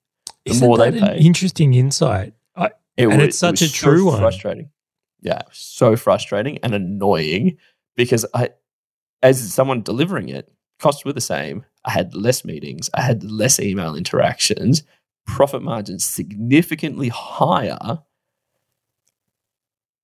The 0.45 0.51
Isn't 0.51 0.67
more 0.67 0.77
they 0.77 0.89
an. 0.89 1.17
Interesting 1.19 1.73
insight. 1.75 2.35
I, 2.57 2.67
It 2.97 3.07
And 3.09 3.19
wa- 3.19 3.25
it's 3.25 3.37
it 3.37 3.39
such 3.39 3.61
was 3.63 3.71
a 3.71 3.73
true 3.73 3.99
so 4.01 4.05
one. 4.07 4.19
Frustrating. 4.21 4.71
Yeah, 5.23 5.43
so 5.53 5.97
frustrating 5.97 6.59
and 6.59 6.75
annoying 6.75 7.57
because 7.97 8.27
I, 8.35 8.51
as 9.23 9.55
someone 9.55 9.81
delivering 9.81 10.29
it, 10.29 10.53
costs 10.81 11.05
were 11.07 11.15
the 11.15 11.21
same. 11.23 11.65
I 11.85 11.91
had 11.91 12.15
less 12.15 12.45
meetings. 12.45 12.91
I 12.95 13.03
had 13.03 13.25
less 13.25 13.61
email 13.61 13.95
interactions. 13.95 14.83
Profit 15.27 15.63
margins 15.63 16.05
significantly 16.05 17.09
higher, 17.09 18.03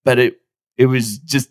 but 0.04 0.18
it 0.18 0.40
it 0.76 0.86
was 0.86 1.18
just 1.18 1.50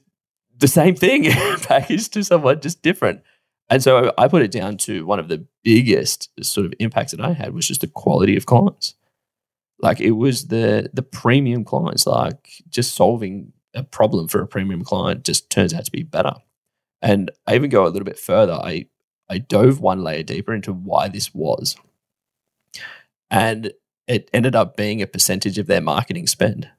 the 0.58 0.68
same 0.68 0.96
thing 0.96 1.24
packaged 1.62 2.14
to 2.14 2.24
someone 2.24 2.62
just 2.62 2.82
different. 2.82 3.22
And 3.70 3.84
so 3.84 4.12
I 4.18 4.28
put 4.28 4.42
it 4.42 4.52
down 4.52 4.78
to 4.78 5.06
one 5.06 5.20
of 5.20 5.28
the 5.28 5.46
biggest 5.64 6.30
sort 6.44 6.66
of 6.66 6.74
impacts 6.80 7.12
that 7.12 7.22
I 7.22 7.34
had 7.34 7.54
was 7.54 7.68
just 7.68 7.82
the 7.82 7.88
quality 7.88 8.36
of 8.36 8.48
clients. 8.48 8.96
Like 9.80 10.02
it 10.02 10.12
was 10.12 10.48
the 10.48 10.90
the 10.94 11.04
premium 11.04 11.64
clients, 11.64 12.08
like 12.08 12.50
just 12.70 12.96
solving 12.96 13.54
a 13.76 13.84
problem 13.84 14.28
for 14.28 14.42
a 14.42 14.48
premium 14.48 14.84
client 14.84 15.24
just 15.24 15.50
turns 15.50 15.74
out 15.74 15.86
to 15.86 15.92
be 15.92 16.04
better. 16.04 16.34
And 17.02 17.32
I 17.48 17.56
even 17.56 17.70
go 17.70 17.86
a 17.86 17.90
little 17.90 18.04
bit 18.04 18.20
further. 18.20 18.54
I 18.54 18.88
I 19.30 19.38
dove 19.38 19.80
one 19.80 20.04
layer 20.04 20.24
deeper 20.24 20.54
into 20.54 20.74
why 20.74 21.08
this 21.08 21.34
was. 21.34 21.76
And 23.30 23.72
it 24.08 24.30
ended 24.34 24.56
up 24.56 24.76
being 24.76 25.02
a 25.02 25.08
percentage 25.08 25.60
of 25.60 25.68
their 25.68 25.82
marketing 25.82 26.26
spend. 26.26 26.70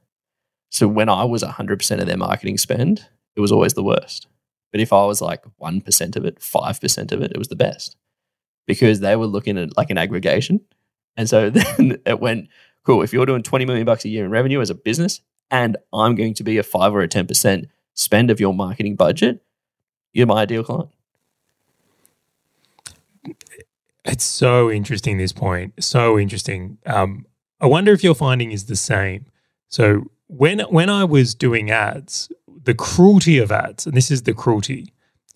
So 0.71 0.89
when 0.89 1.09
I 1.09 1.25
was 1.25 1.43
100% 1.43 2.01
of 2.01 2.07
their 2.07 2.17
marketing 2.17 2.59
spend, 2.59 3.07
it 3.37 3.41
was 3.41 3.53
always 3.53 3.75
the 3.75 3.85
worst. 3.85 4.27
But 4.73 4.81
if 4.81 4.93
I 4.93 5.05
was 5.05 5.21
like 5.21 5.45
1% 5.61 6.17
of 6.17 6.25
it, 6.25 6.41
5% 6.41 7.13
of 7.13 7.23
it, 7.23 7.33
it 7.33 7.39
was 7.39 7.49
the 7.49 7.57
best 7.57 7.97
because 8.67 9.01
they 9.01 9.17
were 9.17 9.27
looking 9.27 9.59
at 9.59 9.77
like 9.77 9.91
an 9.91 9.99
aggregation. 9.99 10.61
And 11.17 11.29
so 11.29 11.51
then 11.51 12.01
it 12.07 12.21
went, 12.21 12.49
cool, 12.85 13.03
if 13.03 13.13
you're 13.13 13.27
doing 13.27 13.43
20 13.43 13.65
million 13.65 13.85
bucks 13.85 14.05
a 14.05 14.09
year 14.09 14.25
in 14.25 14.31
revenue 14.31 14.61
as 14.61 14.71
a 14.71 14.75
business 14.75 15.21
and 15.51 15.77
I'm 15.93 16.15
going 16.15 16.35
to 16.35 16.45
be 16.45 16.59
a 16.59 16.63
5 16.63 16.95
or 16.95 17.03
a 17.03 17.09
10% 17.09 17.67
spend 17.95 18.31
of 18.31 18.41
your 18.41 18.55
marketing 18.55 18.97
budget, 18.97 19.43
you're 20.13 20.27
my 20.27 20.43
ideal 20.43 20.65
client. 20.65 20.91
It's 24.05 24.25
so 24.25 24.71
interesting, 24.71 25.19
this 25.19 25.33
point. 25.33 25.83
So 25.83 26.19
interesting. 26.19 26.79
Um, 26.87 27.27
I 27.61 27.67
wonder 27.67 27.93
if 27.93 28.03
your 28.03 28.15
finding 28.15 28.53
is 28.53 28.67
the 28.67 28.77
same. 28.77 29.27
So 29.69 30.11
when 30.27 30.61
when 30.61 30.89
I 30.89 31.05
was 31.05 31.35
doing 31.35 31.71
ads, 31.71 32.31
the 32.65 32.75
cruelty 32.75 33.39
of 33.39 33.53
ads, 33.53 33.87
and 33.87 33.97
this 33.97 34.11
is 34.11 34.23
the 34.23 34.35
cruelty, 34.35 34.93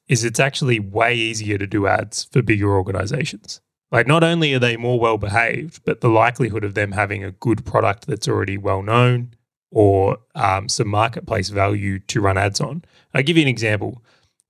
is 0.09 0.25
it's 0.25 0.41
actually 0.41 0.81
way 0.81 1.15
easier 1.15 1.59
to 1.59 1.67
do 1.67 1.87
ads 1.87 2.25
for 2.25 2.43
bigger 2.43 2.75
organizations. 2.75 3.61
Like 3.93 4.07
not 4.07 4.25
only 4.25 4.55
are 4.55 4.59
they 4.59 4.77
more 4.77 4.99
well 4.99 5.19
behaved, 5.19 5.83
but 5.85 6.01
the 6.01 6.09
likelihood 6.09 6.65
of 6.65 6.75
them 6.75 6.93
having 6.93 7.23
a 7.23 7.33
good 7.33 7.65
product 7.65 8.07
that's 8.07 8.29
already 8.29 8.57
well 8.57 8.83
known 8.83 9.35
or 9.71 10.19
um, 10.35 10.69
some 10.69 10.89
marketplace 10.89 11.49
value 11.49 11.99
to 11.99 12.21
run 12.21 12.39
ads 12.39 12.61
on. 12.61 12.85
I'll 13.13 13.23
give 13.23 13.37
you 13.37 13.43
an 13.43 13.49
example. 13.49 14.03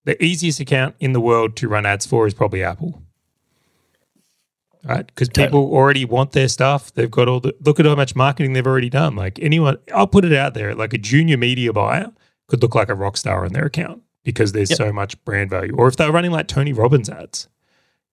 The 0.04 0.22
easiest 0.22 0.60
account 0.60 0.94
in 1.00 1.14
the 1.14 1.20
world 1.20 1.56
to 1.56 1.68
run 1.68 1.86
ads 1.86 2.06
for 2.06 2.26
is 2.26 2.34
probably 2.34 2.62
Apple 2.62 3.02
right? 4.85 5.07
Because 5.07 5.28
people 5.30 5.61
already 5.72 6.05
want 6.05 6.32
their 6.32 6.49
stuff. 6.49 6.93
They've 6.95 7.11
got 7.11 7.28
all 7.28 7.41
the 7.41 7.55
look 7.61 7.78
at 7.80 7.87
how 7.87 7.95
much 7.95 8.14
marketing 8.14 8.53
they've 8.53 8.66
already 8.66 8.91
done. 8.91 9.16
Like 9.16 9.39
anyone, 9.41 9.78
I'll 9.95 10.07
put 10.07 10.24
it 10.24 10.32
out 10.32 10.55
there. 10.55 10.74
Like 10.74 10.93
a 10.93 10.99
junior 10.99 11.37
media 11.37 11.72
buyer 11.72 12.12
could 12.47 12.62
look 12.62 12.74
like 12.74 12.89
a 12.89 12.95
rock 12.95 13.16
star 13.16 13.45
on 13.45 13.53
their 13.53 13.66
account 13.66 14.03
because 14.22 14.53
there's 14.53 14.70
Yep. 14.70 14.76
so 14.76 14.93
much 14.93 15.22
brand 15.24 15.51
value. 15.51 15.74
Or 15.76 15.89
if 15.89 15.97
they're 15.97 16.12
running 16.12 16.30
like 16.30 16.49
Tony 16.49 16.72
Robbins 16.72 17.09
ads, 17.11 17.49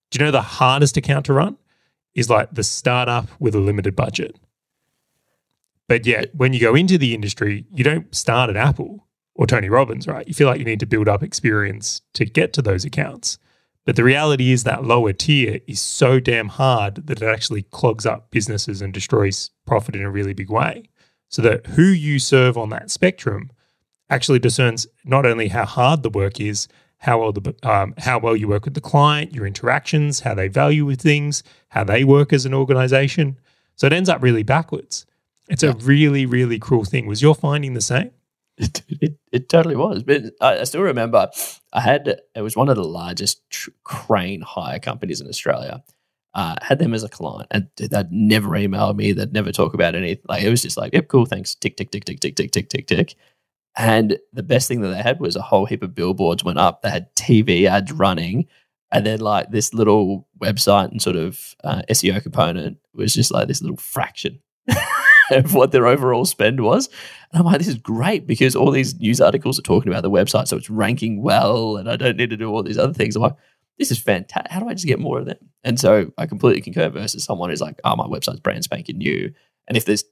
do 0.10 0.20
you 0.20 0.26
know 0.26 0.32
the 0.32 0.42
hardest 0.42 0.98
account 0.98 1.26
to 1.28 1.34
run 1.34 1.58
is 2.14 2.30
like 2.30 2.54
the 2.54 2.64
startup 2.64 3.28
with 3.40 3.56
a 3.56 3.60
limited 3.60 3.96
budget. 3.96 4.38
But 5.88 6.06
yet, 6.06 6.34
when 6.36 6.54
you 6.54 6.60
go 6.60 6.76
into 6.76 6.98
the 6.98 7.14
industry, 7.14 7.66
you 7.74 7.84
don't 7.84 8.14
start 8.16 8.50
at 8.50 8.56
Apple 8.58 9.08
or 9.36 9.46
Tony 9.46 9.70
Robbins, 9.70 10.08
right? 10.08 10.28
You 10.28 10.34
feel 10.34 10.48
like 10.48 10.60
you 10.60 10.66
need 10.66 10.80
to 10.82 10.86
build 10.86 11.08
up 11.08 11.24
experience 11.24 12.02
to 12.14 12.26
get 12.26 12.54
to 12.54 12.62
those 12.62 12.86
accounts. 12.86 13.38
But 13.86 13.96
the 13.96 14.04
reality 14.04 14.52
is 14.52 14.64
that 14.64 14.84
lower 14.84 15.12
tier 15.12 15.60
is 15.68 15.82
so 15.82 16.20
damn 16.20 16.50
hard 16.50 17.08
that 17.08 17.22
it 17.22 17.28
actually 17.28 17.64
clogs 17.64 18.06
up 18.06 18.30
businesses 18.30 18.82
and 18.82 18.94
destroys 18.94 19.50
profit 19.66 19.96
in 19.96 20.04
a 20.04 20.12
really 20.12 20.34
big 20.34 20.50
way. 20.50 20.90
So 21.30 21.42
that 21.42 21.66
who 21.68 21.84
you 21.84 22.20
serve 22.20 22.58
on 22.58 22.70
that 22.70 22.92
spectrum 22.92 23.52
actually 24.10 24.40
discerns 24.40 24.86
not 25.06 25.26
only 25.26 25.48
how 25.48 25.66
hard 25.66 26.04
the 26.04 26.10
work 26.10 26.40
is, 26.40 26.68
how 26.98 27.22
well 27.22 27.32
the 27.32 27.56
um, 27.64 27.96
how 27.98 28.20
well 28.20 28.36
you 28.36 28.48
work 28.48 28.66
with 28.66 28.76
the 28.76 28.82
client, 28.82 29.34
your 29.34 29.48
interactions, 29.48 30.20
how 30.20 30.36
they 30.36 30.48
value 30.48 30.94
things, 30.96 31.42
how 31.70 31.84
they 31.84 32.04
work 32.04 32.32
as 32.32 32.46
an 32.46 32.54
organization. 32.54 33.40
So 33.76 33.88
it 33.88 33.94
ends 33.94 34.10
up 34.10 34.22
really 34.22 34.44
backwards. 34.44 35.08
It's 35.50 35.64
a 35.64 35.74
really, 35.74 36.26
really 36.26 36.60
cruel 36.60 36.86
thing. 36.86 37.08
Was 37.08 37.22
your 37.22 37.34
finding 37.34 37.74
the 37.74 37.82
same? 37.82 38.12
It, 38.62 38.82
it, 38.89 39.18
it 39.32 39.49
totally 39.49 39.76
was. 39.76 40.03
But 40.03 40.34
I, 40.39 40.59
I 40.59 40.64
still 40.66 40.82
remember 40.82 41.30
I 41.74 41.82
had, 41.82 42.07
it 42.36 42.41
was 42.41 42.55
one 42.55 42.70
of 42.70 42.76
the 42.76 42.84
largest 42.84 43.41
tr- 43.49 43.72
crane 43.84 44.41
hire 44.41 44.80
companies 44.80 45.22
in 45.22 45.28
Australia. 45.28 45.84
Uh, 46.34 46.55
had 46.62 46.80
them 46.80 46.93
as 46.93 47.03
a 47.03 47.09
client 47.09 47.45
and 47.51 47.68
they'd 47.76 48.09
never 48.09 48.55
email 48.55 48.93
me. 48.93 49.12
They'd 49.12 49.34
never 49.34 49.51
talk 49.51 49.74
about 49.74 49.95
anything. 49.95 50.24
Like 50.30 50.43
it 50.43 50.49
was 50.49 50.62
just 50.62 50.78
like, 50.78 50.93
yep, 50.93 51.09
cool, 51.09 51.26
thanks. 51.26 51.55
Tick, 51.55 51.76
tick, 51.76 51.91
tick, 51.91 52.05
tick, 52.05 52.22
tick, 52.22 52.38
tick, 52.38 52.51
tick, 52.51 52.70
tick, 52.70 52.88
tick. 52.88 53.16
And 53.78 54.18
the 54.32 54.43
best 54.43 54.70
thing 54.70 54.80
that 54.82 54.89
they 54.89 55.01
had 55.01 55.20
was 55.20 55.36
a 55.36 55.41
whole 55.41 55.66
heap 55.66 55.84
of 55.84 55.93
billboards 55.93 56.43
went 56.43 56.57
up. 56.57 56.82
They 56.82 56.89
had 56.89 57.14
TV 57.16 57.66
ads 57.66 57.91
running. 57.91 58.47
And 58.93 59.05
then 59.05 59.20
like 59.20 59.51
this 59.51 59.74
little 59.74 60.28
website 60.41 60.91
and 60.91 61.01
sort 61.01 61.18
of 61.18 61.55
uh, 61.66 61.82
SEO 61.89 62.24
component 62.24 62.78
was 62.93 63.14
just 63.14 63.32
like 63.32 63.47
this 63.49 63.62
little 63.62 63.78
fraction 63.78 64.41
of 65.32 65.54
what 65.54 65.72
their 65.72 65.88
overall 65.88 66.26
spend 66.26 66.62
was. 66.62 66.88
And 67.32 67.40
I'm 67.40 67.46
like, 67.46 67.60
this 67.60 67.68
is 67.68 67.76
great 67.76 68.28
because 68.28 68.56
all 68.56 68.72
these 68.72 69.00
news 69.00 69.22
articles 69.22 69.58
are 69.58 69.64
talking 69.64 69.92
about 69.92 70.04
the 70.04 70.12
website, 70.12 70.48
so 70.48 70.58
it's 70.58 70.70
ranking 70.70 71.22
well, 71.22 71.78
and 71.78 71.90
I 71.90 71.96
don't 71.96 72.18
need 72.18 72.30
to 72.30 72.38
do 72.38 72.50
all 72.50 72.64
these 72.64 72.78
other 72.78 72.94
things. 72.94 73.16
I'm 73.16 73.22
like, 73.22 73.36
this 73.78 73.92
is 73.92 74.00
fantastic. 74.00 74.52
How 74.52 74.60
do 74.60 74.68
I 74.68 74.74
just 74.74 74.86
get 74.86 75.00
more 75.00 75.20
of 75.20 75.26
them? 75.26 75.38
And 75.64 75.80
so 75.80 76.12
I 76.18 76.26
completely 76.26 76.62
concur 76.62 76.90
versus 76.90 77.24
someone 77.24 77.50
who's 77.50 77.62
like, 77.62 77.80
oh, 77.84 77.96
my 77.96 78.06
website's 78.06 78.40
brand 78.40 78.64
spanking 78.64 78.98
new. 78.98 79.34
And 79.68 79.78
if 79.78 79.86
there's 79.86 80.04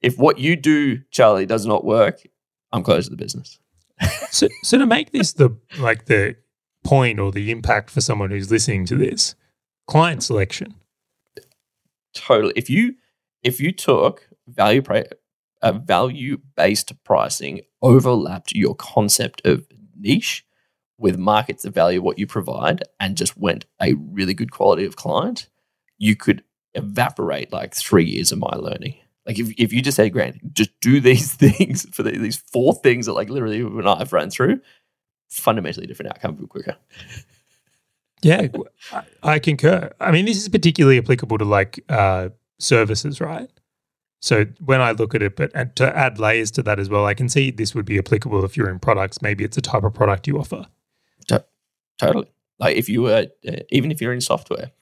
if 0.00 0.18
what 0.18 0.38
you 0.38 0.56
do, 0.56 0.98
Charlie, 1.10 1.46
does 1.46 1.66
not 1.66 1.84
work, 1.84 2.20
I'm 2.72 2.82
close 2.82 3.04
to 3.04 3.10
the 3.10 3.16
business. 3.16 3.58
So, 4.30 4.46
so 4.62 4.76
to 4.76 4.84
make 4.84 5.10
this 5.10 5.32
the 5.32 5.56
like 5.78 6.04
the 6.04 6.36
point 6.84 7.18
or 7.18 7.32
the 7.32 7.50
impact 7.50 7.88
for 7.88 8.02
someone 8.02 8.30
who's 8.30 8.50
listening 8.50 8.84
to 8.86 8.94
this, 8.94 9.34
client 9.86 10.22
selection. 10.22 10.74
Totally. 12.14 12.52
If 12.54 12.68
you 12.68 12.94
if 13.42 13.58
you 13.58 13.72
took 13.72 14.27
value 14.48 14.82
pri- 14.82 15.06
uh, 15.62 15.72
value 15.72 16.38
based 16.56 16.92
pricing, 17.04 17.62
overlapped 17.82 18.52
your 18.52 18.74
concept 18.74 19.44
of 19.44 19.66
niche 19.98 20.44
with 20.98 21.16
markets 21.16 21.62
that 21.62 21.74
value 21.74 22.02
what 22.02 22.18
you 22.18 22.26
provide, 22.26 22.82
and 22.98 23.16
just 23.16 23.36
went 23.36 23.66
a 23.80 23.94
really 23.94 24.34
good 24.34 24.50
quality 24.50 24.84
of 24.84 24.96
client, 24.96 25.48
you 25.96 26.16
could 26.16 26.42
evaporate 26.74 27.52
like 27.52 27.74
three 27.74 28.04
years 28.04 28.32
of 28.32 28.38
my 28.38 28.54
learning. 28.56 28.94
Like 29.26 29.38
if, 29.38 29.52
if 29.58 29.72
you 29.72 29.82
just 29.82 29.96
say, 29.96 30.08
Grant, 30.08 30.54
just 30.54 30.70
do 30.80 31.00
these 31.00 31.32
things 31.34 31.86
for 31.92 32.02
the, 32.02 32.12
these 32.12 32.36
four 32.36 32.74
things 32.74 33.06
that 33.06 33.12
like 33.12 33.28
literally 33.28 33.62
when 33.62 33.86
I've 33.86 34.12
run 34.12 34.30
through, 34.30 34.60
fundamentally 35.28 35.86
different 35.86 36.12
outcome 36.12 36.46
quicker. 36.46 36.76
Yeah, 38.22 38.48
I, 38.92 39.02
I 39.22 39.38
concur. 39.38 39.92
I 40.00 40.10
mean, 40.10 40.24
this 40.24 40.38
is 40.38 40.48
particularly 40.48 40.98
applicable 40.98 41.38
to 41.38 41.44
like 41.44 41.84
uh, 41.88 42.30
services, 42.58 43.20
right? 43.20 43.48
So 44.20 44.46
when 44.64 44.80
I 44.80 44.92
look 44.92 45.14
at 45.14 45.22
it, 45.22 45.36
but 45.36 45.50
and 45.54 45.74
to 45.76 45.96
add 45.96 46.18
layers 46.18 46.50
to 46.52 46.62
that 46.64 46.80
as 46.80 46.88
well, 46.88 47.06
I 47.06 47.14
can 47.14 47.28
see 47.28 47.50
this 47.50 47.74
would 47.74 47.84
be 47.84 47.98
applicable 47.98 48.44
if 48.44 48.56
you're 48.56 48.68
in 48.68 48.78
products. 48.80 49.22
Maybe 49.22 49.44
it's 49.44 49.56
a 49.56 49.60
type 49.62 49.84
of 49.84 49.94
product 49.94 50.26
you 50.26 50.38
offer. 50.38 50.66
Totally. 51.98 52.28
Like 52.58 52.76
if 52.76 52.88
you 52.88 53.02
were, 53.02 53.26
uh, 53.46 53.52
even 53.70 53.90
if 53.90 54.00
you're 54.00 54.12
in 54.12 54.20
software, 54.20 54.72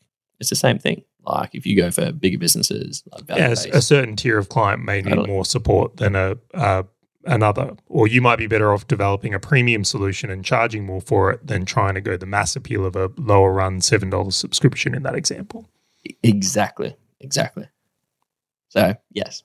it's 0.41 0.51
the 0.51 0.57
same 0.57 0.79
thing. 0.79 1.05
Like 1.25 1.55
if 1.55 1.67
you 1.67 1.77
go 1.77 1.91
for 1.91 2.13
bigger 2.13 2.39
businesses, 2.39 3.03
like 3.13 3.25
Yeah, 3.29 3.55
a 3.73 3.83
certain 3.83 4.17
tier 4.17 4.39
of 4.39 4.49
client 4.49 4.85
may 4.85 5.03
need 5.03 5.11
Totally. 5.11 5.29
more 5.29 5.45
support 5.45 5.97
than 5.97 6.15
a 6.15 6.37
uh, 6.55 6.85
another, 7.25 7.75
or 7.89 8.07
you 8.07 8.23
might 8.23 8.37
be 8.37 8.47
better 8.47 8.73
off 8.73 8.87
developing 8.87 9.35
a 9.35 9.41
premium 9.41 9.85
solution 9.85 10.31
and 10.31 10.45
charging 10.45 10.87
more 10.87 11.01
for 11.01 11.33
it 11.33 11.47
than 11.47 11.65
trying 11.65 11.95
to 11.95 12.01
go 12.01 12.17
the 12.17 12.27
mass 12.27 12.55
appeal 12.55 12.87
of 12.87 12.95
a 12.95 13.11
lower 13.17 13.53
run 13.53 13.81
seven 13.81 14.09
dollars 14.09 14.37
subscription 14.37 14.95
in 14.95 15.03
that 15.03 15.17
example. 15.17 15.69
exactly, 16.23 16.97
exactly. 17.21 17.67
So 18.69 18.95
yes, 19.13 19.43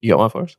you 0.00 0.10
got 0.10 0.18
one 0.18 0.30
for 0.30 0.42
us. 0.42 0.56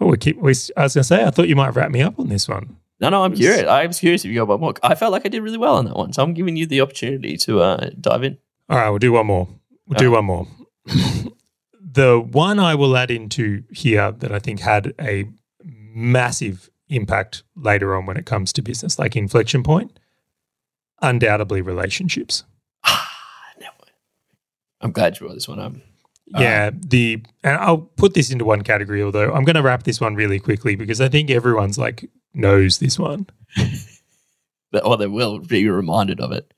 Oh, 0.00 0.06
we 0.06 0.16
keep. 0.16 0.36
We, 0.36 0.54
I 0.76 0.82
was 0.84 0.94
going 0.94 1.02
to 1.02 1.04
say, 1.04 1.24
I 1.24 1.30
thought 1.30 1.48
you 1.48 1.56
might 1.56 1.74
wrap 1.74 1.90
me 1.90 2.02
up 2.02 2.18
on 2.18 2.28
this 2.28 2.48
one. 2.48 2.76
No, 3.00 3.10
no, 3.10 3.24
I'm 3.24 3.34
curious. 3.34 3.66
I'm 3.68 3.92
curious 3.92 4.24
if 4.24 4.30
you 4.30 4.36
got 4.36 4.48
one 4.48 4.60
more. 4.60 4.74
I 4.82 4.94
felt 4.94 5.12
like 5.12 5.24
I 5.24 5.28
did 5.28 5.42
really 5.42 5.58
well 5.58 5.76
on 5.76 5.84
that 5.84 5.96
one, 5.96 6.12
so 6.12 6.22
I'm 6.22 6.34
giving 6.34 6.56
you 6.56 6.66
the 6.66 6.80
opportunity 6.80 7.36
to 7.38 7.60
uh, 7.60 7.90
dive 8.00 8.24
in. 8.24 8.38
All 8.68 8.78
right, 8.78 8.90
we'll 8.90 8.98
do 8.98 9.12
one 9.12 9.26
more. 9.26 9.48
We'll 9.86 9.98
do 9.98 10.10
one 10.10 10.24
more. 10.24 10.46
the 11.80 12.20
one 12.20 12.58
I 12.58 12.74
will 12.74 12.96
add 12.96 13.10
into 13.10 13.62
here 13.70 14.12
that 14.12 14.32
I 14.32 14.38
think 14.38 14.60
had 14.60 14.94
a 15.00 15.26
massive 15.64 16.70
impact 16.88 17.44
later 17.56 17.94
on 17.96 18.06
when 18.06 18.16
it 18.16 18.26
comes 18.26 18.52
to 18.54 18.62
business, 18.62 18.98
like 18.98 19.16
inflection 19.16 19.62
point, 19.62 19.98
undoubtedly 21.00 21.62
relationships. 21.62 22.44
Ah, 22.84 23.10
no. 23.60 23.68
I'm 24.80 24.92
glad 24.92 25.18
you 25.18 25.26
brought 25.26 25.34
this 25.34 25.48
one 25.48 25.60
up. 25.60 25.72
Yeah, 26.36 26.70
the 26.74 27.22
and 27.42 27.56
I'll 27.58 27.78
put 27.78 28.14
this 28.14 28.30
into 28.30 28.44
one 28.44 28.62
category. 28.62 29.02
Although 29.02 29.32
I'm 29.32 29.44
going 29.44 29.56
to 29.56 29.62
wrap 29.62 29.84
this 29.84 30.00
one 30.00 30.14
really 30.14 30.38
quickly 30.38 30.76
because 30.76 31.00
I 31.00 31.08
think 31.08 31.30
everyone's 31.30 31.78
like 31.78 32.10
knows 32.34 32.78
this 32.78 32.98
one. 32.98 33.26
But- 34.70 34.84
or 34.84 34.96
they 34.98 35.06
will 35.06 35.38
be 35.38 35.68
reminded 35.68 36.20
of 36.20 36.30
it. 36.32 36.52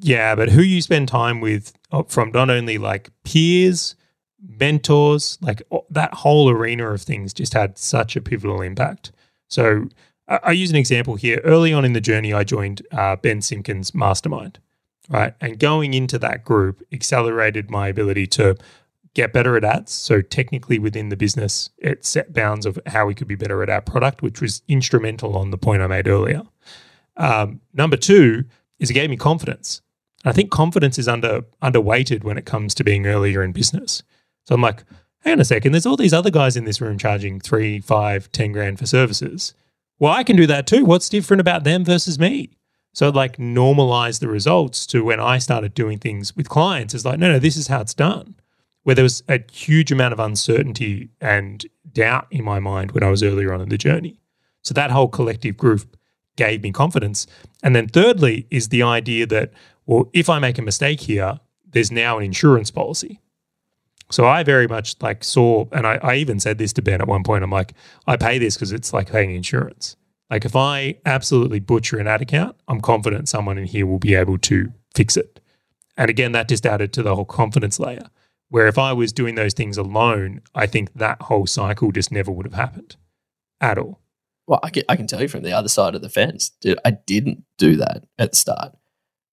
Yeah, 0.00 0.36
but 0.36 0.50
who 0.50 0.62
you 0.62 0.80
spend 0.80 1.08
time 1.08 1.40
with 1.40 1.72
uh, 1.90 2.04
from 2.04 2.30
not 2.30 2.50
only 2.50 2.78
like 2.78 3.10
peers, 3.24 3.96
mentors, 4.40 5.38
like 5.40 5.62
that 5.90 6.14
whole 6.14 6.48
arena 6.48 6.88
of 6.90 7.02
things 7.02 7.34
just 7.34 7.52
had 7.52 7.76
such 7.78 8.14
a 8.14 8.20
pivotal 8.20 8.62
impact. 8.62 9.10
So 9.48 9.88
I, 10.28 10.38
I 10.44 10.52
use 10.52 10.70
an 10.70 10.76
example 10.76 11.16
here. 11.16 11.40
Early 11.42 11.72
on 11.72 11.84
in 11.84 11.94
the 11.94 12.00
journey, 12.00 12.32
I 12.32 12.44
joined 12.44 12.86
uh, 12.92 13.16
Ben 13.16 13.40
Simkin's 13.40 13.92
mastermind, 13.92 14.60
right? 15.08 15.34
And 15.40 15.58
going 15.58 15.94
into 15.94 16.16
that 16.20 16.44
group 16.44 16.80
accelerated 16.92 17.68
my 17.68 17.88
ability 17.88 18.28
to 18.28 18.56
get 19.14 19.32
better 19.32 19.56
at 19.56 19.64
ads. 19.64 19.92
So 19.92 20.20
technically 20.20 20.78
within 20.78 21.08
the 21.08 21.16
business, 21.16 21.70
it 21.78 22.04
set 22.04 22.32
bounds 22.32 22.66
of 22.66 22.78
how 22.86 23.06
we 23.06 23.14
could 23.14 23.28
be 23.28 23.34
better 23.34 23.62
at 23.62 23.70
our 23.70 23.80
product, 23.80 24.22
which 24.22 24.40
was 24.40 24.62
instrumental 24.68 25.36
on 25.36 25.50
the 25.50 25.58
point 25.58 25.82
I 25.82 25.86
made 25.86 26.08
earlier. 26.08 26.42
Um, 27.16 27.60
number 27.74 27.96
two 27.96 28.44
is 28.78 28.90
it 28.90 28.94
gave 28.94 29.10
me 29.10 29.16
confidence. 29.16 29.82
I 30.24 30.32
think 30.32 30.50
confidence 30.50 30.98
is 30.98 31.08
under 31.08 31.42
underweighted 31.62 32.24
when 32.24 32.38
it 32.38 32.44
comes 32.44 32.74
to 32.74 32.84
being 32.84 33.06
earlier 33.06 33.42
in 33.42 33.52
business. 33.52 34.02
So 34.46 34.54
I'm 34.54 34.62
like, 34.62 34.84
hang 35.20 35.34
on 35.34 35.40
a 35.40 35.44
second, 35.44 35.72
there's 35.72 35.86
all 35.86 35.96
these 35.96 36.14
other 36.14 36.30
guys 36.30 36.56
in 36.56 36.64
this 36.64 36.80
room 36.80 36.98
charging 36.98 37.40
three, 37.40 37.80
five, 37.80 38.30
ten 38.32 38.52
grand 38.52 38.78
for 38.78 38.86
services. 38.86 39.54
Well, 39.98 40.12
I 40.12 40.22
can 40.24 40.36
do 40.36 40.46
that 40.46 40.66
too. 40.66 40.84
What's 40.84 41.08
different 41.08 41.40
about 41.40 41.64
them 41.64 41.84
versus 41.84 42.18
me? 42.18 42.50
So 42.92 43.10
like 43.10 43.36
normalize 43.36 44.20
the 44.20 44.28
results 44.28 44.86
to 44.88 45.04
when 45.04 45.20
I 45.20 45.38
started 45.38 45.74
doing 45.74 45.98
things 45.98 46.36
with 46.36 46.48
clients. 46.48 46.94
It's 46.94 47.04
like, 47.04 47.18
no, 47.18 47.32
no, 47.32 47.38
this 47.38 47.56
is 47.56 47.68
how 47.68 47.80
it's 47.80 47.94
done. 47.94 48.34
Where 48.88 48.94
there 48.94 49.02
was 49.02 49.22
a 49.28 49.44
huge 49.52 49.92
amount 49.92 50.14
of 50.14 50.18
uncertainty 50.18 51.10
and 51.20 51.62
doubt 51.92 52.26
in 52.30 52.42
my 52.42 52.58
mind 52.58 52.92
when 52.92 53.04
I 53.04 53.10
was 53.10 53.22
earlier 53.22 53.52
on 53.52 53.60
in 53.60 53.68
the 53.68 53.76
journey. 53.76 54.18
So 54.62 54.72
that 54.72 54.90
whole 54.90 55.08
collective 55.08 55.58
group 55.58 55.94
gave 56.36 56.62
me 56.62 56.72
confidence. 56.72 57.26
And 57.62 57.76
then 57.76 57.86
thirdly 57.88 58.46
is 58.50 58.70
the 58.70 58.82
idea 58.82 59.26
that, 59.26 59.52
well, 59.84 60.08
if 60.14 60.30
I 60.30 60.38
make 60.38 60.56
a 60.56 60.62
mistake 60.62 61.02
here, 61.02 61.38
there's 61.70 61.92
now 61.92 62.16
an 62.16 62.24
insurance 62.24 62.70
policy. 62.70 63.20
So 64.10 64.24
I 64.24 64.42
very 64.42 64.66
much 64.66 64.96
like 65.02 65.22
saw, 65.22 65.66
and 65.70 65.86
I, 65.86 65.96
I 66.02 66.14
even 66.14 66.40
said 66.40 66.56
this 66.56 66.72
to 66.72 66.80
Ben 66.80 67.02
at 67.02 67.08
one 67.08 67.24
point. 67.24 67.44
I'm 67.44 67.50
like, 67.50 67.74
I 68.06 68.16
pay 68.16 68.38
this 68.38 68.54
because 68.54 68.72
it's 68.72 68.94
like 68.94 69.12
paying 69.12 69.34
insurance. 69.34 69.96
Like 70.30 70.46
if 70.46 70.56
I 70.56 70.96
absolutely 71.04 71.60
butcher 71.60 71.98
an 71.98 72.06
ad 72.06 72.22
account, 72.22 72.56
I'm 72.68 72.80
confident 72.80 73.28
someone 73.28 73.58
in 73.58 73.66
here 73.66 73.84
will 73.84 73.98
be 73.98 74.14
able 74.14 74.38
to 74.38 74.72
fix 74.94 75.14
it. 75.18 75.40
And 75.98 76.08
again, 76.08 76.32
that 76.32 76.48
just 76.48 76.64
added 76.64 76.94
to 76.94 77.02
the 77.02 77.14
whole 77.14 77.26
confidence 77.26 77.78
layer. 77.78 78.08
Where 78.50 78.66
if 78.66 78.78
I 78.78 78.92
was 78.92 79.12
doing 79.12 79.34
those 79.34 79.54
things 79.54 79.76
alone, 79.76 80.40
I 80.54 80.66
think 80.66 80.94
that 80.94 81.22
whole 81.22 81.46
cycle 81.46 81.92
just 81.92 82.10
never 82.10 82.30
would 82.30 82.46
have 82.46 82.54
happened 82.54 82.96
at 83.60 83.78
all. 83.78 84.00
Well, 84.46 84.60
I 84.62 84.70
can, 84.70 84.84
I 84.88 84.96
can 84.96 85.06
tell 85.06 85.20
you 85.20 85.28
from 85.28 85.42
the 85.42 85.52
other 85.52 85.68
side 85.68 85.94
of 85.94 86.00
the 86.00 86.08
fence, 86.08 86.50
dude, 86.60 86.78
I 86.84 86.92
didn't 86.92 87.44
do 87.58 87.76
that 87.76 88.04
at 88.18 88.30
the 88.30 88.36
start. 88.36 88.74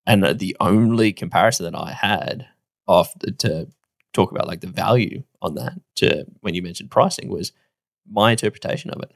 And 0.05 0.25
uh, 0.25 0.33
the 0.33 0.57
only 0.59 1.13
comparison 1.13 1.71
that 1.71 1.79
I 1.79 1.93
had 1.93 2.47
off 2.87 3.13
to 3.39 3.69
talk 4.13 4.31
about 4.31 4.47
like 4.47 4.61
the 4.61 4.67
value 4.67 5.23
on 5.41 5.55
that 5.55 5.73
to 5.95 6.25
when 6.41 6.53
you 6.53 6.61
mentioned 6.61 6.91
pricing 6.91 7.29
was 7.29 7.53
my 8.09 8.31
interpretation 8.31 8.89
of 8.91 9.01
it. 9.01 9.11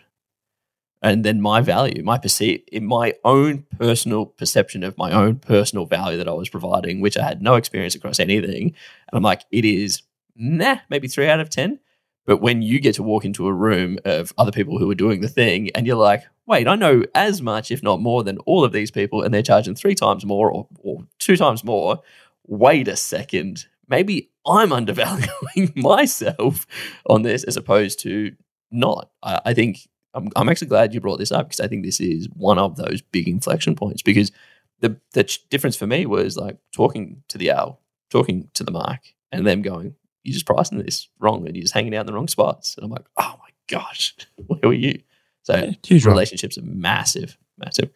And 1.02 1.24
then 1.24 1.41
my 1.41 1.62
value, 1.62 2.04
my 2.04 2.18
perceive 2.18 2.62
in 2.72 2.86
my 2.86 3.14
own 3.24 3.66
personal 3.78 4.26
perception 4.26 4.84
of 4.84 4.97
my 4.97 5.12
own 5.12 5.36
personal 5.36 5.86
value 5.86 6.18
that 6.18 6.28
I 6.28 6.34
was 6.34 6.50
providing, 6.50 7.00
which 7.00 7.18
I 7.18 7.24
had 7.24 7.41
no 7.41 7.56
experience 7.56 7.95
across 7.95 8.20
anything. 8.20 8.64
And 8.68 9.14
I'm 9.14 9.24
like, 9.24 9.45
it 9.52 9.64
is 9.64 10.02
nah, 10.36 10.78
maybe 10.89 11.08
three 11.08 11.28
out 11.28 11.39
of 11.39 11.50
ten. 11.50 11.80
But 12.26 12.41
when 12.41 12.62
you 12.62 12.80
get 12.80 12.95
to 12.95 13.04
walk 13.04 13.26
into 13.26 13.47
a 13.47 13.54
room 13.54 13.97
of 14.06 14.34
other 14.38 14.52
people 14.52 14.78
who 14.78 14.89
are 14.91 14.95
doing 14.95 15.22
the 15.22 15.28
thing 15.28 15.72
and 15.74 15.88
you're 15.88 15.95
like, 15.95 16.24
wait, 16.45 16.68
I 16.68 16.76
know 16.76 17.04
as 17.16 17.41
much, 17.41 17.72
if 17.72 17.82
not 17.82 18.02
more, 18.02 18.24
than 18.24 18.38
all 18.39 18.64
of 18.64 18.72
these 18.72 18.91
people, 18.91 19.24
and 19.24 19.34
they're 19.34 19.41
charging 19.41 19.76
three 19.76 19.95
times 19.95 20.26
more 20.26 20.52
or, 20.52 20.68
or 20.80 21.08
two 21.18 21.38
times 21.38 21.64
more. 21.64 22.02
Wait 22.45 22.88
a 22.88 22.95
second. 22.95 23.66
Maybe 23.88 24.30
I'm 24.45 24.72
undervaluing 24.74 25.74
myself 25.76 26.68
on 27.08 27.22
this 27.22 27.43
as 27.43 27.58
opposed 27.58 28.00
to 28.02 28.34
not. 28.70 29.10
I, 29.24 29.41
I 29.45 29.54
think 29.54 29.88
I'm, 30.14 30.30
I'm 30.36 30.49
actually 30.49 30.68
glad 30.68 30.93
you 30.93 30.99
brought 30.99 31.20
this 31.20 31.32
up 31.32 31.47
because 31.47 31.60
I 31.60 31.68
think 31.68 31.86
this 31.86 31.99
is 31.99 32.28
one 32.34 32.57
of 32.57 32.76
those 32.76 33.01
big 33.01 33.28
inflection 33.28 33.76
points 33.76 34.01
because 34.01 34.32
the, 34.80 34.99
the 35.14 35.24
ch- 35.24 35.47
difference 35.49 35.76
for 35.76 35.88
me 35.88 36.05
was 36.05 36.38
like 36.38 36.57
talking 36.74 37.24
to 37.28 37.38
the 37.38 37.51
owl, 37.51 37.82
talking 38.10 38.49
to 38.55 38.64
the 38.64 38.72
mark, 38.72 39.01
and 39.32 39.45
them 39.45 39.62
going, 39.62 39.95
you're 40.24 40.34
just 40.34 40.45
pricing 40.45 40.80
this 40.80 41.07
wrong 41.20 41.45
and 41.45 41.55
you're 41.55 41.64
just 41.64 41.74
hanging 41.74 41.95
out 41.95 42.01
in 42.01 42.07
the 42.07 42.14
wrong 42.14 42.28
spots. 42.28 42.76
And 42.76 42.86
I'm 42.86 42.91
like, 42.91 43.05
oh 43.18 43.36
my 43.39 43.49
gosh, 43.68 44.16
where 44.47 44.60
were 44.64 44.74
you? 44.74 45.01
So 45.43 45.55
Yeah, 45.55 45.72
huge 45.86 46.05
relationships 46.05 46.57
are 46.57 46.64
massive, 46.64 47.38
massive. 47.57 47.89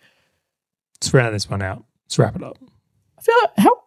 Let's 0.96 1.14
round 1.14 1.36
this 1.36 1.50
one 1.50 1.62
out. 1.62 1.84
Let's 2.06 2.18
wrap 2.18 2.36
it 2.36 2.44
up. 2.44 2.58
I 3.18 3.22
feel 3.22 3.36
like 3.42 3.52
how 3.58 3.84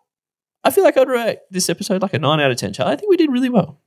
I 0.65 0.71
feel 0.71 0.85
like 0.85 0.97
I'd 0.97 1.09
rate 1.09 1.39
this 1.51 1.71
episode 1.71 2.03
like 2.03 2.15
a 2.15 2.19
nine 2.19 2.41
out 2.41 2.51
of 2.51 2.57
ten. 2.57 2.73
Charlie. 2.73 2.93
I 2.93 2.97
think 2.97 3.09
we 3.09 3.17
did 3.17 3.31
really 3.31 3.49
well. 3.49 3.81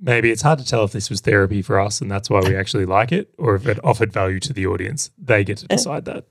Maybe 0.00 0.30
it's 0.30 0.42
hard 0.42 0.58
to 0.60 0.64
tell 0.64 0.84
if 0.84 0.92
this 0.92 1.10
was 1.10 1.20
therapy 1.20 1.62
for 1.62 1.80
us 1.80 2.00
and 2.00 2.10
that's 2.10 2.30
why 2.30 2.40
we 2.40 2.56
actually 2.56 2.86
like 2.86 3.12
it, 3.12 3.32
or 3.38 3.54
if 3.54 3.66
it 3.66 3.84
offered 3.84 4.12
value 4.12 4.40
to 4.40 4.52
the 4.52 4.66
audience. 4.66 5.10
They 5.18 5.44
get 5.44 5.58
to 5.58 5.66
eh. 5.70 5.76
decide 5.76 6.04
that. 6.04 6.26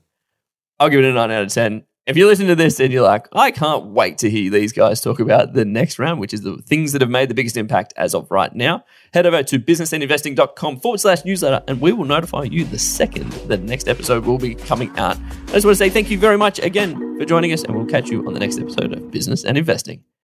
I'll 0.80 0.88
give 0.88 1.00
it 1.00 1.04
a 1.04 1.12
nine 1.12 1.30
out 1.30 1.42
of 1.42 1.52
ten. 1.52 1.84
If 2.08 2.16
you 2.16 2.26
listen 2.26 2.46
to 2.46 2.54
this 2.54 2.80
and 2.80 2.90
you're 2.90 3.02
like, 3.02 3.28
I 3.32 3.50
can't 3.50 3.88
wait 3.88 4.16
to 4.18 4.30
hear 4.30 4.50
these 4.50 4.72
guys 4.72 5.02
talk 5.02 5.20
about 5.20 5.52
the 5.52 5.66
next 5.66 5.98
round, 5.98 6.20
which 6.20 6.32
is 6.32 6.40
the 6.40 6.56
things 6.56 6.92
that 6.92 7.02
have 7.02 7.10
made 7.10 7.28
the 7.28 7.34
biggest 7.34 7.58
impact 7.58 7.92
as 7.98 8.14
of 8.14 8.30
right 8.30 8.54
now, 8.54 8.82
head 9.12 9.26
over 9.26 9.42
to 9.42 9.58
businessandinsinvesting.com 9.58 10.80
forward 10.80 11.00
slash 11.00 11.22
newsletter 11.26 11.62
and 11.68 11.82
we 11.82 11.92
will 11.92 12.06
notify 12.06 12.44
you 12.44 12.64
the 12.64 12.78
second 12.78 13.30
that 13.32 13.48
the 13.48 13.58
next 13.58 13.88
episode 13.88 14.24
will 14.24 14.38
be 14.38 14.54
coming 14.54 14.88
out. 14.98 15.18
I 15.48 15.52
just 15.52 15.66
want 15.66 15.74
to 15.74 15.84
say 15.84 15.90
thank 15.90 16.10
you 16.10 16.16
very 16.16 16.38
much 16.38 16.58
again 16.60 17.18
for 17.18 17.26
joining 17.26 17.52
us 17.52 17.62
and 17.64 17.76
we'll 17.76 17.84
catch 17.84 18.08
you 18.08 18.26
on 18.26 18.32
the 18.32 18.40
next 18.40 18.58
episode 18.58 18.94
of 18.94 19.10
Business 19.10 19.44
and 19.44 19.58
Investing. 19.58 20.02